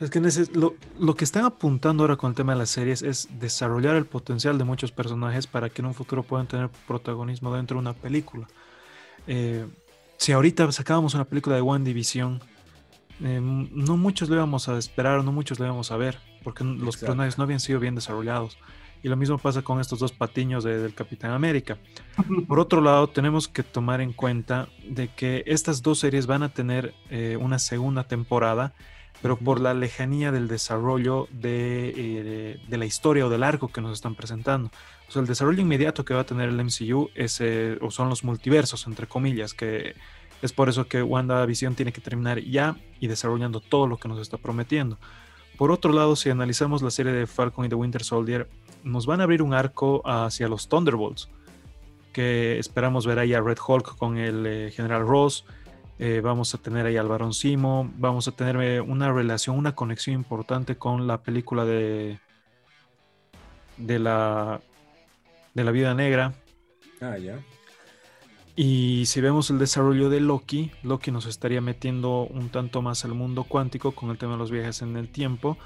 Es 0.00 0.08
que 0.08 0.22
lo, 0.54 0.74
lo 0.98 1.14
que 1.14 1.24
están 1.24 1.44
apuntando 1.44 2.02
ahora 2.02 2.16
con 2.16 2.30
el 2.30 2.34
tema 2.34 2.54
de 2.54 2.60
las 2.60 2.70
series 2.70 3.02
es 3.02 3.28
desarrollar 3.38 3.94
el 3.94 4.06
potencial 4.06 4.56
de 4.56 4.64
muchos 4.64 4.90
personajes 4.90 5.46
para 5.46 5.68
que 5.68 5.82
en 5.82 5.88
un 5.88 5.92
futuro 5.92 6.22
puedan 6.22 6.46
tener 6.46 6.70
protagonismo 6.88 7.54
dentro 7.54 7.74
de 7.74 7.80
una 7.80 7.92
película. 7.92 8.48
Eh, 9.26 9.66
si 10.16 10.32
ahorita 10.32 10.72
sacábamos 10.72 11.12
una 11.12 11.26
película 11.26 11.56
de 11.56 11.60
One 11.60 11.84
Division, 11.84 12.40
eh, 13.20 13.38
no 13.42 13.98
muchos 13.98 14.30
lo 14.30 14.36
íbamos 14.36 14.70
a 14.70 14.78
esperar, 14.78 15.22
no 15.22 15.30
muchos 15.30 15.58
lo 15.58 15.66
íbamos 15.66 15.90
a 15.90 15.98
ver, 15.98 16.20
porque 16.42 16.64
los 16.64 16.96
personajes 16.96 17.36
no 17.36 17.44
habían 17.44 17.60
sido 17.60 17.80
bien 17.80 17.94
desarrollados. 17.94 18.56
Y 19.02 19.08
lo 19.08 19.16
mismo 19.16 19.36
pasa 19.38 19.62
con 19.62 19.80
estos 19.80 19.98
dos 19.98 20.12
patiños 20.12 20.62
de- 20.64 20.78
del 20.78 20.94
Capitán 20.94 21.32
América. 21.32 21.76
Por 22.46 22.60
otro 22.60 22.80
lado, 22.80 23.08
tenemos 23.08 23.48
que 23.48 23.62
tomar 23.62 24.00
en 24.00 24.12
cuenta 24.12 24.68
de 24.88 25.08
que 25.08 25.42
estas 25.46 25.82
dos 25.82 25.98
series 25.98 26.26
van 26.26 26.42
a 26.42 26.50
tener 26.50 26.94
eh, 27.10 27.36
una 27.40 27.58
segunda 27.58 28.04
temporada, 28.04 28.74
pero 29.20 29.36
por 29.36 29.60
la 29.60 29.74
lejanía 29.74 30.30
del 30.32 30.46
desarrollo 30.48 31.28
de, 31.32 31.92
eh, 31.96 32.60
de 32.68 32.76
la 32.78 32.84
historia 32.86 33.26
o 33.26 33.30
del 33.30 33.42
arco 33.42 33.68
que 33.68 33.80
nos 33.80 33.92
están 33.92 34.14
presentando. 34.14 34.70
O 35.08 35.12
sea, 35.12 35.20
el 35.22 35.28
desarrollo 35.28 35.60
inmediato 35.60 36.04
que 36.04 36.14
va 36.14 36.20
a 36.20 36.26
tener 36.26 36.48
el 36.48 36.58
MCU 36.60 37.10
es, 37.14 37.40
eh, 37.40 37.78
o 37.80 37.90
son 37.90 38.08
los 38.08 38.22
multiversos, 38.24 38.86
entre 38.86 39.06
comillas, 39.06 39.52
que 39.52 39.94
es 40.42 40.52
por 40.52 40.68
eso 40.68 40.86
que 40.86 41.02
WandaVision 41.02 41.74
tiene 41.74 41.92
que 41.92 42.00
terminar 42.00 42.40
ya 42.40 42.76
y 43.00 43.06
desarrollando 43.08 43.60
todo 43.60 43.86
lo 43.86 43.96
que 43.96 44.08
nos 44.08 44.20
está 44.20 44.38
prometiendo. 44.38 44.98
Por 45.62 45.70
otro 45.70 45.92
lado, 45.92 46.16
si 46.16 46.28
analizamos 46.28 46.82
la 46.82 46.90
serie 46.90 47.12
de 47.12 47.24
Falcon 47.24 47.64
y 47.64 47.68
The 47.68 47.76
Winter 47.76 48.02
Soldier, 48.02 48.48
nos 48.82 49.06
van 49.06 49.20
a 49.20 49.22
abrir 49.22 49.42
un 49.42 49.54
arco 49.54 50.02
hacia 50.04 50.48
los 50.48 50.68
Thunderbolts, 50.68 51.28
que 52.12 52.58
esperamos 52.58 53.06
ver 53.06 53.20
ahí 53.20 53.32
a 53.32 53.40
Red 53.40 53.58
Hulk 53.64 53.96
con 53.96 54.18
el 54.18 54.44
eh, 54.44 54.72
General 54.72 55.06
Ross, 55.06 55.44
eh, 56.00 56.20
vamos 56.20 56.52
a 56.52 56.58
tener 56.58 56.84
ahí 56.86 56.96
al 56.96 57.06
Barón 57.06 57.32
Simo, 57.32 57.88
vamos 57.96 58.26
a 58.26 58.32
tener 58.32 58.56
eh, 58.56 58.80
una 58.80 59.12
relación, 59.12 59.56
una 59.56 59.76
conexión 59.76 60.16
importante 60.16 60.74
con 60.74 61.06
la 61.06 61.22
película 61.22 61.64
de 61.64 62.18
de 63.76 64.00
la 64.00 64.60
de 65.54 65.62
la 65.62 65.70
Vida 65.70 65.94
Negra. 65.94 66.34
Ah, 67.00 67.18
ya. 67.18 67.38
Y 68.54 69.04
si 69.06 69.22
vemos 69.22 69.48
el 69.48 69.58
desarrollo 69.58 70.10
de 70.10 70.20
Loki, 70.20 70.70
Loki 70.82 71.10
nos 71.10 71.24
estaría 71.24 71.62
metiendo 71.62 72.24
un 72.24 72.50
tanto 72.50 72.82
más 72.82 73.02
al 73.06 73.14
mundo 73.14 73.44
cuántico 73.44 73.92
con 73.92 74.10
el 74.10 74.18
tema 74.18 74.32
de 74.32 74.38
los 74.38 74.50
viajes 74.50 74.82
en 74.82 74.96
el 74.98 75.08
tiempo. 75.08 75.56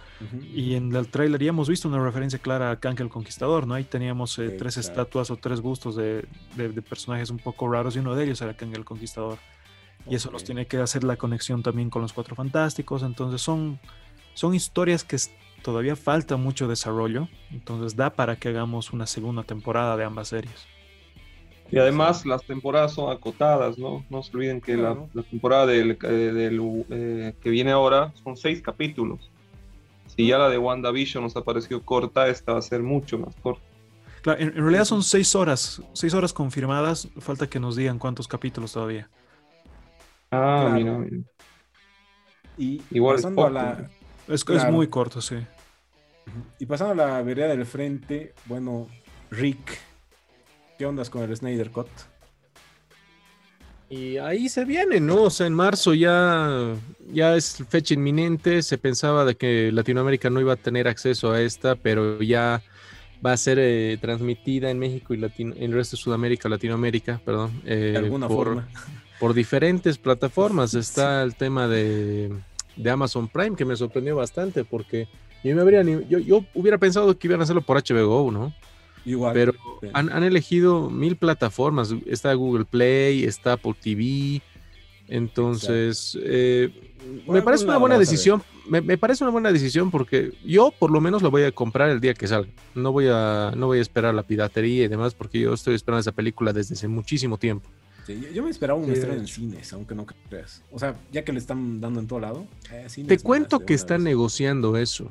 Y 0.54 0.74
en 0.74 0.94
el 0.94 1.08
tráiler 1.08 1.42
ya 1.42 1.48
hemos 1.48 1.68
visto 1.68 1.88
una 1.88 1.98
referencia 2.02 2.38
clara 2.38 2.70
a 2.70 2.78
Kang 2.78 3.00
el 3.00 3.08
Conquistador, 3.08 3.66
¿no? 3.66 3.74
Ahí 3.74 3.82
teníamos 3.82 4.38
eh, 4.38 4.50
tres 4.50 4.76
estatuas 4.76 5.32
o 5.32 5.36
tres 5.36 5.60
bustos 5.60 5.96
de, 5.96 6.26
de- 6.54 6.68
de 6.68 6.82
personajes 6.82 7.30
un 7.30 7.38
poco 7.38 7.68
raros 7.68 7.96
y 7.96 7.98
uno 7.98 8.14
de 8.14 8.22
ellos 8.24 8.40
era 8.40 8.56
Kang 8.56 8.72
el 8.76 8.84
Conquistador. 8.84 9.38
Y 10.08 10.14
eso 10.14 10.30
nos 10.30 10.44
tiene 10.44 10.66
que 10.66 10.76
hacer 10.78 11.02
la 11.02 11.16
conexión 11.16 11.64
también 11.64 11.90
con 11.90 12.02
los 12.02 12.12
Cuatro 12.12 12.36
Fantásticos. 12.36 13.02
Entonces 13.02 13.40
son, 13.42 13.80
son 14.34 14.54
historias 14.54 15.02
que 15.02 15.16
todavía 15.62 15.96
falta 15.96 16.36
mucho 16.36 16.68
desarrollo. 16.68 17.26
Entonces 17.50 17.96
da 17.96 18.10
para 18.10 18.36
que 18.36 18.50
hagamos 18.50 18.92
una 18.92 19.08
segunda 19.08 19.42
temporada 19.42 19.96
de 19.96 20.04
ambas 20.04 20.28
series. 20.28 20.68
Y 21.70 21.78
además 21.78 22.24
las 22.26 22.44
temporadas 22.44 22.92
son 22.94 23.10
acotadas, 23.10 23.76
¿no? 23.78 24.04
No 24.08 24.22
se 24.22 24.36
olviden 24.36 24.60
que 24.60 24.74
la- 24.76 24.92
Claro. 24.92 25.08
la, 25.14 25.22
temporada 25.24 25.66
del, 25.66 25.98
eh, 26.02 26.06
del, 26.06 26.84
eh, 26.90 27.34
que 27.42 27.50
viene 27.50 27.72
ahora 27.72 28.12
son 28.22 28.36
seis 28.36 28.62
capítulos. 28.62 29.30
Si 30.06 30.26
ya 30.28 30.38
la 30.38 30.48
de 30.48 30.58
WandaVision 30.58 31.24
nos 31.24 31.36
ha 31.36 31.42
parecido 31.42 31.82
corta, 31.82 32.28
esta 32.28 32.52
va 32.52 32.58
a 32.60 32.62
ser 32.62 32.82
mucho 32.82 33.18
más 33.18 33.34
corta. 33.36 33.62
Claro, 34.22 34.40
en, 34.40 34.48
en 34.48 34.62
realidad 34.62 34.84
son 34.84 35.02
seis 35.02 35.34
horas, 35.34 35.82
seis 35.92 36.14
horas 36.14 36.32
confirmadas. 36.32 37.08
Falta 37.18 37.48
que 37.48 37.58
nos 37.60 37.76
digan 37.76 37.98
cuántos 37.98 38.26
capítulos 38.28 38.72
todavía. 38.72 39.08
Ah, 40.30 40.58
Claro. 40.70 40.74
mira, 40.74 40.98
mira. 40.98 41.16
Y 42.58 42.80
Igual 42.90 43.16
es 43.16 43.22
pasando 43.22 43.42
a 43.42 43.46
poco, 43.48 43.54
la. 43.54 43.90
Es, 44.28 44.44
es 44.48 44.70
muy 44.72 44.86
corto, 44.88 45.20
sí. 45.20 45.36
y 46.58 46.66
pasando 46.66 47.02
a 47.02 47.06
la 47.06 47.22
vereda 47.22 47.48
del 47.48 47.66
frente, 47.66 48.34
bueno, 48.46 48.88
Rick, 49.30 49.78
¿qué 50.78 50.86
ondas 50.86 51.10
con 51.10 51.22
el 51.22 51.36
Snyder 51.36 51.70
Cut? 51.70 51.88
Y 53.88 54.16
ahí 54.16 54.48
se 54.48 54.64
viene, 54.64 54.98
¿no? 54.98 55.22
O 55.24 55.30
sea, 55.30 55.46
en 55.46 55.54
marzo 55.54 55.94
ya, 55.94 56.74
ya 57.12 57.36
es 57.36 57.62
fecha 57.68 57.94
inminente. 57.94 58.62
Se 58.62 58.78
pensaba 58.78 59.24
de 59.24 59.36
que 59.36 59.70
Latinoamérica 59.72 60.28
no 60.28 60.40
iba 60.40 60.54
a 60.54 60.56
tener 60.56 60.88
acceso 60.88 61.30
a 61.30 61.40
esta, 61.40 61.76
pero 61.76 62.20
ya 62.20 62.62
va 63.24 63.32
a 63.32 63.36
ser 63.36 63.58
eh, 63.60 63.96
transmitida 64.00 64.70
en 64.70 64.80
México 64.80 65.14
y 65.14 65.18
Latino- 65.18 65.54
en 65.56 65.62
el 65.62 65.72
resto 65.72 65.96
de 65.96 66.02
Sudamérica, 66.02 66.48
Latinoamérica, 66.48 67.20
perdón. 67.24 67.62
eh, 67.64 67.90
De 67.92 67.98
alguna 67.98 68.26
por, 68.26 68.46
forma. 68.48 68.68
por 69.20 69.34
diferentes 69.34 69.98
plataformas. 69.98 70.74
Está 70.74 71.22
el 71.22 71.36
tema 71.36 71.68
de, 71.68 72.32
de 72.74 72.90
Amazon 72.90 73.28
Prime, 73.28 73.54
que 73.54 73.64
me 73.64 73.76
sorprendió 73.76 74.16
bastante, 74.16 74.64
porque 74.64 75.06
yo, 75.44 75.54
me 75.54 75.62
habría, 75.62 75.82
yo, 75.84 76.18
yo 76.18 76.44
hubiera 76.54 76.76
pensado 76.78 77.16
que 77.16 77.28
iban 77.28 77.38
a 77.38 77.44
hacerlo 77.44 77.62
por 77.62 77.76
HBO, 77.80 78.32
¿no? 78.32 78.52
Igual. 79.06 79.32
Pero 79.32 79.54
han, 79.94 80.12
han 80.12 80.22
elegido 80.24 80.90
mil 80.90 81.16
plataformas. 81.16 81.94
Está 82.06 82.34
Google 82.34 82.66
Play, 82.66 83.24
está 83.24 83.52
Apple 83.54 83.74
TV. 83.80 84.42
Entonces, 85.08 86.18
eh, 86.22 86.70
me 87.28 87.40
parece 87.42 87.62
algún 87.62 87.68
una 87.74 87.78
buena 87.78 87.98
decisión. 87.98 88.42
Me, 88.68 88.80
me 88.80 88.98
parece 88.98 89.22
una 89.24 89.30
buena 89.30 89.52
decisión 89.52 89.90
porque 89.92 90.32
yo 90.44 90.72
por 90.76 90.90
lo 90.90 91.00
menos 91.00 91.22
lo 91.22 91.30
voy 91.30 91.44
a 91.44 91.52
comprar 91.52 91.88
el 91.90 92.00
día 92.00 92.14
que 92.14 92.26
salga. 92.26 92.50
No 92.74 92.90
voy 92.92 93.06
a, 93.08 93.52
no 93.56 93.66
voy 93.66 93.78
a 93.78 93.82
esperar 93.82 94.12
la 94.14 94.24
piratería 94.24 94.84
y 94.84 94.88
demás 94.88 95.14
porque 95.14 95.38
yo 95.40 95.54
estoy 95.54 95.74
esperando 95.76 96.00
esa 96.00 96.12
película 96.12 96.52
desde 96.52 96.74
hace 96.74 96.88
muchísimo 96.88 97.38
tiempo. 97.38 97.68
Sí, 98.06 98.20
yo, 98.32 98.44
me 98.44 98.50
esperaba 98.50 98.78
un 98.78 98.86
Sí, 98.86 98.92
estreno 98.92 99.14
en 99.14 99.26
cines, 99.26 99.72
aunque 99.72 99.94
no 99.94 100.06
creas. 100.06 100.62
O 100.70 100.78
sea, 100.78 100.94
ya 101.10 101.24
que 101.24 101.32
le 101.32 101.38
están 101.40 101.80
dando 101.80 101.98
en 102.00 102.06
todo 102.06 102.20
lado. 102.20 102.46
eh, 102.72 102.86
Te 103.06 103.18
cuento 103.18 103.60
que 103.60 103.74
están 103.74 104.04
negociando 104.04 104.76
eso, 104.76 105.10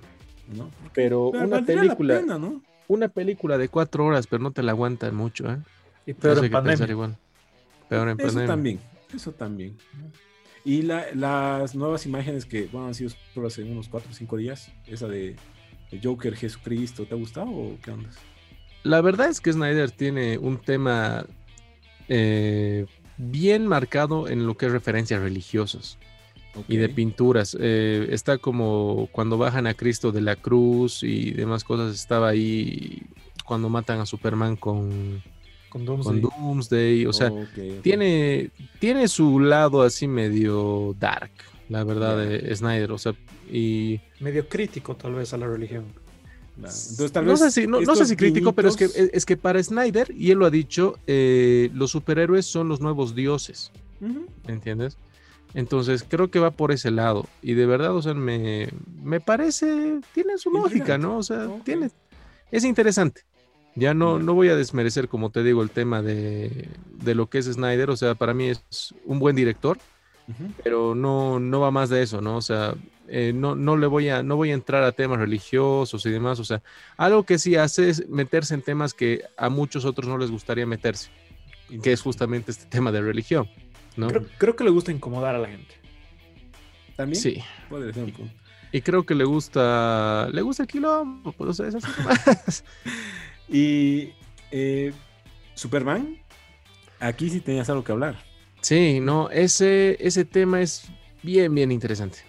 ¿no? 0.54 0.70
pero 0.94 1.30
Pero 1.34 1.46
una 1.48 1.66
película, 1.66 2.20
pena, 2.20 2.38
¿no? 2.38 2.62
Una 2.88 3.08
película 3.08 3.58
de 3.58 3.70
cuatro 3.70 4.06
horas, 4.06 4.28
pero 4.28 4.42
no 4.44 4.52
te 4.52 4.64
la 4.64 4.72
aguantan 4.72 5.16
mucho, 5.16 5.50
¿eh? 5.52 5.58
Y 6.06 6.14
peor 6.14 6.44
en 6.44 6.52
pandemia. 6.52 6.88
igual. 6.90 7.18
Peor 7.90 8.10
en 8.10 8.20
Eso 8.20 8.28
pandemia. 8.28 8.48
también, 8.48 8.80
eso 9.14 9.32
también. 9.32 9.78
Y 10.64 10.82
la- 10.84 11.06
las 11.14 11.76
nuevas 11.76 12.06
imágenes 12.06 12.46
que 12.46 12.68
bueno, 12.68 12.88
han 12.88 12.94
sido 12.96 13.12
hace 13.46 13.64
unos 13.64 13.88
4 13.90 14.10
o 14.12 14.14
5 14.14 14.38
días, 14.38 14.72
esa 14.88 15.08
de, 15.08 15.36
de 15.92 16.00
Joker 16.04 16.36
Jesucristo, 16.36 17.06
¿te 17.06 17.14
ha 17.14 17.18
gustado 17.18 17.50
o 17.52 17.78
qué 17.84 17.92
onda? 17.92 18.10
La 18.84 19.02
verdad 19.02 19.30
es 19.30 19.42
que 19.42 19.52
Snyder 19.54 19.90
tiene 19.92 20.38
un 20.38 20.58
tema 20.60 21.26
eh, 22.08 22.86
bien 23.18 23.66
marcado 23.68 24.28
en 24.28 24.46
lo 24.46 24.56
que 24.58 24.68
es 24.68 24.72
referencias 24.72 25.22
religiosas 25.22 25.98
y 26.68 26.78
de 26.78 26.90
pinturas. 26.90 27.58
Eh, 27.60 28.08
está 28.12 28.38
como 28.38 29.10
cuando 29.12 29.38
bajan 29.38 29.68
a 29.68 29.74
Cristo 29.74 30.12
de 30.12 30.22
la 30.22 30.36
cruz 30.36 31.04
y 31.04 31.32
demás 31.32 31.64
cosas. 31.64 31.96
Estaba 31.96 32.30
ahí 32.30 33.04
cuando 33.46 33.70
matan 33.70 34.00
a 34.00 34.06
Superman 34.06 34.56
con, 34.56 35.22
Con 35.70 35.86
con 35.86 36.22
Doomsday. 36.22 37.06
O 37.06 37.14
sea, 37.14 37.32
tiene, 37.82 38.52
tiene 38.80 39.08
su 39.08 39.40
lado 39.40 39.82
así 39.82 40.08
medio 40.08 40.96
dark, 41.00 41.32
la 41.70 41.84
verdad, 41.84 42.18
de 42.18 42.56
Snyder. 42.56 42.92
O 42.92 42.98
sea, 42.98 43.14
y 43.52 44.00
Medio 44.20 44.48
crítico 44.48 44.96
tal 44.96 45.16
vez 45.16 45.34
a 45.34 45.38
la 45.38 45.48
religión. 45.48 45.86
Claro. 46.56 46.74
Entonces, 46.74 47.12
tal 47.12 47.26
no 47.26 47.32
vez 47.32 47.40
sé 47.42 47.52
si, 47.52 47.68
no, 47.68 47.82
no 47.82 47.96
sé 47.96 48.06
si 48.06 48.16
crítico, 48.16 48.54
pero 48.54 48.70
es 48.70 48.78
que, 48.78 48.90
es 49.12 49.26
que 49.26 49.36
para 49.36 49.62
Snyder, 49.62 50.10
y 50.18 50.32
él 50.32 50.38
lo 50.38 50.46
ha 50.46 50.50
dicho, 50.50 50.98
eh, 51.06 51.70
los 51.74 51.92
superhéroes 51.92 52.46
son 52.46 52.70
los 52.70 52.80
nuevos 52.80 53.14
dioses, 53.14 53.74
Ujú. 54.00 54.26
¿me 54.48 54.54
entiendes? 54.54 54.98
Entonces 55.56 56.06
creo 56.08 56.30
que 56.30 56.40
va 56.40 56.52
por 56.52 56.74
ese 56.74 56.92
lado. 56.92 57.26
Y 57.42 57.54
de 57.54 57.66
verdad, 57.66 57.96
o 57.96 58.02
sea, 58.02 58.14
me, 58.14 58.68
me 59.02 59.22
parece, 59.22 60.02
tiene 60.14 60.38
su 60.38 60.52
lógica, 60.52 60.98
¿no? 60.98 61.18
O 61.18 61.24
sea, 61.24 61.48
tiene, 61.64 61.90
es 62.52 62.66
interesante. 62.66 63.22
Ya 63.74 63.94
no, 63.94 64.20
no 64.20 64.34
voy 64.34 64.50
a 64.50 64.56
desmerecer, 64.56 65.08
como 65.08 65.30
te 65.30 65.44
digo, 65.44 65.64
el 65.64 65.70
tema 65.70 66.02
de, 66.02 66.70
de 66.92 67.16
lo 67.16 67.28
que 67.30 67.38
es 67.38 67.46
Snyder. 67.46 67.90
O 67.90 67.96
sea, 67.96 68.16
para 68.16 68.34
mí 68.34 68.50
es 68.50 68.94
un 69.06 69.20
buen 69.20 69.36
director, 69.36 69.78
pero 70.62 70.94
no, 70.94 71.40
no 71.40 71.62
va 71.62 71.72
más 71.72 71.90
de 71.90 72.04
eso, 72.04 72.20
¿no? 72.20 72.36
O 72.36 72.42
sea, 72.42 72.76
eh, 73.08 73.32
no, 73.34 73.56
no 73.56 73.78
le 73.78 73.88
voy 73.88 74.10
a, 74.10 74.24
no 74.24 74.36
voy 74.36 74.52
a 74.52 74.56
entrar 74.56 74.84
a 74.84 74.92
temas 74.92 75.20
religiosos 75.20 76.06
y 76.06 76.10
demás. 76.10 76.40
O 76.40 76.44
sea, 76.44 76.62
algo 76.98 77.24
que 77.24 77.40
sí 77.40 77.56
hace 77.56 77.90
es 77.90 78.10
meterse 78.10 78.56
en 78.56 78.62
temas 78.62 78.94
que 78.94 79.24
a 79.38 79.48
muchos 79.48 79.86
otros 79.86 80.10
no 80.10 80.18
les 80.18 80.32
gustaría 80.32 80.66
meterse, 80.66 81.10
que 81.82 81.94
es 81.94 82.02
justamente 82.02 82.52
este 82.52 82.66
tema 82.66 82.92
de 82.92 83.02
religión, 83.02 83.48
¿no? 83.98 84.08
Creo, 84.08 84.26
creo 84.38 84.56
que 84.56 84.64
le 84.64 84.70
gusta 84.70 84.92
incomodar 84.92 85.36
a 85.36 85.40
la 85.40 85.48
gente. 85.50 85.76
También 86.96 87.22
Sí. 87.22 87.42
podría 87.70 87.94
ser 87.94 88.04
un 88.06 88.12
punto. 88.12 88.34
Y 88.72 88.82
creo 88.82 89.06
que 89.06 89.16
le 89.16 89.24
gusta, 89.24 90.28
le 90.32 90.42
gusta 90.42 90.64
el 90.64 90.68
quilombo, 90.68 91.34
es 91.50 91.60
así. 91.60 91.88
Y 93.48 94.10
eh, 94.52 94.92
Superman, 95.54 96.18
aquí 97.00 97.30
sí 97.30 97.40
tenías 97.42 97.70
algo 97.70 97.84
que 97.84 97.92
hablar. 97.92 98.18
Sí, 98.62 99.00
no, 99.00 99.30
ese, 99.30 99.98
ese 100.00 100.26
tema 100.26 100.62
es 100.62 100.88
bien, 101.22 101.54
bien 101.54 101.72
interesante. 101.72 102.20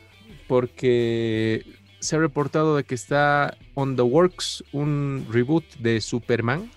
Porque 0.46 1.64
se 2.00 2.16
ha 2.16 2.18
reportado 2.18 2.76
de 2.76 2.84
que 2.84 2.94
está 2.94 3.56
on 3.74 3.96
the 3.96 4.02
works 4.02 4.62
un 4.72 5.26
reboot 5.30 5.64
de 5.78 6.00
Superman, 6.00 6.70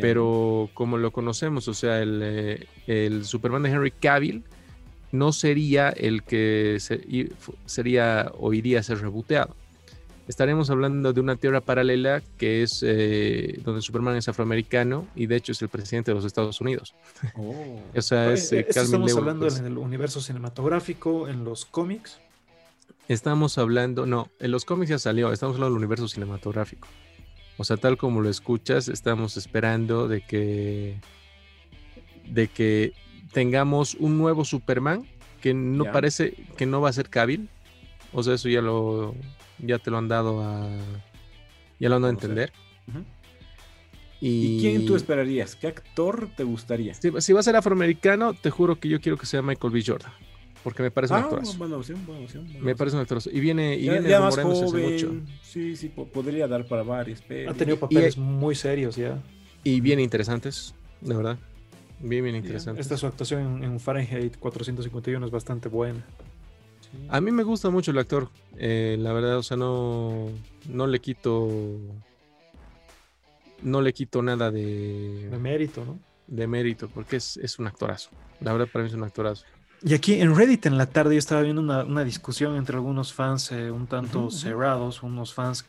Pero 0.00 0.70
como 0.74 0.98
lo 0.98 1.10
conocemos, 1.10 1.68
o 1.68 1.74
sea, 1.74 2.00
el, 2.00 2.20
eh, 2.22 2.66
el 2.86 3.24
Superman 3.24 3.62
de 3.62 3.70
Henry 3.70 3.90
Cavill 3.90 4.42
no 5.10 5.32
sería 5.32 5.90
el 5.90 6.22
que 6.22 6.78
se- 6.80 7.04
sería 7.66 8.32
o 8.38 8.52
iría 8.54 8.80
a 8.80 8.82
ser 8.82 9.00
reboteado. 9.00 9.54
Estaremos 10.28 10.70
hablando 10.70 11.12
de 11.12 11.20
una 11.20 11.34
teoría 11.36 11.60
paralela 11.60 12.22
que 12.38 12.62
es 12.62 12.82
eh, 12.86 13.60
donde 13.64 13.82
Superman 13.82 14.16
es 14.16 14.28
afroamericano 14.28 15.06
y 15.16 15.26
de 15.26 15.36
hecho 15.36 15.50
es 15.52 15.60
el 15.62 15.68
presidente 15.68 16.12
de 16.12 16.14
los 16.14 16.24
Estados 16.24 16.60
Unidos. 16.60 16.94
Oh. 17.34 17.80
O 17.96 18.00
sea, 18.02 18.32
es 18.32 18.52
eh, 18.52 18.64
estamos 18.68 18.90
Lewis, 18.92 19.16
hablando 19.16 19.46
pues. 19.46 19.58
en 19.58 19.66
el 19.66 19.76
universo 19.78 20.20
cinematográfico, 20.20 21.28
en 21.28 21.44
los 21.44 21.64
cómics. 21.66 22.18
Estamos 23.08 23.58
hablando, 23.58 24.06
no, 24.06 24.28
en 24.38 24.52
los 24.52 24.64
cómics 24.64 24.90
ya 24.90 24.98
salió, 24.98 25.32
estamos 25.32 25.56
hablando 25.56 25.74
del 25.74 25.82
universo 25.84 26.06
cinematográfico. 26.08 26.86
O 27.58 27.64
sea, 27.64 27.76
tal 27.76 27.96
como 27.96 28.20
lo 28.20 28.30
escuchas, 28.30 28.88
estamos 28.88 29.36
esperando 29.36 30.08
de 30.08 30.20
que 30.22 31.00
de 32.26 32.48
que 32.48 32.92
tengamos 33.32 33.94
un 33.94 34.18
nuevo 34.18 34.44
Superman 34.44 35.06
que 35.40 35.54
no 35.54 35.84
parece 35.90 36.34
que 36.56 36.66
no 36.66 36.80
va 36.80 36.88
a 36.88 36.92
ser 36.92 37.10
Cavill. 37.10 37.48
O 38.12 38.22
sea, 38.22 38.34
eso 38.34 38.48
ya 38.48 38.62
lo 38.62 39.14
ya 39.58 39.78
te 39.78 39.90
lo 39.90 39.98
han 39.98 40.08
dado 40.08 40.42
a 40.42 40.68
ya 41.78 41.88
lo 41.88 41.96
han 41.96 42.02
dado 42.02 42.10
a 42.10 42.14
entender. 42.14 42.52
Y, 44.20 44.58
¿Y 44.58 44.60
quién 44.60 44.86
tú 44.86 44.94
esperarías? 44.94 45.56
¿Qué 45.56 45.66
actor 45.66 46.30
te 46.36 46.44
gustaría? 46.44 46.94
Si, 46.94 47.10
si 47.18 47.32
va 47.32 47.40
a 47.40 47.42
ser 47.42 47.56
afroamericano, 47.56 48.34
te 48.34 48.50
juro 48.50 48.78
que 48.78 48.88
yo 48.88 49.00
quiero 49.00 49.18
que 49.18 49.26
sea 49.26 49.42
Michael 49.42 49.72
B. 49.72 49.82
Jordan, 49.84 50.12
porque 50.62 50.82
me 50.82 50.90
parece 50.90 51.14
un 51.14 51.20
Ah, 51.20 51.22
actorazo. 51.24 51.58
buena 51.58 51.76
opción, 51.76 52.04
buena 52.06 52.22
opción. 52.22 52.44
buena 52.46 52.60
Me 52.60 52.76
parece 52.76 52.96
un 52.96 53.02
actorazo. 53.02 53.30
Y 53.30 53.40
viene, 53.40 53.76
y 53.76 53.84
Ya, 53.84 53.92
viene 53.92 54.08
ya 54.08 54.20
más 54.20 54.36
hace 54.38 54.44
mucho. 54.44 55.12
Sí, 55.42 55.76
sí, 55.76 55.88
po- 55.88 56.06
podría 56.06 56.46
dar 56.48 56.66
para 56.66 56.82
varios. 56.82 57.22
Pero... 57.26 57.50
Ha 57.50 57.54
tenido 57.54 57.78
papeles 57.78 58.16
muy 58.16 58.54
serios 58.54 58.96
ya. 58.96 59.20
Y 59.64 59.80
bien 59.80 60.00
interesantes, 60.00 60.74
de 61.00 61.14
verdad. 61.16 61.38
Bien, 62.00 62.24
bien 62.24 62.36
interesantes. 62.36 62.84
Esta 62.86 62.96
su 62.96 63.06
actuación 63.06 63.58
en, 63.62 63.64
en 63.72 63.80
Fahrenheit 63.80 64.36
451 64.38 65.24
es 65.26 65.32
bastante 65.32 65.68
buena. 65.68 66.04
A 67.08 67.20
mí 67.20 67.30
me 67.30 67.42
gusta 67.42 67.70
mucho 67.70 67.90
el 67.90 67.98
actor. 67.98 68.28
eh, 68.58 68.96
la 68.98 69.12
verdad, 69.12 69.38
o 69.38 69.42
sea, 69.42 69.56
no, 69.56 70.28
no 70.68 70.86
le 70.86 71.00
quito. 71.00 71.48
No 73.62 73.80
le 73.80 73.92
quito 73.92 74.22
nada 74.22 74.50
De 74.50 75.28
de, 75.30 75.38
mérito, 75.38 75.84
¿no? 75.84 75.98
de 76.26 76.46
mérito, 76.48 76.88
porque 76.92 77.16
es, 77.16 77.36
es 77.36 77.58
un 77.58 77.66
actorazo. 77.68 78.10
La 78.40 78.52
verdad, 78.52 78.66
para 78.72 78.82
mí 78.84 78.88
es 78.90 78.94
un 78.96 79.04
actorazo. 79.04 79.44
Y 79.84 79.94
aquí 79.94 80.20
en 80.20 80.36
Reddit 80.36 80.66
en 80.66 80.78
la 80.78 80.86
tarde 80.86 81.14
yo 81.14 81.18
estaba 81.18 81.42
viendo 81.42 81.60
una, 81.60 81.82
una 81.84 82.04
discusión 82.04 82.56
entre 82.56 82.76
algunos 82.76 83.12
fans 83.12 83.50
eh, 83.50 83.70
un 83.70 83.86
tanto 83.88 84.30
cerrados, 84.30 85.02
unos 85.02 85.34
fans 85.34 85.66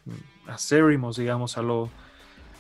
acérrimos, 0.48 1.18
digamos, 1.18 1.58
a 1.58 1.64
lo, 1.64 1.90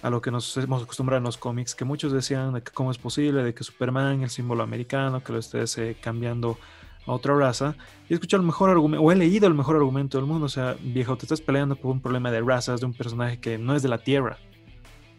a 0.01 0.09
lo 0.09 0.19
que 0.21 0.31
nos 0.31 0.57
hemos 0.57 0.81
acostumbrado 0.81 1.19
en 1.19 1.25
los 1.25 1.37
cómics, 1.37 1.75
que 1.75 1.85
muchos 1.85 2.11
decían 2.11 2.53
de 2.53 2.63
que 2.63 2.71
cómo 2.71 2.89
es 2.89 2.97
posible, 2.97 3.43
de 3.43 3.53
que 3.53 3.63
Superman, 3.63 4.23
el 4.23 4.29
símbolo 4.31 4.63
americano, 4.63 5.23
que 5.23 5.31
lo 5.31 5.39
estés 5.39 5.77
eh, 5.77 5.95
cambiando 6.01 6.57
a 7.05 7.11
otra 7.11 7.35
raza. 7.35 7.75
Y 8.09 8.13
he 8.13 8.15
escuchado 8.15 8.41
el 8.41 8.47
mejor 8.47 8.71
argumento, 8.71 9.03
o 9.03 9.11
he 9.11 9.15
leído 9.15 9.45
el 9.47 9.53
mejor 9.53 9.75
argumento 9.75 10.17
del 10.17 10.25
mundo, 10.25 10.47
o 10.47 10.49
sea, 10.49 10.75
viejo, 10.81 11.17
te 11.17 11.25
estás 11.25 11.41
peleando 11.41 11.75
por 11.75 11.91
un 11.91 12.01
problema 12.01 12.31
de 12.31 12.41
razas 12.41 12.79
de 12.79 12.87
un 12.87 12.93
personaje 12.93 13.39
que 13.39 13.59
no 13.59 13.75
es 13.75 13.83
de 13.83 13.89
la 13.89 13.99
Tierra. 13.99 14.37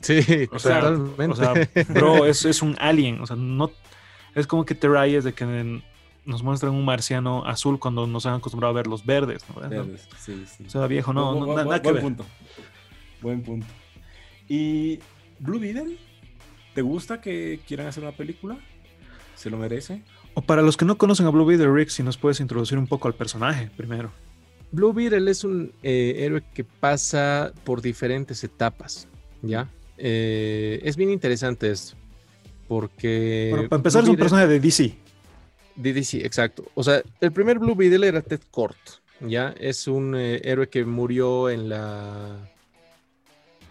Sí, 0.00 0.18
O 0.52 0.58
sea, 0.58 0.80
totalmente. 0.80 1.26
O 1.28 1.34
sea, 1.36 1.54
bro, 1.90 2.26
es, 2.26 2.44
es 2.44 2.60
un 2.60 2.76
alien. 2.80 3.20
O 3.20 3.26
sea, 3.26 3.36
no. 3.36 3.70
Es 4.34 4.46
como 4.46 4.64
que 4.66 4.74
te 4.74 4.88
rayes 4.88 5.24
de 5.24 5.32
que 5.32 5.44
en- 5.44 5.82
nos 6.26 6.42
muestran 6.42 6.72
un 6.72 6.84
marciano 6.84 7.44
azul 7.46 7.78
cuando 7.78 8.06
nos 8.06 8.26
han 8.26 8.34
acostumbrado 8.34 8.72
a 8.72 8.74
ver 8.76 8.86
los 8.86 9.04
verdes. 9.04 9.44
¿no? 9.54 9.68
Verdes, 9.68 10.08
Sí, 10.18 10.44
sí. 10.46 10.64
O 10.66 10.70
sea, 10.70 10.86
viejo, 10.86 11.12
no, 11.12 11.34
Bu- 11.34 11.40
no, 11.40 11.46
bu- 11.46 11.80
que 11.80 11.82
buen 11.82 11.94
ver. 11.94 12.02
punto. 12.02 12.26
Buen 13.20 13.42
punto. 13.42 13.66
¿Y 14.48 14.98
Blue 15.38 15.58
Beetle? 15.58 15.96
¿Te 16.74 16.82
gusta 16.82 17.20
que 17.20 17.60
quieran 17.66 17.86
hacer 17.86 18.02
una 18.02 18.12
película? 18.12 18.58
¿Se 19.34 19.50
lo 19.50 19.56
merece? 19.56 20.02
O 20.34 20.42
para 20.42 20.62
los 20.62 20.76
que 20.76 20.84
no 20.84 20.96
conocen 20.98 21.26
a 21.26 21.30
Blue 21.30 21.44
Beetle, 21.44 21.72
Rick, 21.72 21.88
si 21.88 22.02
nos 22.02 22.16
puedes 22.16 22.40
introducir 22.40 22.76
un 22.78 22.86
poco 22.86 23.06
al 23.08 23.14
personaje 23.14 23.70
primero. 23.76 24.10
Blue 24.72 24.92
Beetle 24.92 25.30
es 25.30 25.44
un 25.44 25.72
eh, 25.82 26.14
héroe 26.18 26.42
que 26.52 26.64
pasa 26.64 27.52
por 27.64 27.80
diferentes 27.80 28.42
etapas, 28.42 29.06
¿ya? 29.42 29.68
Eh, 29.96 30.80
es 30.82 30.96
bien 30.96 31.10
interesante 31.10 31.70
esto, 31.70 31.96
porque... 32.66 33.48
bueno, 33.52 33.68
para 33.68 33.78
empezar, 33.78 34.02
es 34.02 34.08
un 34.08 34.16
Beetle- 34.16 34.18
personaje 34.18 34.48
de 34.48 34.58
DC. 34.60 34.98
De 35.76 35.92
DC, 35.92 36.24
exacto. 36.24 36.64
O 36.74 36.82
sea, 36.82 37.02
el 37.20 37.32
primer 37.32 37.58
Blue 37.58 37.74
Beetle 37.74 38.06
era 38.06 38.22
Ted 38.22 38.40
Kort, 38.50 38.76
¿ya? 39.20 39.54
Es 39.58 39.86
un 39.88 40.14
eh, 40.14 40.40
héroe 40.44 40.68
que 40.68 40.84
murió 40.84 41.50
en 41.50 41.68
la... 41.68 42.50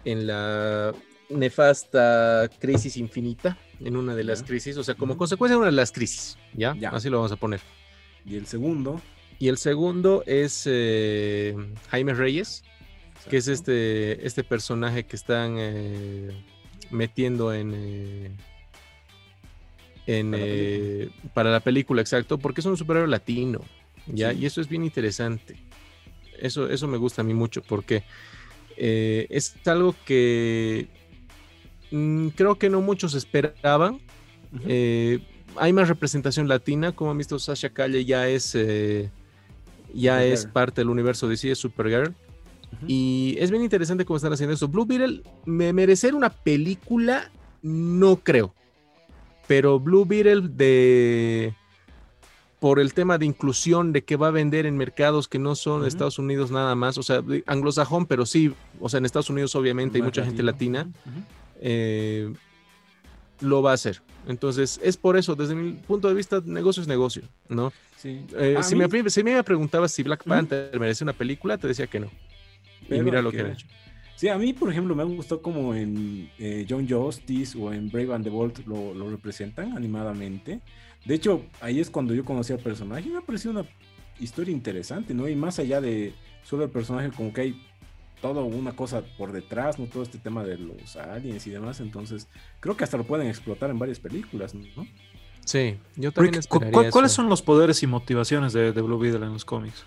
en 0.06 0.28
la 0.28 0.94
nefasta 1.30 2.50
crisis 2.60 2.98
infinita, 2.98 3.58
en 3.80 3.96
una 3.96 4.14
de 4.16 4.24
las 4.24 4.42
Ya. 4.42 4.46
crisis, 4.48 4.78
o 4.78 4.84
sea, 4.84 4.94
como 4.96 5.18
consecuencia 5.18 5.56
de 5.56 5.60
una 5.60 5.68
de 5.68 5.76
las 5.76 5.92
crisis, 5.92 6.38
¿ya? 6.54 6.76
Ya. 6.80 6.90
Así 6.90 7.10
lo 7.10 7.18
vamos 7.18 7.32
a 7.32 7.38
poner. 7.38 7.62
Y 8.26 8.36
el 8.36 8.46
segundo. 8.46 9.02
Y 9.40 9.48
el 9.48 9.58
segundo 9.58 10.24
es 10.28 10.64
eh, 10.66 11.56
Jaime 11.90 12.14
Reyes, 12.14 12.64
que 13.30 13.38
es 13.38 13.48
este, 13.48 14.26
este 14.26 14.44
personaje 14.44 15.06
que 15.06 15.16
están 15.16 15.56
eh, 15.58 16.30
metiendo 16.92 17.54
en, 17.54 18.38
en 20.06 20.32
Para 20.32 20.44
la 20.44 20.48
eh, 20.48 21.10
para 21.34 21.52
la 21.52 21.60
película, 21.60 22.02
exacto, 22.02 22.38
porque 22.38 22.62
es 22.62 22.66
un 22.66 22.78
superhéroe 22.78 23.10
latino, 23.10 23.62
¿ya? 24.08 24.32
Sí. 24.32 24.40
Y 24.42 24.46
eso 24.46 24.62
es 24.62 24.68
bien 24.68 24.84
interesante. 24.84 25.58
Eso, 26.40 26.70
eso 26.70 26.88
me 26.88 26.98
gusta 26.98 27.22
a 27.22 27.26
mí 27.26 27.34
mucho, 27.34 27.62
porque 27.62 28.04
eh, 28.76 29.28
es 29.30 29.56
algo 29.66 29.96
que 30.06 30.88
mm, 31.92 32.30
creo 32.30 32.56
que 32.56 32.70
no 32.70 32.82
muchos 32.82 33.14
esperaban. 33.14 34.00
Eh, 34.68 35.20
hay 35.56 35.74
más 35.74 35.88
representación 35.88 36.48
latina, 36.48 36.92
como 36.92 37.12
han 37.12 37.18
visto, 37.18 37.40
Sasha 37.40 37.70
Calle 37.70 38.06
ya 38.06 38.28
es 38.28 38.58
ya 39.94 40.24
es 40.24 40.48
parte 40.48 40.82
del 40.82 40.90
universo 40.90 41.28
DC, 41.28 41.52
es 41.52 41.60
Supergirl. 41.60 42.16
Y 42.88 43.36
es 43.40 43.52
bien 43.52 43.64
interesante 43.64 44.04
cómo 44.04 44.18
están 44.18 44.34
haciendo 44.34 44.56
eso. 44.56 44.68
Blue 44.68 44.86
Beetle, 44.86 45.22
me 45.46 45.72
merecer 45.74 46.16
una 46.16 46.30
película, 46.30 47.32
no 47.62 48.18
creo. 48.18 48.54
Pero 49.48 49.80
Blue 49.80 50.06
Beetle 50.06 50.48
de 50.50 51.54
por 52.60 52.80
el 52.80 52.94
tema 52.94 53.18
de 53.18 53.26
inclusión 53.26 53.92
de 53.92 54.06
que 54.06 54.16
va 54.16 54.28
a 54.30 54.32
vender 54.32 54.66
en 54.66 54.78
mercados 54.78 55.28
que 55.28 55.38
no 55.38 55.54
son. 55.56 55.86
Estados 55.86 56.18
Unidos 56.18 56.50
nada 56.50 56.76
más, 56.76 56.98
o 56.98 57.04
sea, 57.04 57.22
anglosajón, 57.46 58.06
pero 58.06 58.26
sí, 58.26 58.54
o 58.80 58.88
sea, 58.88 59.00
en 59.00 59.06
Estados 59.06 59.30
Unidos 59.30 59.54
obviamente 59.56 59.98
hay 59.98 60.02
mucha 60.02 60.24
gente 60.24 60.44
latina, 60.44 60.88
eh, 61.60 62.34
lo 63.42 63.62
va 63.62 63.72
a 63.72 63.74
hacer. 63.74 64.02
Entonces, 64.28 64.80
es 64.82 64.96
por 64.96 65.18
eso, 65.18 65.36
desde 65.36 65.56
mi 65.56 65.74
punto 65.74 66.08
de 66.08 66.14
vista, 66.14 66.42
negocio 66.46 66.82
es 66.82 66.88
negocio, 66.88 67.24
¿no? 67.50 67.74
Sí. 67.98 68.26
Eh, 68.38 68.58
si, 68.64 68.76
mí- 68.76 68.86
me, 68.88 69.10
si 69.10 69.24
me 69.24 69.44
preguntabas 69.44 69.92
si 69.92 70.02
Black. 70.04 70.24
Panther 70.24 70.80
merece 70.80 71.04
una 71.04 71.12
película, 71.14 71.58
te 71.58 71.68
decía 71.68 71.88
que 71.88 72.00
no. 72.00 72.10
y 72.90 73.02
mira 73.02 73.22
lo 73.22 73.32
que 73.32 73.38
que 73.38 73.44
han 73.44 73.52
hecho. 73.52 73.68
Sí, 74.24 74.30
a 74.30 74.38
mí, 74.38 74.54
por 74.54 74.72
ejemplo, 74.72 74.96
me 74.96 75.04
gustó 75.04 75.42
como 75.42 75.76
en 75.76 76.30
eh, 76.40 76.66
John 76.70 76.88
Justice 76.88 77.58
o 77.58 77.74
en 77.74 77.90
Brave 77.90 78.14
and 78.16 78.24
the 78.24 78.30
Bold 78.30 78.66
lo, 78.66 78.94
lo 78.94 79.10
representan 79.10 79.76
animadamente. 79.76 80.62
De 81.04 81.14
hecho, 81.14 81.42
ahí 81.60 81.82
es 81.82 81.90
cuando 81.90 82.14
yo 82.14 82.24
conocí 82.24 82.54
al 82.54 82.60
personaje 82.60 83.10
y 83.10 83.12
me 83.12 83.22
pareció 83.22 83.52
una 83.52 83.66
historia 84.22 84.54
interesante, 84.54 85.14
¿no? 85.14 85.28
Y 85.28 85.36
más 85.36 85.60
allá 85.60 85.82
de 85.82 86.14
solo 86.42 86.64
el 86.64 86.70
personaje, 86.70 87.12
como 87.12 87.34
que 87.34 87.42
hay 87.42 87.68
toda 88.22 88.44
una 88.44 88.72
cosa 88.72 89.04
por 89.18 89.34
detrás, 89.34 89.78
¿no? 89.78 89.88
Todo 89.88 90.04
este 90.04 90.20
tema 90.20 90.46
de 90.46 90.58
los 90.58 90.96
aliens 90.96 91.46
y 91.46 91.50
demás. 91.50 91.82
Entonces, 91.82 92.30
creo 92.62 92.78
que 92.78 92.86
hasta 92.86 92.96
lo 92.96 93.04
pueden 93.04 93.28
explotar 93.28 93.72
en 93.72 93.78
varias 93.78 94.00
películas, 94.00 94.56
¿no? 94.56 94.88
Sí, 95.44 95.76
yo 95.98 96.14
también 96.14 96.36
Rick, 96.36 96.48
¿cu- 96.48 96.62
¿Cuáles 96.72 97.12
eso. 97.12 97.22
son 97.22 97.28
los 97.28 97.42
poderes 97.42 97.84
y 97.84 97.88
motivaciones 97.88 98.54
de, 98.54 98.72
de 98.72 98.82
Blue 98.82 98.98
Beetle 99.00 99.26
en 99.26 99.34
los 99.34 99.44
cómics? 99.44 99.84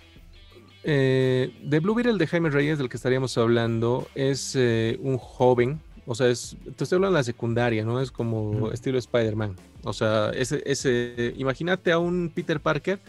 Eh, 0.88 1.50
de 1.64 1.80
Blue 1.80 1.96
Beetle 1.96 2.16
de 2.16 2.28
Jaime 2.28 2.48
Reyes, 2.48 2.78
del 2.78 2.88
que 2.88 2.96
estaríamos 2.96 3.36
hablando, 3.38 4.06
es 4.14 4.54
eh, 4.54 4.96
un 5.02 5.18
joven, 5.18 5.80
o 6.06 6.14
sea, 6.14 6.28
es, 6.28 6.56
te 6.76 6.84
estoy 6.84 6.94
hablando 6.94 7.16
de 7.16 7.20
la 7.20 7.24
secundaria, 7.24 7.84
¿no? 7.84 8.00
Es 8.00 8.12
como 8.12 8.70
estilo 8.70 8.96
Spider-Man. 8.96 9.56
O 9.82 9.92
sea, 9.92 10.30
ese, 10.30 10.62
ese, 10.64 11.34
imagínate 11.38 11.90
a 11.90 11.98
un 11.98 12.30
Peter 12.32 12.60
Parker 12.60 13.00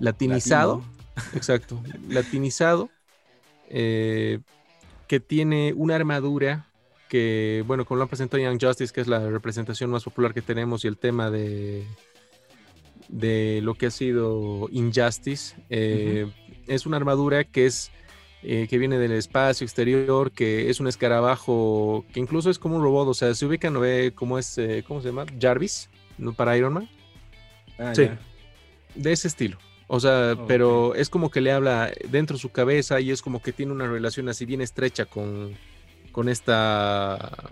latinizado, 0.00 0.82
Latino. 1.14 1.36
exacto, 1.36 1.82
latinizado, 2.08 2.88
eh, 3.68 4.38
que 5.06 5.20
tiene 5.20 5.74
una 5.76 5.96
armadura 5.96 6.68
que, 7.10 7.64
bueno, 7.66 7.84
como 7.84 7.98
lo 7.98 8.04
han 8.04 8.08
presentado 8.08 8.42
en 8.42 8.58
Young 8.58 8.62
Justice, 8.62 8.94
que 8.94 9.02
es 9.02 9.08
la 9.08 9.28
representación 9.28 9.90
más 9.90 10.04
popular 10.04 10.32
que 10.32 10.40
tenemos, 10.40 10.86
y 10.86 10.88
el 10.88 10.96
tema 10.96 11.30
de, 11.30 11.84
de 13.08 13.60
lo 13.62 13.74
que 13.74 13.86
ha 13.86 13.90
sido 13.90 14.68
Injustice, 14.70 15.56
eh, 15.70 16.26
es 16.66 16.86
una 16.86 16.96
armadura 16.96 17.44
que 17.44 17.66
es 17.66 17.90
eh, 18.42 18.66
que 18.68 18.76
viene 18.78 18.98
del 18.98 19.12
espacio 19.12 19.64
exterior, 19.64 20.30
que 20.30 20.68
es 20.68 20.78
un 20.78 20.86
escarabajo, 20.86 22.04
que 22.12 22.20
incluso 22.20 22.50
es 22.50 22.58
como 22.58 22.76
un 22.76 22.82
robot, 22.82 23.08
o 23.08 23.14
sea, 23.14 23.34
se 23.34 23.46
ubica, 23.46 23.70
no 23.70 23.80
ve 23.80 24.12
cómo 24.14 24.38
es, 24.38 24.58
eh, 24.58 24.84
¿cómo 24.86 25.00
se 25.00 25.08
llama? 25.08 25.24
Jarvis, 25.40 25.88
¿no? 26.18 26.32
Para 26.34 26.56
Iron 26.56 26.74
Man, 26.74 26.88
Ah, 27.78 27.92
Sí. 27.94 28.08
de 28.94 29.12
ese 29.12 29.28
estilo, 29.28 29.56
O 29.86 29.98
sea, 30.00 30.36
pero 30.46 30.94
es 30.94 31.10
como 31.10 31.30
que 31.30 31.40
le 31.40 31.52
habla 31.52 31.90
dentro 32.08 32.36
de 32.36 32.40
su 32.40 32.50
cabeza 32.50 33.00
y 33.00 33.10
es 33.10 33.20
como 33.20 33.42
que 33.42 33.52
tiene 33.52 33.72
una 33.72 33.86
relación 33.86 34.28
así 34.28 34.44
bien 34.46 34.60
estrecha 34.60 35.04
con, 35.06 35.52
con 36.12 36.28
esta... 36.28 37.50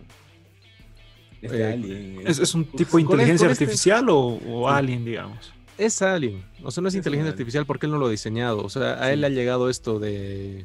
Este 1.42 1.58
Eh, 1.58 1.72
alien, 1.72 2.20
¿Es, 2.26 2.38
es 2.38 2.54
un 2.54 2.64
tipo 2.64 2.96
de 2.96 3.02
el- 3.02 3.10
inteligencia 3.10 3.50
este- 3.50 3.64
artificial 3.64 4.08
o, 4.08 4.18
o 4.46 4.68
Sí. 4.68 4.74
alien, 4.74 5.04
digamos? 5.04 5.52
Es 5.76 6.00
alien, 6.00 6.44
o 6.62 6.70
sea, 6.70 6.80
no 6.82 6.88
es 6.88 6.94
Es 6.94 6.98
inteligencia 6.98 7.30
alien. 7.30 7.32
artificial 7.32 7.66
porque 7.66 7.86
él 7.86 7.92
no 7.92 7.98
lo 7.98 8.06
ha 8.06 8.10
diseñado. 8.10 8.62
O 8.64 8.68
sea, 8.70 9.02
a 9.02 9.10
él 9.12 9.16
Sí. 9.18 9.20
le 9.22 9.26
ha 9.26 9.30
llegado 9.30 9.68
esto 9.68 9.98
de, 9.98 10.64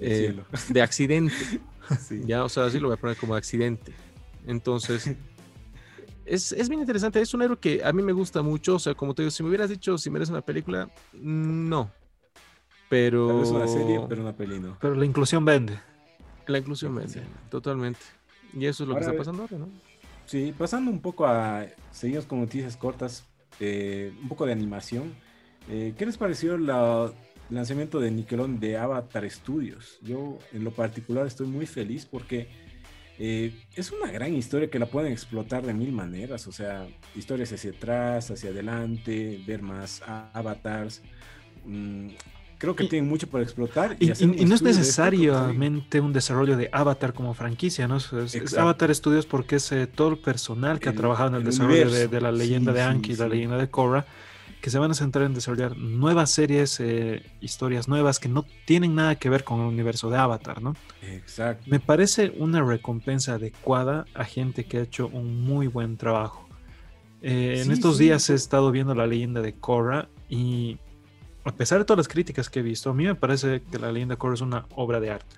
eh, 0.00 0.36
de 0.68 0.82
accidente. 0.82 1.34
Sí. 2.00 2.20
Ya, 2.26 2.42
o 2.44 2.48
sea, 2.48 2.64
así 2.64 2.80
lo 2.80 2.88
voy 2.88 2.96
a 2.96 3.00
poner 3.00 3.16
como 3.16 3.36
accidente. 3.36 3.92
Entonces, 4.44 5.08
es, 6.26 6.50
es 6.52 6.68
bien 6.68 6.80
interesante. 6.80 7.20
Es 7.20 7.32
un 7.32 7.42
héroe 7.42 7.56
que 7.58 7.80
a 7.84 7.92
mí 7.92 8.02
me 8.02 8.10
gusta 8.12 8.42
mucho. 8.42 8.74
O 8.74 8.78
sea, 8.80 8.94
como 8.94 9.14
te 9.14 9.22
digo, 9.22 9.30
si 9.30 9.42
me 9.44 9.48
hubieras 9.50 9.70
dicho 9.70 9.96
si 9.96 10.10
merece 10.10 10.32
una 10.32 10.40
película, 10.42 10.90
no. 11.14 11.90
Pero. 12.88 13.38
Vez 13.38 13.50
una 13.50 13.68
serie, 13.68 14.00
pero 14.08 14.22
una 14.22 14.32
peli 14.36 14.58
no. 14.60 14.76
Pero 14.80 14.94
la 14.96 15.04
inclusión 15.04 15.44
vende. 15.44 15.78
La 16.48 16.58
inclusión 16.58 16.92
vende, 16.94 17.22
totalmente. 17.50 18.00
Y 18.52 18.66
eso 18.66 18.82
es 18.84 18.88
lo 18.88 18.94
Ahora, 18.94 19.06
que 19.06 19.10
está 19.12 19.18
pasando 19.18 19.42
ahora, 19.42 19.58
¿no? 19.58 19.68
Sí, 20.26 20.52
pasando 20.56 20.90
un 20.90 21.00
poco 21.00 21.26
a. 21.26 21.66
Seguimos 21.92 22.26
con 22.26 22.40
noticias 22.40 22.76
cortas. 22.76 23.24
eh, 23.58 24.12
un 24.20 24.28
poco 24.28 24.44
de 24.44 24.52
animación. 24.52 25.14
Eh, 25.70 25.94
¿Qué 25.96 26.04
les 26.04 26.18
pareció 26.18 26.58
la- 26.58 27.10
el 27.48 27.54
lanzamiento 27.56 27.98
de 28.00 28.10
Nickelodeon 28.10 28.60
de 28.60 28.76
Avatar 28.76 29.30
Studios? 29.30 29.98
Yo, 30.02 30.38
en 30.52 30.62
lo 30.62 30.72
particular, 30.72 31.26
estoy 31.26 31.46
muy 31.46 31.64
feliz 31.64 32.04
porque 32.04 32.48
eh, 33.18 33.54
es 33.74 33.92
una 33.92 34.12
gran 34.12 34.34
historia 34.34 34.68
que 34.68 34.78
la 34.78 34.84
pueden 34.84 35.10
explotar 35.10 35.64
de 35.64 35.72
mil 35.72 35.90
maneras. 35.90 36.46
O 36.48 36.52
sea, 36.52 36.86
historias 37.14 37.50
hacia 37.50 37.70
atrás, 37.70 38.30
hacia 38.30 38.50
adelante, 38.50 39.42
ver 39.46 39.62
más 39.62 40.02
avatars. 40.06 41.00
Mm, 41.64 42.08
creo 42.58 42.74
que 42.76 42.84
Y- 42.84 42.88
tienen 42.88 43.08
mucho 43.08 43.26
para 43.28 43.44
explotar. 43.44 43.96
Y, 44.00 44.06
no 44.08 44.54
es 44.54 44.62
necesariamente 44.62 46.00
un 46.00 46.12
desarrollo 46.12 46.56
de 46.56 46.68
Avatar 46.72 47.12
como 47.12 47.34
franquicia, 47.34 47.86
¿no? 47.88 47.96
Es. 47.96 48.56
Avatar 48.56 48.94
Studios 48.94 49.26
porque 49.26 49.56
es 49.56 49.70
eh, 49.72 49.86
todo 49.86 50.08
el 50.08 50.18
personal 50.18 50.80
que 50.80 50.88
ha 50.88 50.94
trabajado 50.94 51.28
en 51.30 51.34
el, 51.36 51.40
el 51.42 51.46
desarrollo 51.46 51.90
de, 51.90 52.20
la 52.20 52.32
leyenda 52.32 52.72
Sí, 52.72 52.76
de 52.78 52.82
sí, 52.84 52.88
Anki 52.90 53.12
y 53.12 53.16
la 53.16 53.24
sí. 53.24 53.30
leyenda 53.30 53.56
de 53.56 53.68
Korra, 53.68 54.06
que 54.60 54.70
se 54.70 54.78
van 54.78 54.90
a 54.90 54.94
centrar 54.94 55.26
en 55.26 55.34
desarrollar 55.34 55.76
nuevas 55.76 56.30
series, 56.30 56.80
eh, 56.80 57.22
historias 57.40 57.88
nuevas 57.88 58.18
que 58.18 58.28
no 58.28 58.44
tienen 58.64 58.94
nada 58.94 59.14
que 59.16 59.28
ver 59.28 59.44
con 59.44 59.60
el 59.60 59.66
universo 59.66 60.10
de 60.10 60.16
Avatar, 60.18 60.62
¿no? 60.62 60.74
Exacto. 61.02 61.64
Me 61.68 61.78
parece 61.78 62.32
una 62.38 62.62
recompensa 62.64 63.34
adecuada 63.34 64.06
a 64.14 64.24
gente 64.24 64.64
que 64.64 64.78
ha 64.78 64.82
hecho 64.82 65.08
un 65.08 65.44
muy 65.44 65.66
buen 65.68 65.96
trabajo. 65.96 66.48
Eh, 67.22 67.56
en 67.58 67.66
Sí, 67.66 67.72
estos 67.72 67.98
sí, 67.98 68.04
días 68.04 68.28
he 68.30 68.34
estado 68.34 68.70
viendo 68.72 68.94
la 68.94 69.06
leyenda 69.06 69.40
de 69.40 69.54
Korra 69.54 70.08
y 70.28 70.78
a 71.46 71.52
pesar 71.52 71.78
de 71.78 71.84
todas 71.84 71.98
las 71.98 72.08
críticas 72.08 72.50
que 72.50 72.60
he 72.60 72.62
visto, 72.62 72.90
a 72.90 72.94
mí 72.94 73.04
me 73.04 73.14
parece 73.14 73.62
que 73.70 73.78
la 73.78 73.92
leyenda 73.92 74.14
de 74.14 74.18
Korra 74.18 74.34
es 74.34 74.40
una 74.40 74.66
obra 74.74 75.00
de 75.00 75.10
arte. 75.10 75.36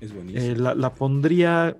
Es 0.00 0.12
buenísimo. 0.12 0.44
Eh, 0.44 0.56
la, 0.56 0.74
la 0.74 0.92
pondría 0.94 1.76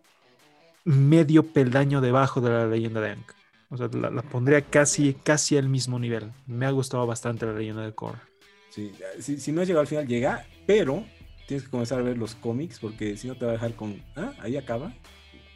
medio 0.84 1.42
peldaño 1.42 2.00
debajo 2.00 2.40
de 2.40 2.50
la 2.50 2.66
leyenda 2.66 3.00
de 3.00 3.10
Aang. 3.10 3.24
O 3.68 3.76
sea, 3.76 3.88
la, 3.92 4.10
la 4.10 4.22
pondría 4.22 4.62
casi, 4.62 5.14
casi 5.14 5.56
al 5.56 5.68
mismo 5.68 5.98
nivel. 5.98 6.30
Me 6.46 6.66
ha 6.66 6.70
gustado 6.70 7.06
bastante 7.06 7.46
la 7.46 7.52
leyenda 7.52 7.82
de 7.82 7.92
Korra. 7.92 8.22
Sí, 8.70 8.92
si, 9.18 9.38
si 9.38 9.52
no 9.52 9.60
has 9.62 9.66
llegado 9.66 9.80
al 9.80 9.86
final, 9.86 10.06
llega, 10.06 10.46
pero 10.66 11.04
tienes 11.48 11.64
que 11.64 11.70
comenzar 11.70 11.98
a 11.98 12.02
ver 12.02 12.18
los 12.18 12.34
cómics 12.34 12.78
porque 12.78 13.16
si 13.16 13.26
no 13.26 13.36
te 13.36 13.44
va 13.44 13.52
a 13.52 13.54
dejar 13.54 13.74
con, 13.74 14.02
ah, 14.14 14.32
ahí 14.40 14.56
acaba. 14.56 14.92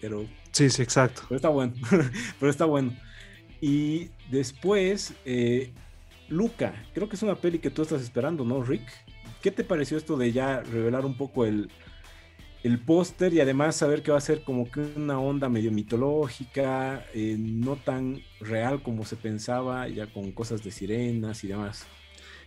Pero, 0.00 0.24
Sí, 0.52 0.70
sí, 0.70 0.82
exacto. 0.82 1.22
pero 1.28 1.36
está 1.36 1.48
bueno, 1.50 1.74
pero 2.40 2.50
está 2.50 2.64
bueno. 2.64 2.96
Y 3.60 4.10
después, 4.30 5.14
eh, 5.24 5.72
Luca, 6.30 6.72
creo 6.94 7.08
que 7.08 7.16
es 7.16 7.22
una 7.22 7.34
peli 7.34 7.58
que 7.58 7.70
tú 7.70 7.82
estás 7.82 8.00
esperando, 8.00 8.44
¿no, 8.44 8.62
Rick? 8.62 8.88
¿Qué 9.42 9.50
te 9.50 9.64
pareció 9.64 9.98
esto 9.98 10.16
de 10.16 10.32
ya 10.32 10.60
revelar 10.60 11.04
un 11.04 11.16
poco 11.16 11.44
el, 11.44 11.68
el 12.62 12.78
póster 12.78 13.34
y 13.34 13.40
además 13.40 13.76
saber 13.76 14.02
que 14.02 14.12
va 14.12 14.18
a 14.18 14.22
ser 14.22 14.44
como 14.44 14.70
que 14.70 14.80
una 14.96 15.18
onda 15.18 15.48
medio 15.48 15.72
mitológica, 15.72 17.04
eh, 17.14 17.36
no 17.38 17.76
tan 17.76 18.22
real 18.40 18.82
como 18.82 19.04
se 19.04 19.16
pensaba, 19.16 19.88
ya 19.88 20.06
con 20.06 20.30
cosas 20.30 20.62
de 20.62 20.70
sirenas 20.70 21.42
y 21.42 21.48
demás? 21.48 21.86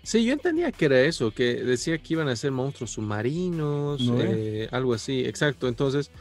Sí, 0.02 0.24
yo 0.24 0.34
entendía 0.34 0.72
que 0.72 0.86
era 0.86 1.02
eso, 1.02 1.32
que 1.32 1.64
decía 1.64 1.98
que 1.98 2.14
iban 2.14 2.28
a 2.28 2.36
ser 2.36 2.52
monstruos 2.52 2.92
submarinos, 2.92 4.02
¿No 4.02 4.22
eh, 4.22 4.68
algo 4.72 4.94
así, 4.94 5.26
exacto. 5.26 5.68
Entonces, 5.68 6.12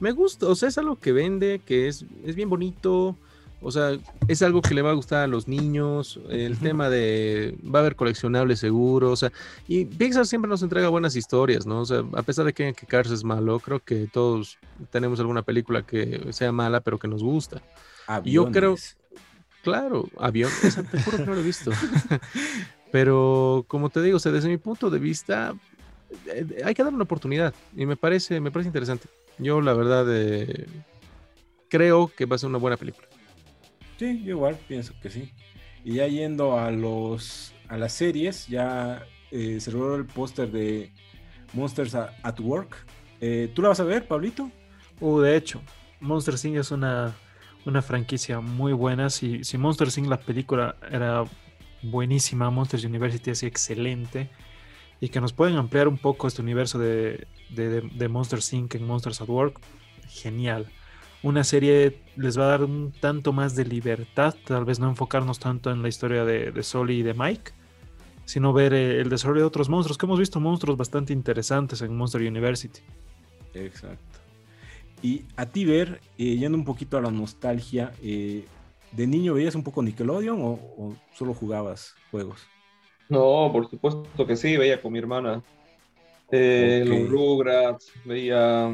me 0.00 0.12
gusta, 0.12 0.46
o 0.46 0.54
sea, 0.54 0.68
es 0.68 0.78
algo 0.78 0.96
que 0.98 1.12
vende, 1.12 1.60
que 1.64 1.88
es, 1.88 2.06
es 2.24 2.34
bien 2.34 2.48
bonito, 2.48 3.16
o 3.60 3.70
sea, 3.70 3.98
es 4.28 4.42
algo 4.42 4.60
que 4.60 4.74
le 4.74 4.82
va 4.82 4.90
a 4.90 4.94
gustar 4.94 5.24
a 5.24 5.26
los 5.26 5.48
niños, 5.48 6.20
el 6.28 6.58
tema 6.58 6.90
de, 6.90 7.56
va 7.64 7.78
a 7.78 7.82
haber 7.82 7.96
coleccionables 7.96 8.58
seguro, 8.60 9.10
o 9.10 9.16
sea, 9.16 9.32
y 9.66 9.84
Pixar 9.86 10.26
siempre 10.26 10.48
nos 10.48 10.62
entrega 10.62 10.88
buenas 10.88 11.16
historias, 11.16 11.66
¿no? 11.66 11.80
O 11.80 11.86
sea, 11.86 12.02
a 12.14 12.22
pesar 12.22 12.44
de 12.44 12.52
que 12.52 12.72
que 12.74 12.86
Cars 12.86 13.10
es 13.10 13.24
malo, 13.24 13.60
creo 13.60 13.80
que 13.80 14.06
todos 14.12 14.58
tenemos 14.90 15.18
alguna 15.20 15.42
película 15.42 15.82
que 15.82 16.26
sea 16.30 16.52
mala, 16.52 16.80
pero 16.80 16.98
que 16.98 17.08
nos 17.08 17.22
gusta. 17.22 17.62
Yo 18.24 18.50
creo- 18.50 18.72
Aviones. 18.72 18.96
Claro, 19.62 20.06
avión, 20.18 20.50
esa 20.62 20.82
te 20.82 21.02
juro 21.02 21.16
que 21.16 21.24
no 21.24 21.34
lo 21.34 21.40
he 21.40 21.42
visto. 21.42 21.70
Pero 22.92 23.64
como 23.66 23.88
te 23.88 24.02
digo, 24.02 24.18
o 24.18 24.20
sea, 24.20 24.30
desde 24.30 24.48
mi 24.48 24.58
punto 24.58 24.90
de 24.90 24.98
vista, 24.98 25.54
eh, 26.26 26.62
hay 26.64 26.74
que 26.74 26.82
darle 26.82 26.94
una 26.96 27.04
oportunidad 27.04 27.54
y 27.74 27.86
me 27.86 27.96
parece, 27.96 28.40
me 28.40 28.50
parece 28.50 28.68
interesante. 28.68 29.08
Yo 29.38 29.62
la 29.62 29.72
verdad 29.72 30.06
eh, 30.10 30.66
creo 31.68 32.12
que 32.14 32.26
va 32.26 32.36
a 32.36 32.38
ser 32.38 32.50
una 32.50 32.58
buena 32.58 32.76
película. 32.76 33.08
Sí, 33.98 34.22
yo 34.24 34.30
igual 34.30 34.58
pienso 34.68 34.94
que 35.00 35.10
sí. 35.10 35.32
Y 35.84 35.94
ya 35.94 36.06
yendo 36.06 36.58
a 36.58 36.70
los 36.70 37.54
a 37.68 37.76
las 37.76 37.92
series, 37.92 38.46
ya 38.46 39.06
eh, 39.30 39.58
se 39.60 39.70
reveló 39.70 39.96
el 39.96 40.06
póster 40.06 40.50
de 40.50 40.92
Monsters 41.52 41.94
at 41.94 42.40
Work. 42.40 42.76
Eh, 43.20 43.50
¿Tú 43.54 43.62
la 43.62 43.68
vas 43.68 43.80
a 43.80 43.84
ver, 43.84 44.06
Pablito? 44.06 44.50
Uh, 45.00 45.20
de 45.20 45.36
hecho, 45.36 45.62
Monster 46.00 46.34
Inc. 46.44 46.56
es 46.56 46.70
una, 46.70 47.14
una 47.64 47.82
franquicia 47.82 48.40
muy 48.40 48.72
buena. 48.72 49.10
Si, 49.10 49.44
si 49.44 49.58
Monster 49.58 49.88
Inc. 49.96 50.08
la 50.08 50.20
película 50.20 50.76
era 50.90 51.24
buenísima, 51.82 52.50
Monsters 52.50 52.84
University 52.84 53.30
es 53.30 53.42
excelente. 53.42 54.30
Y 55.00 55.08
que 55.08 55.20
nos 55.20 55.32
pueden 55.32 55.56
ampliar 55.56 55.88
un 55.88 55.98
poco 55.98 56.26
este 56.26 56.40
universo 56.42 56.78
de, 56.78 57.26
de, 57.50 57.68
de, 57.68 57.80
de 57.80 58.08
Monster 58.08 58.40
Inc. 58.52 58.74
en 58.74 58.86
Monsters 58.86 59.20
at 59.20 59.28
Work, 59.28 59.60
genial. 60.08 60.66
Una 61.24 61.42
serie 61.42 61.98
les 62.16 62.38
va 62.38 62.44
a 62.44 62.48
dar 62.48 62.62
un 62.62 62.92
tanto 62.92 63.32
más 63.32 63.56
de 63.56 63.64
libertad, 63.64 64.34
tal 64.46 64.64
vez 64.64 64.78
no 64.78 64.88
enfocarnos 64.88 65.40
tanto 65.40 65.72
en 65.72 65.82
la 65.82 65.88
historia 65.88 66.24
de, 66.24 66.52
de 66.52 66.62
Sully 66.62 66.98
y 66.98 67.02
de 67.02 67.14
Mike, 67.14 67.50
sino 68.26 68.52
ver 68.52 68.74
eh, 68.74 69.00
el 69.00 69.08
desarrollo 69.08 69.40
de 69.40 69.46
otros 69.46 69.68
monstruos, 69.68 69.98
que 69.98 70.06
hemos 70.06 70.18
visto 70.18 70.38
monstruos 70.38 70.76
bastante 70.76 71.12
interesantes 71.12 71.82
en 71.82 71.96
Monster 71.96 72.20
University. 72.20 72.80
Exacto. 73.54 74.18
Y 75.02 75.24
a 75.36 75.46
ti 75.46 75.64
ver, 75.64 76.00
eh, 76.18 76.36
yendo 76.36 76.56
un 76.56 76.64
poquito 76.64 76.98
a 76.98 77.00
la 77.00 77.10
nostalgia, 77.10 77.92
eh, 78.02 78.44
¿de 78.92 79.06
niño 79.06 79.34
veías 79.34 79.54
un 79.54 79.64
poco 79.64 79.82
Nickelodeon 79.82 80.40
o, 80.40 80.52
o 80.52 80.96
solo 81.14 81.34
jugabas 81.34 81.94
juegos? 82.10 82.46
No, 83.08 83.50
por 83.52 83.68
supuesto 83.68 84.26
que 84.26 84.36
sí, 84.36 84.56
veía 84.56 84.80
con 84.80 84.92
mi 84.92 84.98
hermana. 84.98 85.42
Eh. 86.30 86.84
Los 86.86 87.08
Rugrats, 87.08 87.92
veía, 88.04 88.72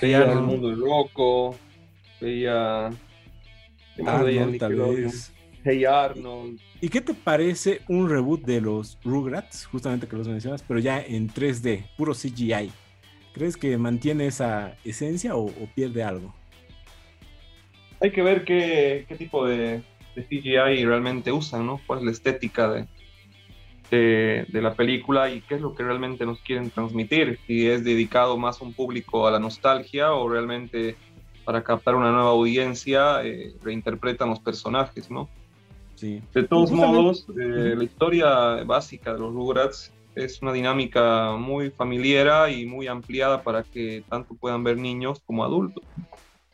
veía. 0.00 0.32
El 0.32 0.40
Mundo 0.40 0.74
Rocco, 0.74 1.56
veía... 2.20 2.90
¿qué 3.96 4.02
más 4.02 4.24
veía 4.24 4.42
en 4.42 4.54
Arnold, 4.54 4.60
tal 4.60 4.74
vez. 4.74 5.32
Hey 5.64 5.84
Arnold. 5.84 6.60
¿Y 6.80 6.88
qué 6.88 7.00
te 7.00 7.14
parece 7.14 7.80
un 7.88 8.10
reboot 8.10 8.44
de 8.44 8.60
los 8.60 8.98
Rugrats, 9.02 9.64
justamente 9.66 10.06
que 10.06 10.16
los 10.16 10.28
mencionas, 10.28 10.62
pero 10.62 10.78
ya 10.78 11.00
en 11.00 11.30
3D, 11.30 11.86
puro 11.96 12.12
CGI? 12.12 12.70
¿Crees 13.32 13.56
que 13.56 13.76
mantiene 13.78 14.26
esa 14.26 14.76
esencia 14.84 15.34
o, 15.34 15.46
o 15.46 15.68
pierde 15.74 16.02
algo? 16.02 16.34
Hay 18.00 18.12
que 18.12 18.22
ver 18.22 18.44
qué, 18.44 19.06
qué 19.08 19.16
tipo 19.16 19.46
de, 19.46 19.82
de 20.14 20.24
CGI 20.24 20.84
realmente 20.84 21.32
usan, 21.32 21.66
¿no? 21.66 21.80
¿Cuál 21.86 22.00
es 22.00 22.04
la 22.04 22.10
estética 22.10 22.70
de, 22.70 22.86
de, 23.90 24.46
de 24.48 24.62
la 24.62 24.74
película 24.74 25.30
y 25.30 25.40
qué 25.42 25.54
es 25.56 25.60
lo 25.60 25.74
que 25.74 25.82
realmente 25.82 26.24
nos 26.26 26.40
quieren 26.40 26.70
transmitir? 26.70 27.38
Si 27.46 27.66
es 27.68 27.84
dedicado 27.84 28.36
más 28.36 28.60
a 28.60 28.64
un 28.64 28.72
público 28.72 29.26
a 29.26 29.30
la 29.30 29.38
nostalgia 29.38 30.12
o 30.12 30.28
realmente 30.28 30.96
para 31.44 31.62
captar 31.62 31.94
una 31.94 32.10
nueva 32.10 32.30
audiencia 32.30 33.22
eh, 33.24 33.54
reinterpretan 33.62 34.30
los 34.30 34.40
personajes, 34.40 35.10
¿no? 35.10 35.28
Sí. 35.94 36.20
De 36.32 36.42
todos 36.42 36.70
Justamente- 36.70 36.98
modos, 37.00 37.26
eh, 37.38 37.74
la 37.76 37.84
historia 37.84 38.64
básica 38.64 39.12
de 39.12 39.18
los 39.20 39.32
Rugrats 39.32 39.92
es 40.14 40.40
una 40.42 40.52
dinámica 40.52 41.36
muy 41.36 41.70
familiar 41.70 42.50
y 42.50 42.66
muy 42.66 42.86
ampliada 42.86 43.42
para 43.42 43.62
que 43.62 44.04
tanto 44.08 44.34
puedan 44.34 44.64
ver 44.64 44.76
niños 44.78 45.20
como 45.26 45.44
adultos. 45.44 45.84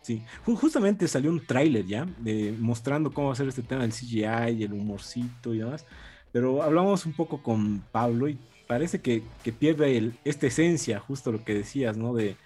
Sí, 0.02 0.22
Ju- 0.46 0.56
justamente 0.56 1.06
salió 1.06 1.30
un 1.30 1.44
tráiler 1.44 1.84
ya, 1.86 2.06
de, 2.18 2.54
mostrando 2.58 3.10
cómo 3.12 3.28
va 3.28 3.34
a 3.34 3.36
ser 3.36 3.48
este 3.48 3.62
tema 3.62 3.82
del 3.82 3.92
CGI, 3.92 4.64
el 4.64 4.72
humorcito 4.72 5.54
y 5.54 5.58
demás. 5.58 5.86
Pero 6.32 6.62
hablamos 6.62 7.06
un 7.06 7.12
poco 7.12 7.42
con 7.42 7.82
Pablo 7.92 8.28
y 8.28 8.38
parece 8.66 9.00
que, 9.00 9.22
que 9.42 9.52
pierde 9.52 9.96
el, 9.96 10.14
esta 10.24 10.46
esencia, 10.46 11.00
justo 11.00 11.32
lo 11.32 11.44
que 11.44 11.54
decías, 11.54 11.96
¿no? 11.96 12.14
De, 12.14 12.36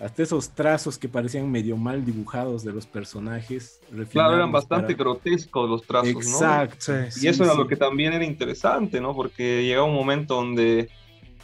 hasta 0.00 0.22
esos 0.22 0.50
trazos 0.50 0.98
que 0.98 1.08
parecían 1.08 1.50
medio 1.50 1.76
mal 1.76 2.04
dibujados 2.04 2.64
de 2.64 2.72
los 2.72 2.86
personajes. 2.86 3.80
Claro, 4.10 4.34
eran 4.34 4.50
bastante 4.50 4.94
grotescos 4.94 5.68
los 5.68 5.82
trazos, 5.82 6.10
Exacto, 6.10 6.92
¿no? 6.92 7.06
y 7.20 7.26
eso 7.28 7.44
era 7.44 7.54
lo 7.54 7.66
que 7.66 7.76
también 7.76 8.14
era 8.14 8.24
interesante, 8.24 9.00
¿no? 9.00 9.14
Porque 9.14 9.62
llegaba 9.62 9.86
un 9.86 9.94
momento 9.94 10.36
donde 10.36 10.88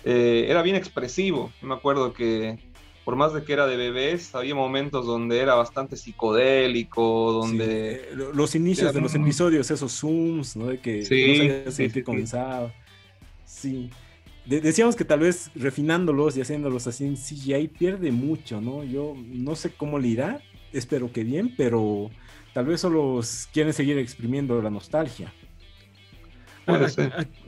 eh, 0.05 0.47
era 0.49 0.63
bien 0.63 0.77
expresivo. 0.77 1.53
Me 1.61 1.75
acuerdo 1.75 2.15
que 2.15 2.59
por 3.07 3.17
más 3.17 3.33
de 3.33 3.43
que 3.43 3.55
era 3.55 3.67
de 3.67 3.79
bebés, 3.79 4.35
había 4.35 4.55
momentos 4.55 5.07
donde 5.07 5.39
era 5.39 5.55
bastante 5.55 5.97
psicodélico, 5.97 7.33
donde... 7.33 7.95
Eh, 7.95 8.17
los 8.35 8.55
inicios 8.55 8.93
de 8.93 9.01
los 9.01 9.15
episodios, 9.15 9.71
esos 9.71 9.93
zooms, 9.93 10.57
¿no? 10.57 10.67
De 10.67 10.81
que 10.81 10.99
no 10.99 11.07
sabías 11.07 11.97
en 11.97 12.03
comenzaba. 12.03 12.75
Sí 13.47 13.91
decíamos 14.47 14.97
que 14.97 15.05
tal 15.05 15.21
vez 15.21 15.51
refinándolos 15.55 16.37
y 16.37 16.41
haciéndolos 16.41 16.87
así 16.87 17.05
en 17.05 17.17
CGI 17.17 17.69
pierde 17.69 18.13
mucho, 18.13 18.61
¿no? 18.61 18.85
Yo 18.85 19.15
no 19.17 19.57
sé 19.57 19.71
cómo 19.71 19.99
le 19.99 20.09
irá, 20.09 20.41
espero 20.73 21.13
que 21.13 21.25
bien, 21.25 21.53
pero 21.57 22.11
tal 22.55 22.67
vez 22.67 22.81
solo 22.81 23.21
quieren 23.53 23.73
seguir 23.73 23.99
exprimiendo 23.99 24.61
la 24.63 24.71
nostalgia. 24.71 25.33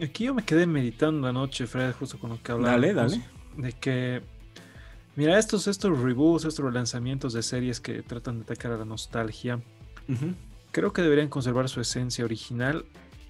aquí 0.02 0.24
yo 0.24 0.34
me 0.34 0.44
quedé 0.44 0.66
meditando 0.66 1.26
anoche, 1.28 1.66
Fred, 1.66 1.92
justo 1.92 2.18
con 2.18 2.30
lo 2.30 2.42
que 2.42 2.52
hablaba. 2.52 2.72
Dale, 2.72 2.94
dale. 2.94 3.20
De 3.56 3.72
que, 3.72 4.22
mira, 5.18 5.36
estos, 5.36 5.66
estos 5.66 5.98
reboots, 5.98 6.44
estos 6.44 6.64
relanzamientos 6.64 7.32
de 7.32 7.42
series 7.42 7.80
que 7.80 8.02
tratan 8.04 8.36
de 8.36 8.42
atacar 8.44 8.70
a 8.70 8.76
la 8.76 8.84
nostalgia, 8.84 9.60
creo 10.70 10.92
que 10.92 11.02
deberían 11.02 11.28
conservar 11.28 11.68
su 11.68 11.80
esencia 11.80 12.24
original 12.24 12.84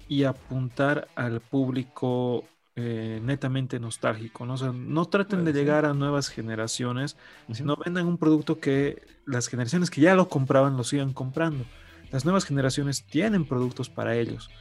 y 0.07 0.25
apuntar 0.25 1.07
al 1.15 1.41
público 1.41 2.45
eh, 2.75 3.19
netamente 3.23 3.79
nostálgico, 3.79 4.45
¿no? 4.45 4.55
no 4.71 5.05
traten 5.05 5.43
de 5.43 5.51
llegar 5.51 5.85
a 5.85 5.95
nuevas 5.95 6.29
generaciones, 6.29 7.17
sino 7.51 7.75
vendan 7.75 8.05
un 8.05 8.19
producto 8.19 8.59
que 8.59 9.01
las 9.25 9.47
generaciones 9.47 9.89
que 9.89 10.01
ya 10.01 10.13
lo 10.13 10.29
compraban 10.29 10.77
lo 10.77 10.83
sigan 10.83 11.11
comprando. 11.11 11.65
Las 12.11 12.23
nuevas 12.23 12.45
generaciones 12.45 13.03
tienen 13.03 13.45
productos 13.45 13.89
para 13.89 14.15
ellos. 14.15 14.51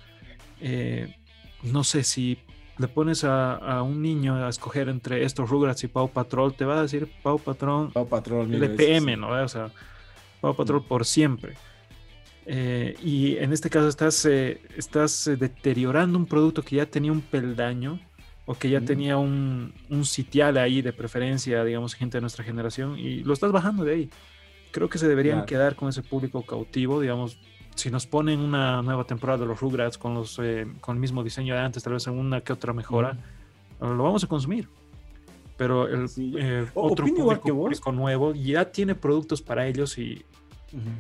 Eh, 0.62 1.14
no 1.62 1.84
sé 1.84 2.04
si 2.04 2.38
le 2.78 2.88
pones 2.88 3.24
a, 3.24 3.82
un 3.82 4.00
niño 4.02 4.36
a 4.36 4.48
escoger 4.48 4.88
entre 4.88 5.24
estos 5.24 5.50
Rugrats 5.50 5.84
y 5.84 5.88
Pau 5.88 6.08
Patrol, 6.08 6.54
te 6.54 6.64
va 6.64 6.78
a 6.78 6.82
decir 6.82 7.10
Pau 7.22 7.38
Patrol, 7.38 7.90
Pau 7.92 8.08
Patrol, 8.08 8.52
LPM, 8.54 9.18
¿no? 9.18 9.30
O 9.30 9.48
sea, 9.48 9.70
Pau 10.40 10.54
Patrol 10.54 10.84
por 10.84 11.04
siempre. 11.04 11.54
Eh, 12.46 12.96
y 13.02 13.36
en 13.36 13.52
este 13.52 13.68
caso 13.68 13.88
estás, 13.88 14.24
estás 14.24 15.30
deteriorando 15.38 16.18
un 16.18 16.26
producto 16.26 16.62
que 16.62 16.76
ya 16.76 16.86
tenía 16.86 17.12
un 17.12 17.20
peldaño 17.20 18.00
o 18.46 18.54
que 18.54 18.70
ya 18.70 18.80
tenía 18.80 19.18
un, 19.18 19.74
un, 19.90 20.06
sitial 20.06 20.56
ahí 20.56 20.80
de 20.80 20.94
preferencia, 20.94 21.62
digamos, 21.64 21.92
gente 21.94 22.16
de 22.16 22.22
nuestra 22.22 22.42
generación, 22.42 22.98
y 22.98 23.22
lo 23.22 23.34
estás 23.34 23.52
bajando 23.52 23.84
de 23.84 23.92
ahí. 23.92 24.10
Creo 24.70 24.88
que 24.88 24.96
se 24.96 25.06
deberían 25.06 25.44
quedar 25.44 25.76
con 25.76 25.90
ese 25.90 26.02
público 26.02 26.40
cautivo, 26.46 26.98
digamos, 26.98 27.38
si 27.78 27.90
nos 27.90 28.06
ponen 28.06 28.40
una 28.40 28.82
nueva 28.82 29.04
temporada 29.04 29.40
de 29.40 29.46
los 29.46 29.60
Rugrats 29.60 29.96
con, 29.98 30.14
los, 30.14 30.38
eh, 30.42 30.66
con 30.80 30.96
el 30.96 31.00
mismo 31.00 31.22
diseño 31.22 31.54
de 31.54 31.60
antes, 31.60 31.82
tal 31.82 31.94
vez 31.94 32.06
alguna 32.06 32.40
que 32.40 32.52
otra 32.52 32.72
mejora, 32.72 33.16
lo 33.80 34.02
vamos 34.02 34.24
a 34.24 34.26
consumir. 34.26 34.68
Pero 35.56 35.88
el 35.88 36.08
eh, 36.38 36.66
otro 36.74 37.06
público, 37.06 37.92
nuevo 37.92 38.34
ya 38.34 38.70
tiene 38.70 38.94
productos 38.94 39.42
para 39.42 39.66
ellos 39.66 39.98
y 39.98 40.24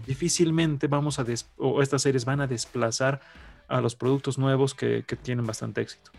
difícilmente 0.06 0.86
vamos 0.86 1.18
a, 1.18 1.26
o 1.58 1.82
estas 1.82 2.02
series 2.02 2.24
van 2.24 2.40
a 2.40 2.46
desplazar 2.46 3.20
a 3.68 3.80
los 3.80 3.94
productos 3.94 4.38
nuevos 4.38 4.74
que, 4.74 5.04
que 5.06 5.14
tienen 5.16 5.46
bastante 5.46 5.80
éxito. 5.80 6.10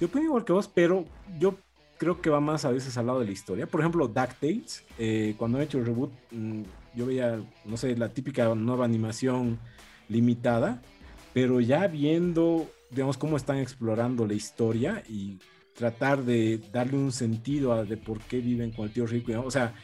Yo 0.00 0.06
opino 0.06 0.24
igual 0.24 0.44
que 0.44 0.52
vos, 0.52 0.68
pero 0.68 1.04
yo 1.38 1.56
creo 1.98 2.20
que 2.20 2.30
va 2.30 2.40
más 2.40 2.64
a 2.64 2.70
veces 2.70 2.96
al 2.96 3.06
lado 3.06 3.20
de 3.20 3.26
la 3.26 3.32
historia. 3.32 3.66
Por 3.66 3.80
ejemplo, 3.80 4.06
DuckTales, 4.06 4.84
eh, 4.98 5.34
cuando 5.36 5.60
he 5.60 5.64
hecho 5.64 5.78
el 5.78 5.86
reboot, 5.86 6.12
mm, 6.30 6.62
yo 6.96 7.06
veía, 7.06 7.40
no 7.64 7.76
sé, 7.76 7.96
la 7.96 8.08
típica 8.08 8.52
nueva 8.54 8.84
animación 8.84 9.60
limitada, 10.08 10.82
pero 11.32 11.60
ya 11.60 11.86
viendo, 11.86 12.68
digamos, 12.90 13.18
cómo 13.18 13.36
están 13.36 13.58
explorando 13.58 14.26
la 14.26 14.34
historia 14.34 15.02
y 15.08 15.38
tratar 15.74 16.24
de 16.24 16.58
darle 16.72 16.96
un 16.96 17.12
sentido 17.12 17.72
a 17.72 17.84
de 17.84 17.98
por 17.98 18.20
qué 18.20 18.38
viven 18.38 18.72
con 18.72 18.86
el 18.86 18.92
tío 18.92 19.06
rico. 19.06 19.32
O 19.44 19.50
sea, 19.50 19.74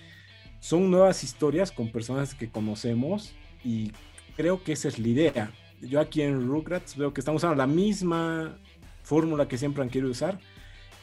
son 0.60 0.90
nuevas 0.90 1.22
historias 1.22 1.70
con 1.70 1.92
personas 1.92 2.34
que 2.34 2.50
conocemos 2.50 3.34
y 3.62 3.92
creo 4.36 4.64
que 4.64 4.72
esa 4.72 4.88
es 4.88 4.98
la 4.98 5.08
idea. 5.08 5.52
Yo 5.82 6.00
aquí 6.00 6.22
en 6.22 6.46
Rugrats 6.46 6.96
veo 6.96 7.12
que 7.12 7.20
estamos 7.20 7.42
usando 7.42 7.56
la 7.56 7.66
misma 7.66 8.58
fórmula 9.02 9.48
que 9.48 9.58
siempre 9.58 9.82
han 9.82 9.90
querido 9.90 10.10
usar. 10.10 10.38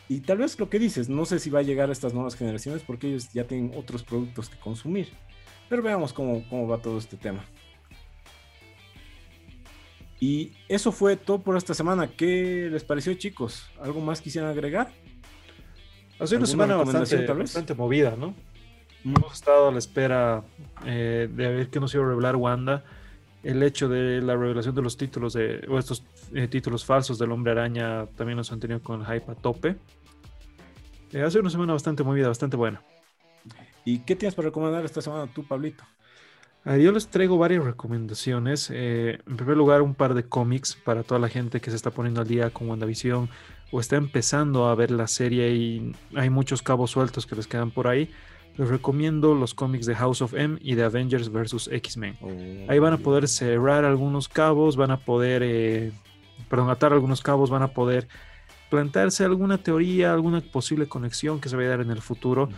Y 0.07 0.21
tal 0.21 0.39
vez 0.39 0.57
lo 0.59 0.69
que 0.69 0.79
dices, 0.79 1.07
no 1.07 1.25
sé 1.25 1.37
si 1.37 1.51
va 1.51 1.59
a 1.59 1.63
llegar 1.63 1.89
a 1.89 1.91
estas 1.91 2.15
nuevas 2.15 2.35
generaciones 2.35 2.81
porque 2.81 3.09
ellos 3.09 3.31
ya 3.31 3.43
tienen 3.43 3.73
otros 3.77 4.01
productos 4.01 4.49
que 4.49 4.57
consumir. 4.57 5.09
Pero 5.69 5.81
veamos 5.81 6.13
cómo, 6.13 6.43
cómo 6.49 6.67
va 6.67 6.79
todo 6.79 6.97
este 6.97 7.15
tema. 7.15 7.45
Y 10.19 10.51
eso 10.67 10.91
fue 10.91 11.15
todo 11.15 11.39
por 11.39 11.55
esta 11.55 11.73
semana. 11.73 12.07
¿Qué 12.07 12.67
les 12.71 12.83
pareció, 12.83 13.13
chicos? 13.13 13.69
¿Algo 13.81 14.01
más 14.01 14.19
quisieran 14.19 14.49
agregar? 14.49 14.91
Ha 16.19 16.27
sido 16.27 16.39
una 16.39 16.47
semana 16.47 16.75
bastante, 16.75 17.73
movida, 17.73 18.15
¿no? 18.17 18.35
Hemos 19.05 19.33
estado 19.33 19.69
a 19.69 19.71
la 19.71 19.79
espera 19.79 20.43
eh, 20.85 21.29
de 21.31 21.47
ver 21.47 21.69
qué 21.69 21.79
nos 21.79 21.93
iba 21.93 22.03
a 22.03 22.07
revelar 22.09 22.35
Wanda 22.35 22.83
el 23.43 23.63
hecho 23.63 23.87
de 23.87 24.21
la 24.21 24.35
revelación 24.35 24.75
de 24.75 24.81
los 24.81 24.97
títulos 24.97 25.33
de, 25.33 25.65
o 25.69 25.79
estos 25.79 26.03
eh, 26.33 26.47
títulos 26.47 26.83
falsos 26.83 27.17
del 27.17 27.31
hombre 27.31 27.53
araña 27.53 28.05
también 28.17 28.37
nos 28.37 28.51
han 28.51 28.59
tenido 28.59 28.81
con 28.81 29.01
el 29.01 29.07
hype 29.07 29.31
a 29.31 29.35
tope. 29.35 29.77
Eh, 31.13 31.21
ha 31.21 31.29
sido 31.29 31.41
una 31.41 31.49
semana 31.49 31.73
bastante 31.73 32.03
movida, 32.03 32.27
bastante 32.27 32.57
buena. 32.57 32.81
¿Y 33.89 33.99
qué 33.99 34.15
tienes 34.15 34.35
para 34.35 34.49
recomendar 34.49 34.85
esta 34.85 35.01
semana 35.01 35.27
tú, 35.33 35.43
Pablito? 35.43 35.83
yo 36.65 36.91
les 36.91 37.07
traigo 37.07 37.37
varias 37.39 37.63
recomendaciones. 37.63 38.69
Eh, 38.71 39.19
en 39.25 39.37
primer 39.37 39.57
lugar, 39.57 39.81
un 39.81 39.95
par 39.95 40.13
de 40.13 40.23
cómics 40.23 40.75
para 40.75 41.01
toda 41.01 41.19
la 41.19 41.29
gente 41.29 41.61
que 41.61 41.71
se 41.71 41.75
está 41.75 41.89
poniendo 41.89 42.21
al 42.21 42.27
día 42.27 42.51
con 42.51 42.69
WandaVision 42.69 43.29
o 43.71 43.79
está 43.79 43.95
empezando 43.95 44.67
a 44.67 44.75
ver 44.75 44.91
la 44.91 45.07
serie 45.07 45.51
y 45.55 45.95
hay 46.15 46.29
muchos 46.29 46.61
cabos 46.61 46.91
sueltos 46.91 47.25
que 47.25 47.35
les 47.35 47.47
quedan 47.47 47.71
por 47.71 47.87
ahí 47.87 48.11
les 48.59 48.67
recomiendo 48.67 49.33
los 49.35 49.53
cómics 49.53 49.85
de 49.85 49.95
House 49.95 50.21
of 50.21 50.33
M 50.33 50.59
y 50.61 50.75
de 50.75 50.83
Avengers 50.83 51.31
vs. 51.31 51.69
X-Men. 51.71 52.17
Ahí 52.67 52.77
van 52.77 52.91
a 52.91 52.97
poder 52.97 53.29
cerrar 53.29 53.85
algunos 53.85 54.27
cabos, 54.27 54.75
van 54.75 54.91
a 54.91 54.97
poder, 54.97 55.43
eh, 55.45 55.93
perdón, 56.49 56.69
atar 56.69 56.91
algunos 56.91 57.21
cabos, 57.21 57.49
van 57.49 57.61
a 57.61 57.69
poder 57.69 58.09
plantarse 58.69 59.25
alguna 59.25 59.57
teoría, 59.57 60.13
alguna 60.13 60.41
posible 60.41 60.87
conexión 60.87 61.39
que 61.39 61.49
se 61.49 61.55
vaya 61.55 61.69
a 61.69 61.71
dar 61.71 61.81
en 61.81 61.91
el 61.91 62.01
futuro. 62.01 62.49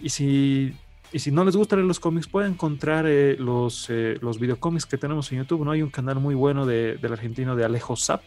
Y 0.00 0.10
si 0.10 0.74
y 1.12 1.20
si 1.20 1.30
no 1.30 1.44
les 1.44 1.56
gustan 1.56 1.86
los 1.86 2.00
cómics, 2.00 2.26
pueden 2.26 2.52
encontrar 2.52 3.06
eh, 3.06 3.36
los, 3.38 3.88
eh, 3.90 4.18
los 4.20 4.38
videocómics 4.38 4.86
que 4.86 4.98
tenemos 4.98 5.30
en 5.32 5.38
YouTube. 5.38 5.64
¿no? 5.64 5.70
Hay 5.70 5.82
un 5.82 5.90
canal 5.90 6.18
muy 6.18 6.34
bueno 6.34 6.66
de, 6.66 6.96
del 6.96 7.12
argentino 7.12 7.54
de 7.54 7.64
Alejo 7.64 7.96
Zap, 7.96 8.22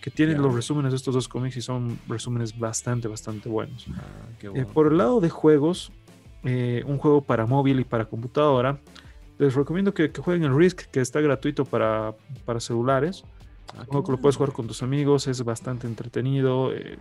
que 0.00 0.10
tiene 0.10 0.34
los 0.34 0.54
resúmenes 0.54 0.92
de 0.92 0.96
estos 0.96 1.14
dos 1.14 1.28
cómics 1.28 1.56
y 1.56 1.62
son 1.62 1.98
resúmenes 2.08 2.58
bastante, 2.58 3.08
bastante 3.08 3.48
buenos. 3.48 3.86
Ah, 3.96 4.64
por 4.72 4.88
el 4.88 4.98
lado 4.98 5.20
de 5.20 5.30
juegos, 5.30 5.92
eh, 6.44 6.84
un 6.86 6.98
juego 6.98 7.22
para 7.22 7.46
móvil 7.46 7.80
y 7.80 7.84
para 7.84 8.04
computadora. 8.04 8.78
Les 9.38 9.54
recomiendo 9.54 9.92
que, 9.92 10.12
jueguen 10.16 10.44
el 10.44 10.56
Risk, 10.56 10.82
que 10.92 11.00
está 11.00 11.20
gratuito 11.20 11.64
para, 11.64 12.14
para 12.44 12.60
celulares. 12.60 13.24
Que 13.90 14.12
lo 14.12 14.18
puedes 14.18 14.36
jugar 14.36 14.52
con 14.52 14.66
tus 14.66 14.82
amigos, 14.82 15.26
es 15.26 15.42
bastante 15.44 15.86
entretenido. 15.86 16.72
Eh, 16.72 16.98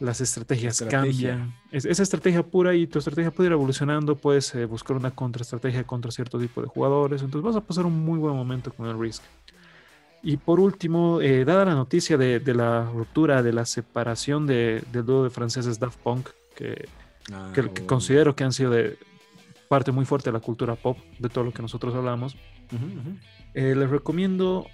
las 0.00 0.20
estrategias 0.20 0.82
cambian. 0.88 1.54
Es, 1.70 1.84
esa 1.84 2.02
estrategia 2.02 2.42
pura 2.42 2.74
y 2.74 2.86
tu 2.86 2.98
estrategia 2.98 3.30
puede 3.30 3.48
ir 3.48 3.52
evolucionando. 3.52 4.16
Puedes 4.16 4.54
eh, 4.54 4.64
buscar 4.64 4.96
una 4.96 5.10
contraestrategia 5.10 5.84
contra 5.84 6.10
cierto 6.10 6.38
tipo 6.38 6.60
de 6.60 6.66
jugadores. 6.66 7.22
Entonces 7.22 7.44
vas 7.44 7.56
a 7.56 7.66
pasar 7.66 7.86
un 7.86 8.04
muy 8.04 8.18
buen 8.18 8.34
momento 8.34 8.72
con 8.72 8.88
el 8.88 8.98
Risk. 8.98 9.22
Y 10.24 10.36
por 10.36 10.60
último, 10.60 11.18
dada 11.44 11.64
la 11.64 11.74
noticia 11.74 12.16
de, 12.16 12.38
de, 12.38 12.54
la 12.54 12.84
ruptura, 12.84 13.42
de 13.42 13.52
la 13.52 13.66
separación 13.66 14.46
de, 14.46 14.84
del 14.92 15.04
dúo 15.04 15.24
de 15.24 15.30
franceses 15.30 15.80
Daft 15.80 15.98
Punk, 15.98 16.28
que 16.54 16.86
que, 17.24 17.32
ah, 17.34 17.52
considero 17.86 18.34
que 18.34 18.44
han 18.44 18.52
sido 18.52 18.70
de 18.70 18.98
parte 19.68 19.92
muy 19.92 20.04
fuerte 20.04 20.30
de 20.30 20.34
la 20.34 20.40
cultura 20.40 20.74
pop, 20.74 20.98
de 21.18 21.28
todo 21.28 21.44
lo 21.44 21.52
que 21.52 21.62
nosotros 21.62 21.94
hablamos. 21.94 22.36
Eh, 23.54 23.74
les 23.74 23.90
recomiendo 23.90 24.66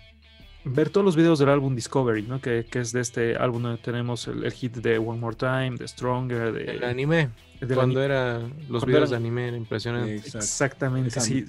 ver 0.65 0.91
todos 0.91 1.05
los 1.05 1.17
videos 1.17 1.39
del 1.39 1.49
álbum 1.49 1.75
Discovery, 1.75 2.23
¿no? 2.23 2.41
que, 2.41 2.67
que 2.71 2.81
es 2.81 2.93
de 2.93 3.01
este 3.01 3.37
álbum 3.37 3.63
donde 3.63 3.79
tenemos 3.79 4.27
el, 4.29 4.51
hit 4.53 4.77
de 4.77 4.99
One 4.99 5.19
More 5.19 5.37
Time, 5.37 5.77
de 5.77 5.89
Stronger, 5.89 6.53
de... 6.53 6.65
El 6.65 6.85
anime. 6.85 7.31
cuando 7.75 8.03
era 8.03 8.41
los 8.69 8.85
videos 8.85 9.11
de 9.11 9.17
anime, 9.17 9.49
era 9.49 9.57
impresionante. 9.57 10.17
Exactamente. 10.17 11.21
Si, 11.21 11.47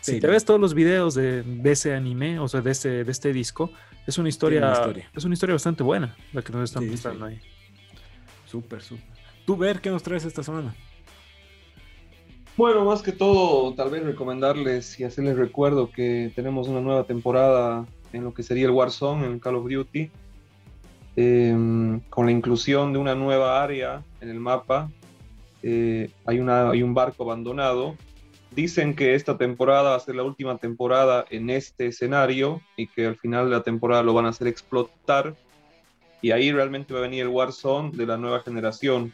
si, 0.00 0.20
te 0.20 0.26
ves 0.26 0.44
todos 0.44 0.60
los 0.60 0.74
videos 0.74 1.14
de, 1.14 1.42
de, 1.42 1.72
ese 1.72 1.94
anime, 1.94 2.38
o 2.38 2.48
sea, 2.48 2.60
de 2.60 2.70
este, 2.70 3.04
de 3.04 3.12
este 3.12 3.32
disco, 3.32 3.70
es 4.06 4.16
una 4.18 4.28
historia, 4.28 4.72
es 5.14 5.24
una 5.24 5.34
historia 5.34 5.54
bastante 5.54 5.82
buena 5.82 6.16
la 6.32 6.42
que 6.42 6.52
nos 6.52 6.64
están 6.70 6.88
mostrando 6.88 7.26
ahí. 7.26 7.40
Súper, 8.46 8.82
súper. 8.82 9.04
Tú, 9.44 9.56
Ver, 9.56 9.80
¿qué 9.80 9.90
nos 9.90 10.02
traes 10.02 10.24
esta 10.24 10.42
semana? 10.42 10.74
Bueno, 12.56 12.84
más 12.84 13.02
que 13.02 13.12
todo, 13.12 13.72
tal 13.74 13.90
vez 13.90 14.02
recomendarles 14.02 14.98
y 14.98 15.04
hacerles 15.04 15.36
recuerdo 15.36 15.90
que 15.90 16.32
tenemos 16.34 16.66
una 16.66 16.80
nueva 16.80 17.04
temporada 17.04 17.86
en 18.12 18.24
lo 18.24 18.34
que 18.34 18.42
sería 18.42 18.66
el 18.66 18.70
Warzone, 18.70 19.26
en 19.26 19.38
Call 19.38 19.56
of 19.56 19.68
Duty, 19.68 20.10
em, 21.16 22.00
con 22.10 22.26
la 22.26 22.32
inclusión 22.32 22.92
de 22.92 22.98
una 22.98 23.14
nueva 23.14 23.62
área 23.62 24.02
en 24.20 24.28
el 24.30 24.40
mapa, 24.40 24.90
eh, 25.62 26.10
hay, 26.24 26.38
una, 26.38 26.70
hay 26.70 26.82
un 26.82 26.94
barco 26.94 27.24
abandonado. 27.24 27.96
Dicen 28.50 28.94
que 28.94 29.14
esta 29.14 29.36
temporada 29.36 29.90
va 29.90 29.96
a 29.96 30.00
ser 30.00 30.16
la 30.16 30.22
última 30.22 30.56
temporada 30.56 31.24
en 31.30 31.50
este 31.50 31.88
escenario 31.88 32.62
y 32.76 32.86
que 32.86 33.06
al 33.06 33.16
final 33.16 33.50
de 33.50 33.56
la 33.56 33.62
temporada 33.62 34.02
lo 34.02 34.14
van 34.14 34.26
a 34.26 34.30
hacer 34.30 34.46
explotar. 34.46 35.34
Y 36.22 36.30
ahí 36.30 36.50
realmente 36.50 36.92
va 36.94 37.00
a 37.00 37.02
venir 37.02 37.22
el 37.22 37.28
Warzone 37.28 37.90
de 37.92 38.06
la 38.06 38.16
nueva 38.16 38.40
generación. 38.40 39.12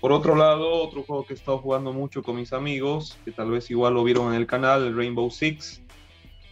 Por 0.00 0.10
otro 0.10 0.34
lado, 0.34 0.82
otro 0.82 1.04
juego 1.04 1.24
que 1.24 1.32
he 1.32 1.36
estado 1.36 1.58
jugando 1.58 1.92
mucho 1.92 2.24
con 2.24 2.34
mis 2.34 2.52
amigos, 2.52 3.16
que 3.24 3.30
tal 3.30 3.52
vez 3.52 3.70
igual 3.70 3.94
lo 3.94 4.02
vieron 4.02 4.34
en 4.34 4.40
el 4.40 4.48
canal, 4.48 4.84
el 4.84 4.96
Rainbow 4.96 5.30
Six, 5.30 5.81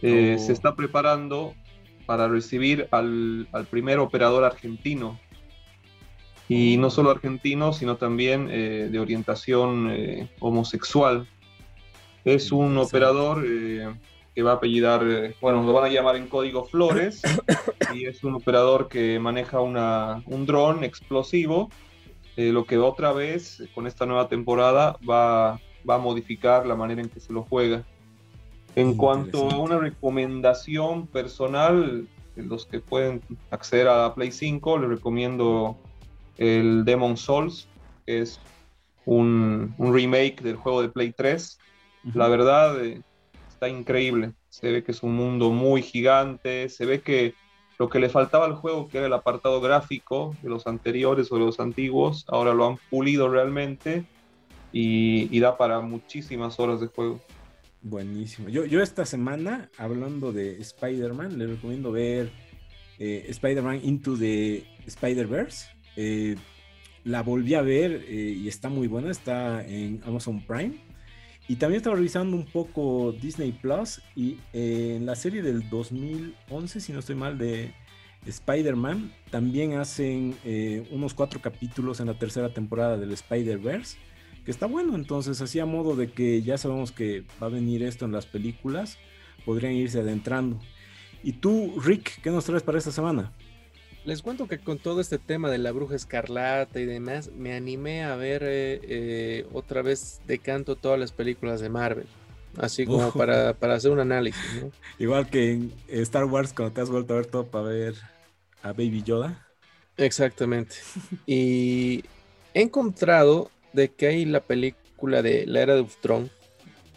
eh, 0.01 0.35
Oh. 0.37 0.41
se 0.41 0.53
está 0.53 0.75
preparando 0.75 1.53
para 2.05 2.27
recibir 2.27 2.87
al, 2.91 3.47
al 3.51 3.65
primer 3.65 3.99
operador 3.99 4.43
argentino. 4.43 5.19
Y 6.49 6.75
no 6.77 6.89
solo 6.89 7.11
argentino, 7.11 7.71
sino 7.71 7.95
también 7.95 8.49
eh, 8.51 8.89
de 8.91 8.99
orientación 8.99 9.89
eh, 9.91 10.29
homosexual. 10.39 11.27
Es 12.25 12.51
un 12.51 12.77
operador 12.77 13.43
que 13.43 14.43
va 14.43 14.51
a 14.51 14.55
apellidar, 14.55 15.01
bueno, 15.41 15.63
lo 15.63 15.73
van 15.73 15.85
a 15.85 15.89
llamar 15.89 16.17
en 16.17 16.27
código 16.27 16.65
Flores, 16.65 17.21
y 17.95 18.05
es 18.05 18.23
un 18.23 18.35
operador 18.35 18.89
que 18.89 19.17
maneja 19.19 19.61
una, 19.61 20.21
un 20.25 20.45
dron 20.45 20.83
explosivo, 20.83 21.69
eh, 22.37 22.51
lo 22.51 22.65
que 22.65 22.77
otra 22.77 23.11
vez, 23.11 23.63
con 23.75 23.87
esta 23.87 24.05
nueva 24.05 24.29
temporada, 24.29 24.97
va, 25.07 25.59
va 25.87 25.95
a 25.95 25.97
modificar 25.97 26.65
la 26.65 26.75
manera 26.75 27.01
en 27.01 27.09
que 27.09 27.19
se 27.19 27.33
lo 27.33 27.43
juega. 27.43 27.85
En 28.75 28.95
cuanto 28.95 29.49
a 29.49 29.57
una 29.57 29.77
recomendación 29.77 31.07
personal, 31.07 32.07
los 32.35 32.65
que 32.65 32.79
pueden 32.79 33.21
acceder 33.49 33.87
a 33.87 34.01
la 34.03 34.15
Play 34.15 34.31
5, 34.31 34.79
les 34.79 34.89
recomiendo 34.89 35.77
el 36.37 36.85
Demon 36.85 37.17
Souls, 37.17 37.67
que 38.05 38.21
es 38.21 38.39
un, 39.05 39.75
un 39.77 39.93
remake 39.93 40.41
del 40.41 40.55
juego 40.55 40.81
de 40.81 40.89
Play 40.89 41.11
3. 41.11 41.59
La 42.13 42.29
verdad, 42.29 42.83
eh, 42.83 43.01
está 43.49 43.67
increíble. 43.67 44.31
Se 44.49 44.71
ve 44.71 44.83
que 44.83 44.91
es 44.91 45.03
un 45.03 45.15
mundo 45.15 45.49
muy 45.51 45.81
gigante, 45.81 46.69
se 46.69 46.85
ve 46.85 47.01
que 47.01 47.35
lo 47.77 47.89
que 47.89 47.99
le 47.99 48.09
faltaba 48.09 48.45
al 48.45 48.55
juego, 48.55 48.87
que 48.87 48.99
era 48.99 49.07
el 49.07 49.13
apartado 49.13 49.59
gráfico 49.59 50.35
de 50.41 50.49
los 50.49 50.65
anteriores 50.67 51.31
o 51.31 51.35
de 51.35 51.45
los 51.45 51.59
antiguos, 51.59 52.25
ahora 52.27 52.53
lo 52.53 52.67
han 52.67 52.77
pulido 52.89 53.27
realmente 53.27 54.05
y, 54.71 55.35
y 55.35 55.39
da 55.39 55.57
para 55.57 55.81
muchísimas 55.81 56.59
horas 56.59 56.79
de 56.79 56.87
juego. 56.87 57.19
Buenísimo. 57.83 58.47
Yo, 58.49 58.65
yo 58.65 58.81
esta 58.81 59.05
semana, 59.05 59.71
hablando 59.77 60.31
de 60.31 60.61
Spider-Man, 60.61 61.39
le 61.39 61.47
recomiendo 61.47 61.91
ver 61.91 62.31
eh, 62.99 63.25
Spider-Man 63.29 63.79
Into 63.83 64.15
the 64.15 64.63
Spider-Verse. 64.85 65.69
Eh, 65.95 66.35
la 67.03 67.23
volví 67.23 67.55
a 67.55 67.63
ver 67.63 68.05
eh, 68.07 68.37
y 68.39 68.47
está 68.47 68.69
muy 68.69 68.87
buena, 68.87 69.09
está 69.09 69.65
en 69.65 69.99
Amazon 70.05 70.45
Prime. 70.45 70.73
Y 71.47 71.55
también 71.55 71.77
estaba 71.77 71.95
revisando 71.95 72.37
un 72.37 72.45
poco 72.45 73.13
Disney 73.19 73.51
Plus 73.51 73.99
y 74.15 74.37
en 74.53 75.07
la 75.07 75.15
serie 75.15 75.41
del 75.41 75.67
2011, 75.67 76.79
si 76.79 76.93
no 76.93 76.99
estoy 76.99 77.15
mal, 77.15 77.39
de 77.39 77.73
Spider-Man, 78.25 79.11
también 79.31 79.73
hacen 79.73 80.37
unos 80.91 81.13
cuatro 81.15 81.41
capítulos 81.41 81.99
en 81.99 82.07
la 82.07 82.13
tercera 82.17 82.53
temporada 82.53 82.95
del 82.95 83.11
Spider-Verse 83.11 83.97
que 84.43 84.51
está 84.51 84.65
bueno. 84.65 84.95
Entonces, 84.95 85.41
así 85.41 85.59
a 85.59 85.65
modo 85.65 85.95
de 85.95 86.11
que 86.11 86.41
ya 86.41 86.57
sabemos 86.57 86.91
que 86.91 87.23
va 87.41 87.47
a 87.47 87.49
venir 87.49 87.83
esto 87.83 88.05
en 88.05 88.11
las 88.11 88.25
películas, 88.25 88.97
podrían 89.45 89.73
irse 89.73 89.99
adentrando. 89.99 90.59
Y 91.23 91.33
tú, 91.33 91.79
Rick, 91.83 92.21
¿qué 92.21 92.31
nos 92.31 92.45
traes 92.45 92.63
para 92.63 92.77
esta 92.77 92.91
semana? 92.91 93.31
Les 94.03 94.23
cuento 94.23 94.47
que 94.47 94.57
con 94.57 94.79
todo 94.79 94.99
este 94.99 95.19
tema 95.19 95.49
de 95.51 95.59
la 95.59 95.71
bruja 95.71 95.95
escarlata 95.95 96.79
y 96.79 96.85
demás, 96.85 97.31
me 97.37 97.53
animé 97.53 98.03
a 98.03 98.15
ver 98.15 98.41
eh, 98.43 98.79
eh, 98.83 99.45
otra 99.53 99.83
vez 99.83 100.21
de 100.25 100.39
canto 100.39 100.75
todas 100.75 100.99
las 100.99 101.11
películas 101.11 101.61
de 101.61 101.69
Marvel. 101.69 102.07
Así 102.57 102.85
como 102.85 103.13
para, 103.13 103.53
para 103.53 103.75
hacer 103.75 103.91
un 103.91 103.99
análisis, 103.99 104.41
¿no? 104.61 104.71
Igual 104.99 105.29
que 105.29 105.51
en 105.51 105.73
Star 105.87 106.25
Wars, 106.25 106.51
cuando 106.51 106.73
te 106.73 106.81
has 106.81 106.89
vuelto 106.89 107.13
a 107.13 107.17
ver 107.17 107.27
todo 107.27 107.45
para 107.47 107.65
ver 107.65 107.95
a 108.63 108.73
Baby 108.73 109.03
Yoda. 109.03 109.47
Exactamente. 109.97 110.77
Y 111.25 112.03
he 112.53 112.61
encontrado 112.61 113.51
de 113.73 113.89
que 113.89 114.07
hay 114.07 114.25
la 114.25 114.41
película 114.41 115.21
de 115.21 115.45
La 115.47 115.61
Era 115.61 115.75
de 115.75 115.81
Ultron, 115.81 116.29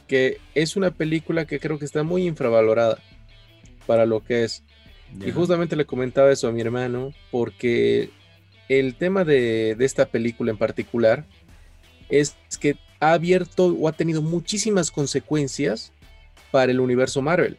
que 0.07 0.39
es 0.55 0.77
una 0.77 0.91
película 0.91 1.47
que 1.47 1.61
creo 1.61 1.79
que 1.79 1.85
está 1.85 2.03
muy 2.03 2.27
infravalorada 2.27 2.99
para 3.87 4.07
lo 4.07 4.25
que 4.25 4.45
es. 4.45 4.63
Y 5.25 5.31
justamente 5.31 5.77
le 5.77 5.87
comentaba 5.87 6.33
eso 6.33 6.49
a 6.49 6.53
mi 6.53 6.61
hermano, 6.61 7.13
porque 7.31 8.11
el 8.69 8.97
tema 8.97 9.25
de, 9.25 9.77
de 9.77 9.85
esta 9.85 10.07
película 10.07 10.51
en 10.51 10.59
particular 10.59 11.25
es 12.09 12.37
que 12.61 12.77
ha 13.01 13.13
abierto 13.13 13.67
o 13.67 13.89
ha 13.89 13.93
tenido 13.93 14.23
muchísimas 14.23 14.91
consecuencias 14.91 15.93
para 16.51 16.73
el 16.73 16.81
universo 16.81 17.23
Marvel. 17.23 17.57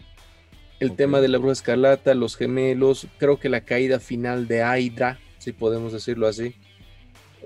El 0.80 0.96
tema 0.96 1.22
de 1.22 1.30
la 1.30 1.38
bruja 1.38 1.54
escarlata, 1.54 2.14
los 2.14 2.36
gemelos, 2.36 3.08
creo 3.18 3.40
que 3.40 3.50
la 3.50 3.62
caída 3.62 4.00
final 4.00 4.48
de 4.48 4.60
Hydra, 4.60 5.20
si 5.38 5.54
podemos 5.54 5.94
decirlo 5.94 6.28
así. 6.28 6.56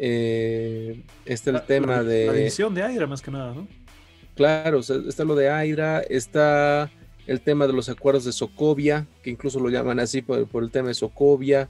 Eh, 0.01 1.03
está 1.25 1.49
el 1.49 1.55
La- 1.57 1.65
tema 1.65 1.97
la, 1.97 2.03
de... 2.03 2.25
La 2.27 2.33
división 2.33 2.73
de 2.73 2.83
Aira, 2.83 3.05
más 3.05 3.21
que 3.21 3.31
nada, 3.31 3.53
¿no? 3.53 3.67
Claro, 4.35 4.79
está 4.79 5.25
lo 5.25 5.35
de 5.35 5.47
Hydra, 5.49 5.99
está 5.99 6.89
el 7.27 7.41
tema 7.41 7.67
de 7.67 7.73
los 7.73 7.89
acuerdos 7.89 8.23
de 8.23 8.31
Sokovia, 8.31 9.05
que 9.21 9.29
incluso 9.29 9.59
lo 9.59 9.69
llaman 9.69 9.99
así 9.99 10.21
por, 10.21 10.47
por 10.47 10.63
el 10.63 10.71
tema 10.71 10.87
de 10.87 10.93
Sokovia, 10.93 11.67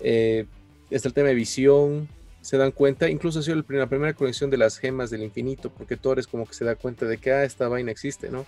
eh, 0.00 0.46
está 0.90 1.08
el 1.08 1.14
tema 1.14 1.28
de 1.30 1.34
visión, 1.34 2.08
se 2.40 2.56
dan 2.56 2.70
cuenta, 2.70 3.10
incluso 3.10 3.40
ha 3.40 3.42
sido 3.42 3.56
el 3.56 3.64
prim- 3.64 3.80
la 3.80 3.88
primera 3.88 4.12
conexión 4.14 4.48
de 4.50 4.58
las 4.58 4.78
gemas 4.78 5.10
del 5.10 5.24
infinito, 5.24 5.70
porque 5.70 5.96
Thor 5.96 6.20
es 6.20 6.28
como 6.28 6.46
que 6.46 6.54
se 6.54 6.64
da 6.64 6.76
cuenta 6.76 7.04
de 7.06 7.18
que 7.18 7.32
ah, 7.32 7.42
esta 7.42 7.66
vaina 7.66 7.90
existe, 7.90 8.30
¿no? 8.30 8.46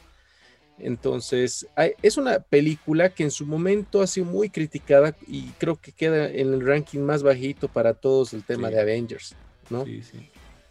Entonces, 0.78 1.66
hay- 1.74 1.92
es 2.02 2.16
una 2.18 2.38
película 2.40 3.08
que 3.10 3.22
en 3.22 3.30
su 3.30 3.46
momento 3.46 4.02
ha 4.02 4.06
sido 4.06 4.26
muy 4.26 4.50
criticada 4.50 5.16
y 5.26 5.44
creo 5.58 5.76
que 5.76 5.92
queda 5.92 6.28
en 6.28 6.52
el 6.52 6.64
ranking 6.66 7.00
más 7.00 7.22
bajito 7.22 7.68
para 7.68 7.94
todos 7.94 8.34
el 8.34 8.44
tema 8.44 8.68
Sí. 8.68 8.74
de 8.74 8.80
Avengers, 8.80 9.34
¿no? 9.70 9.84
Sí, 9.84 10.02
sí. 10.02 10.28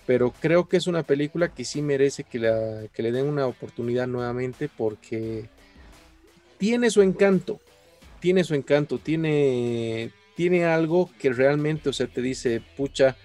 pero 0.08 0.32
creo 0.40 0.68
que 0.70 0.78
es 0.78 0.86
una 0.86 1.02
película 1.02 1.52
que 1.52 1.66
sí 1.66 1.82
merece 1.82 2.24
que, 2.24 2.38
la, 2.38 2.84
que 2.94 3.02
le 3.02 3.12
den 3.12 3.26
una 3.26 3.48
oportunidad 3.48 4.06
nuevamente 4.06 4.70
porque 4.70 5.50
tiene 6.60 6.92
su 6.92 7.02
encanto, 7.02 7.60
tiene 8.20 8.44
su 8.44 8.54
encanto, 8.54 9.00
tiene, 9.00 10.12
tiene 10.36 10.66
algo 10.66 11.10
que 11.20 11.34
realmente, 11.34 11.90
o 11.90 11.94
sea, 11.94 12.06
te 12.06 12.22
dice, 12.22 12.62
pucha, 12.78 13.16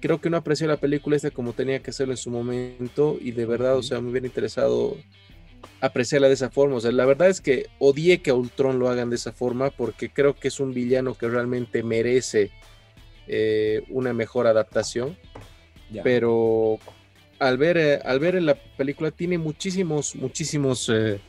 creo 0.00 0.20
que 0.20 0.28
no 0.28 0.36
apreció 0.36 0.66
la 0.66 0.78
película 0.78 1.14
esta 1.14 1.30
como 1.30 1.52
tenía 1.52 1.80
que 1.80 1.90
hacerlo 1.90 2.12
en 2.12 2.18
su 2.18 2.30
momento 2.30 3.16
y 3.20 3.30
de 3.30 3.46
verdad, 3.46 3.76
o 3.76 3.82
sea, 3.84 4.00
me 4.00 4.10
hubiera 4.10 4.26
interesado 4.26 4.96
apreciarla 5.80 6.28
de 6.28 6.34
esa 6.34 6.50
forma. 6.50 6.76
O 6.76 6.80
sea, 6.80 6.92
la 6.92 7.06
verdad 7.06 7.28
es 7.28 7.40
que 7.40 7.66
odié 7.78 8.22
que 8.22 8.30
a 8.30 8.34
Ultron 8.34 8.78
lo 8.78 8.88
hagan 8.88 9.10
de 9.10 9.16
esa 9.16 9.32
forma 9.32 9.70
porque 9.70 10.10
creo 10.10 10.34
que 10.34 10.48
es 10.48 10.60
un 10.60 10.72
villano 10.74 11.14
que 11.14 11.28
realmente 11.28 11.82
merece 11.82 12.50
eh, 13.26 13.84
una 13.88 14.12
mejor 14.12 14.46
adaptación 14.46 15.16
pero 16.02 16.78
al 17.38 17.58
ver, 17.58 17.76
eh, 17.76 18.00
al 18.04 18.18
ver 18.18 18.36
en 18.36 18.46
la 18.46 18.54
película 18.54 19.10
tiene 19.10 19.38
muchísimos, 19.38 20.16
muchísimos, 20.16 20.90
eh, 20.92 21.20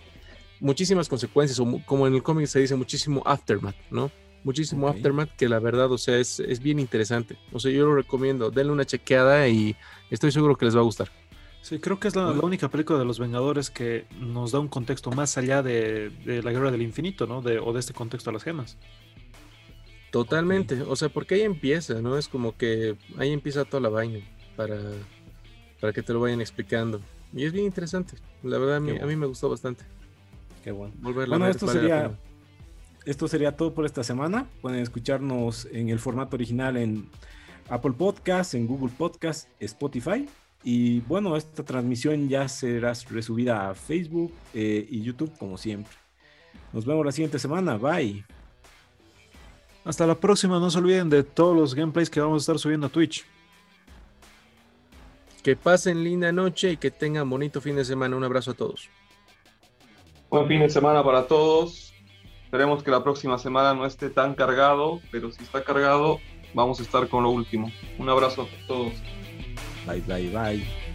muchísimas 0.59 1.07
consecuencias, 1.09 1.59
o 1.59 1.81
como 1.85 2.07
en 2.07 2.15
el 2.15 2.23
cómic 2.23 2.47
se 2.47 2.59
dice, 2.59 2.75
muchísimo 2.75 3.21
aftermath, 3.25 3.75
¿no? 3.91 4.11
Muchísimo 4.43 4.87
aftermath 4.87 5.35
que 5.35 5.49
la 5.49 5.59
verdad, 5.59 5.91
o 5.91 5.97
sea, 5.97 6.17
es, 6.17 6.39
es 6.39 6.61
bien 6.61 6.79
interesante. 6.79 7.37
O 7.51 7.59
sea, 7.59 7.71
yo 7.71 7.85
lo 7.85 7.95
recomiendo, 7.95 8.49
denle 8.49 8.71
una 8.71 8.85
chequeada 8.85 9.47
y 9.47 9.75
estoy 10.09 10.31
seguro 10.31 10.55
que 10.55 10.65
les 10.65 10.75
va 10.75 10.79
a 10.79 10.83
gustar. 10.83 11.09
Sí, 11.61 11.79
creo 11.79 11.99
que 11.99 12.07
es 12.07 12.15
la, 12.15 12.31
la 12.31 12.45
única 12.45 12.69
película 12.69 12.97
de 12.97 13.05
los 13.05 13.19
Vengadores 13.19 13.69
que 13.69 14.05
nos 14.19 14.51
da 14.51 14.59
un 14.59 14.69
contexto 14.69 15.11
más 15.11 15.37
allá 15.37 15.61
de, 15.61 16.09
de 16.25 16.41
la 16.41 16.51
guerra 16.51 16.71
del 16.71 16.81
infinito, 16.81 17.27
¿no? 17.27 17.41
De, 17.41 17.59
o 17.59 17.73
de 17.73 17.79
este 17.79 17.93
contexto 17.93 18.29
de 18.29 18.35
las 18.35 18.43
gemas. 18.43 18.77
Totalmente, 20.11 20.81
o 20.83 20.95
sea, 20.95 21.09
porque 21.09 21.35
ahí 21.35 21.41
empieza, 21.41 22.01
¿no? 22.01 22.17
Es 22.17 22.29
como 22.29 22.55
que 22.55 22.95
ahí 23.17 23.33
empieza 23.33 23.65
toda 23.65 23.81
la 23.81 23.89
vaina 23.89 24.19
para, 24.55 24.77
para 25.81 25.91
que 25.91 26.01
te 26.01 26.13
lo 26.13 26.21
vayan 26.21 26.39
explicando. 26.39 27.01
Y 27.33 27.43
es 27.43 27.51
bien 27.51 27.65
interesante, 27.65 28.15
la 28.43 28.57
verdad 28.57 28.77
a 28.77 28.79
mí, 28.79 28.97
a 28.97 29.05
me 29.05 29.25
gustó 29.25 29.49
bastante. 29.49 29.83
Qué 30.63 30.71
bueno. 30.71 30.93
Volverla 30.99 31.35
a 31.35 31.39
Bueno, 31.39 31.45
ver, 31.45 31.55
esto 31.55 31.65
vale 31.65 31.79
sería, 31.81 32.19
esto 33.05 33.27
sería 33.27 33.57
todo 33.57 33.73
por 33.73 33.85
esta 33.85 34.03
semana. 34.03 34.47
Pueden 34.61 34.79
escucharnos 34.79 35.67
en 35.71 35.89
el 35.89 35.99
formato 35.99 36.37
original 36.37 36.77
en 36.77 37.09
Apple 37.69 37.93
Podcast, 37.97 38.53
en 38.53 38.67
Google 38.67 38.93
Podcast, 38.97 39.49
Spotify. 39.59 40.27
Y 40.63 40.99
bueno, 41.01 41.35
esta 41.37 41.63
transmisión 41.63 42.27
ya 42.27 42.47
será 42.47 42.93
resubida 43.09 43.69
a 43.69 43.75
Facebook 43.75 44.33
eh, 44.53 44.85
y 44.89 45.01
YouTube 45.01 45.31
como 45.37 45.57
siempre. 45.57 45.93
Nos 46.73 46.85
vemos 46.85 47.05
la 47.05 47.11
siguiente 47.11 47.39
semana. 47.39 47.77
Bye. 47.77 48.25
Hasta 49.85 50.05
la 50.05 50.15
próxima, 50.15 50.59
no 50.59 50.69
se 50.69 50.79
olviden 50.79 51.09
de 51.09 51.23
todos 51.23 51.55
los 51.55 51.73
gameplays 51.73 52.09
que 52.09 52.19
vamos 52.19 52.41
a 52.41 52.43
estar 52.43 52.59
subiendo 52.59 52.87
a 52.87 52.89
Twitch. 52.89 53.25
Que 55.41 55.55
pasen 55.55 56.03
linda 56.03 56.31
noche 56.33 56.73
y 56.73 56.77
que 56.77 56.91
tengan 56.91 57.29
bonito 57.29 57.61
fin 57.61 57.77
de 57.77 57.85
semana. 57.85 58.17
Un 58.17 58.23
abrazo 58.25 58.51
a 58.51 58.53
todos. 58.53 58.89
Buen 60.29 60.47
fin 60.49 60.59
de 60.59 60.69
semana 60.69 61.01
para 61.03 61.25
todos. 61.25 61.93
Esperemos 62.43 62.83
que 62.83 62.91
la 62.91 63.01
próxima 63.01 63.37
semana 63.37 63.73
no 63.73 63.85
esté 63.85 64.09
tan 64.09 64.35
cargado, 64.35 64.99
pero 65.09 65.31
si 65.31 65.41
está 65.43 65.63
cargado, 65.63 66.19
vamos 66.53 66.79
a 66.79 66.83
estar 66.83 67.07
con 67.07 67.23
lo 67.23 67.29
último. 67.29 67.71
Un 67.97 68.09
abrazo 68.09 68.41
a 68.43 68.67
todos. 68.67 68.93
Bye, 69.87 70.01
bye, 70.01 70.27
bye. 70.33 70.86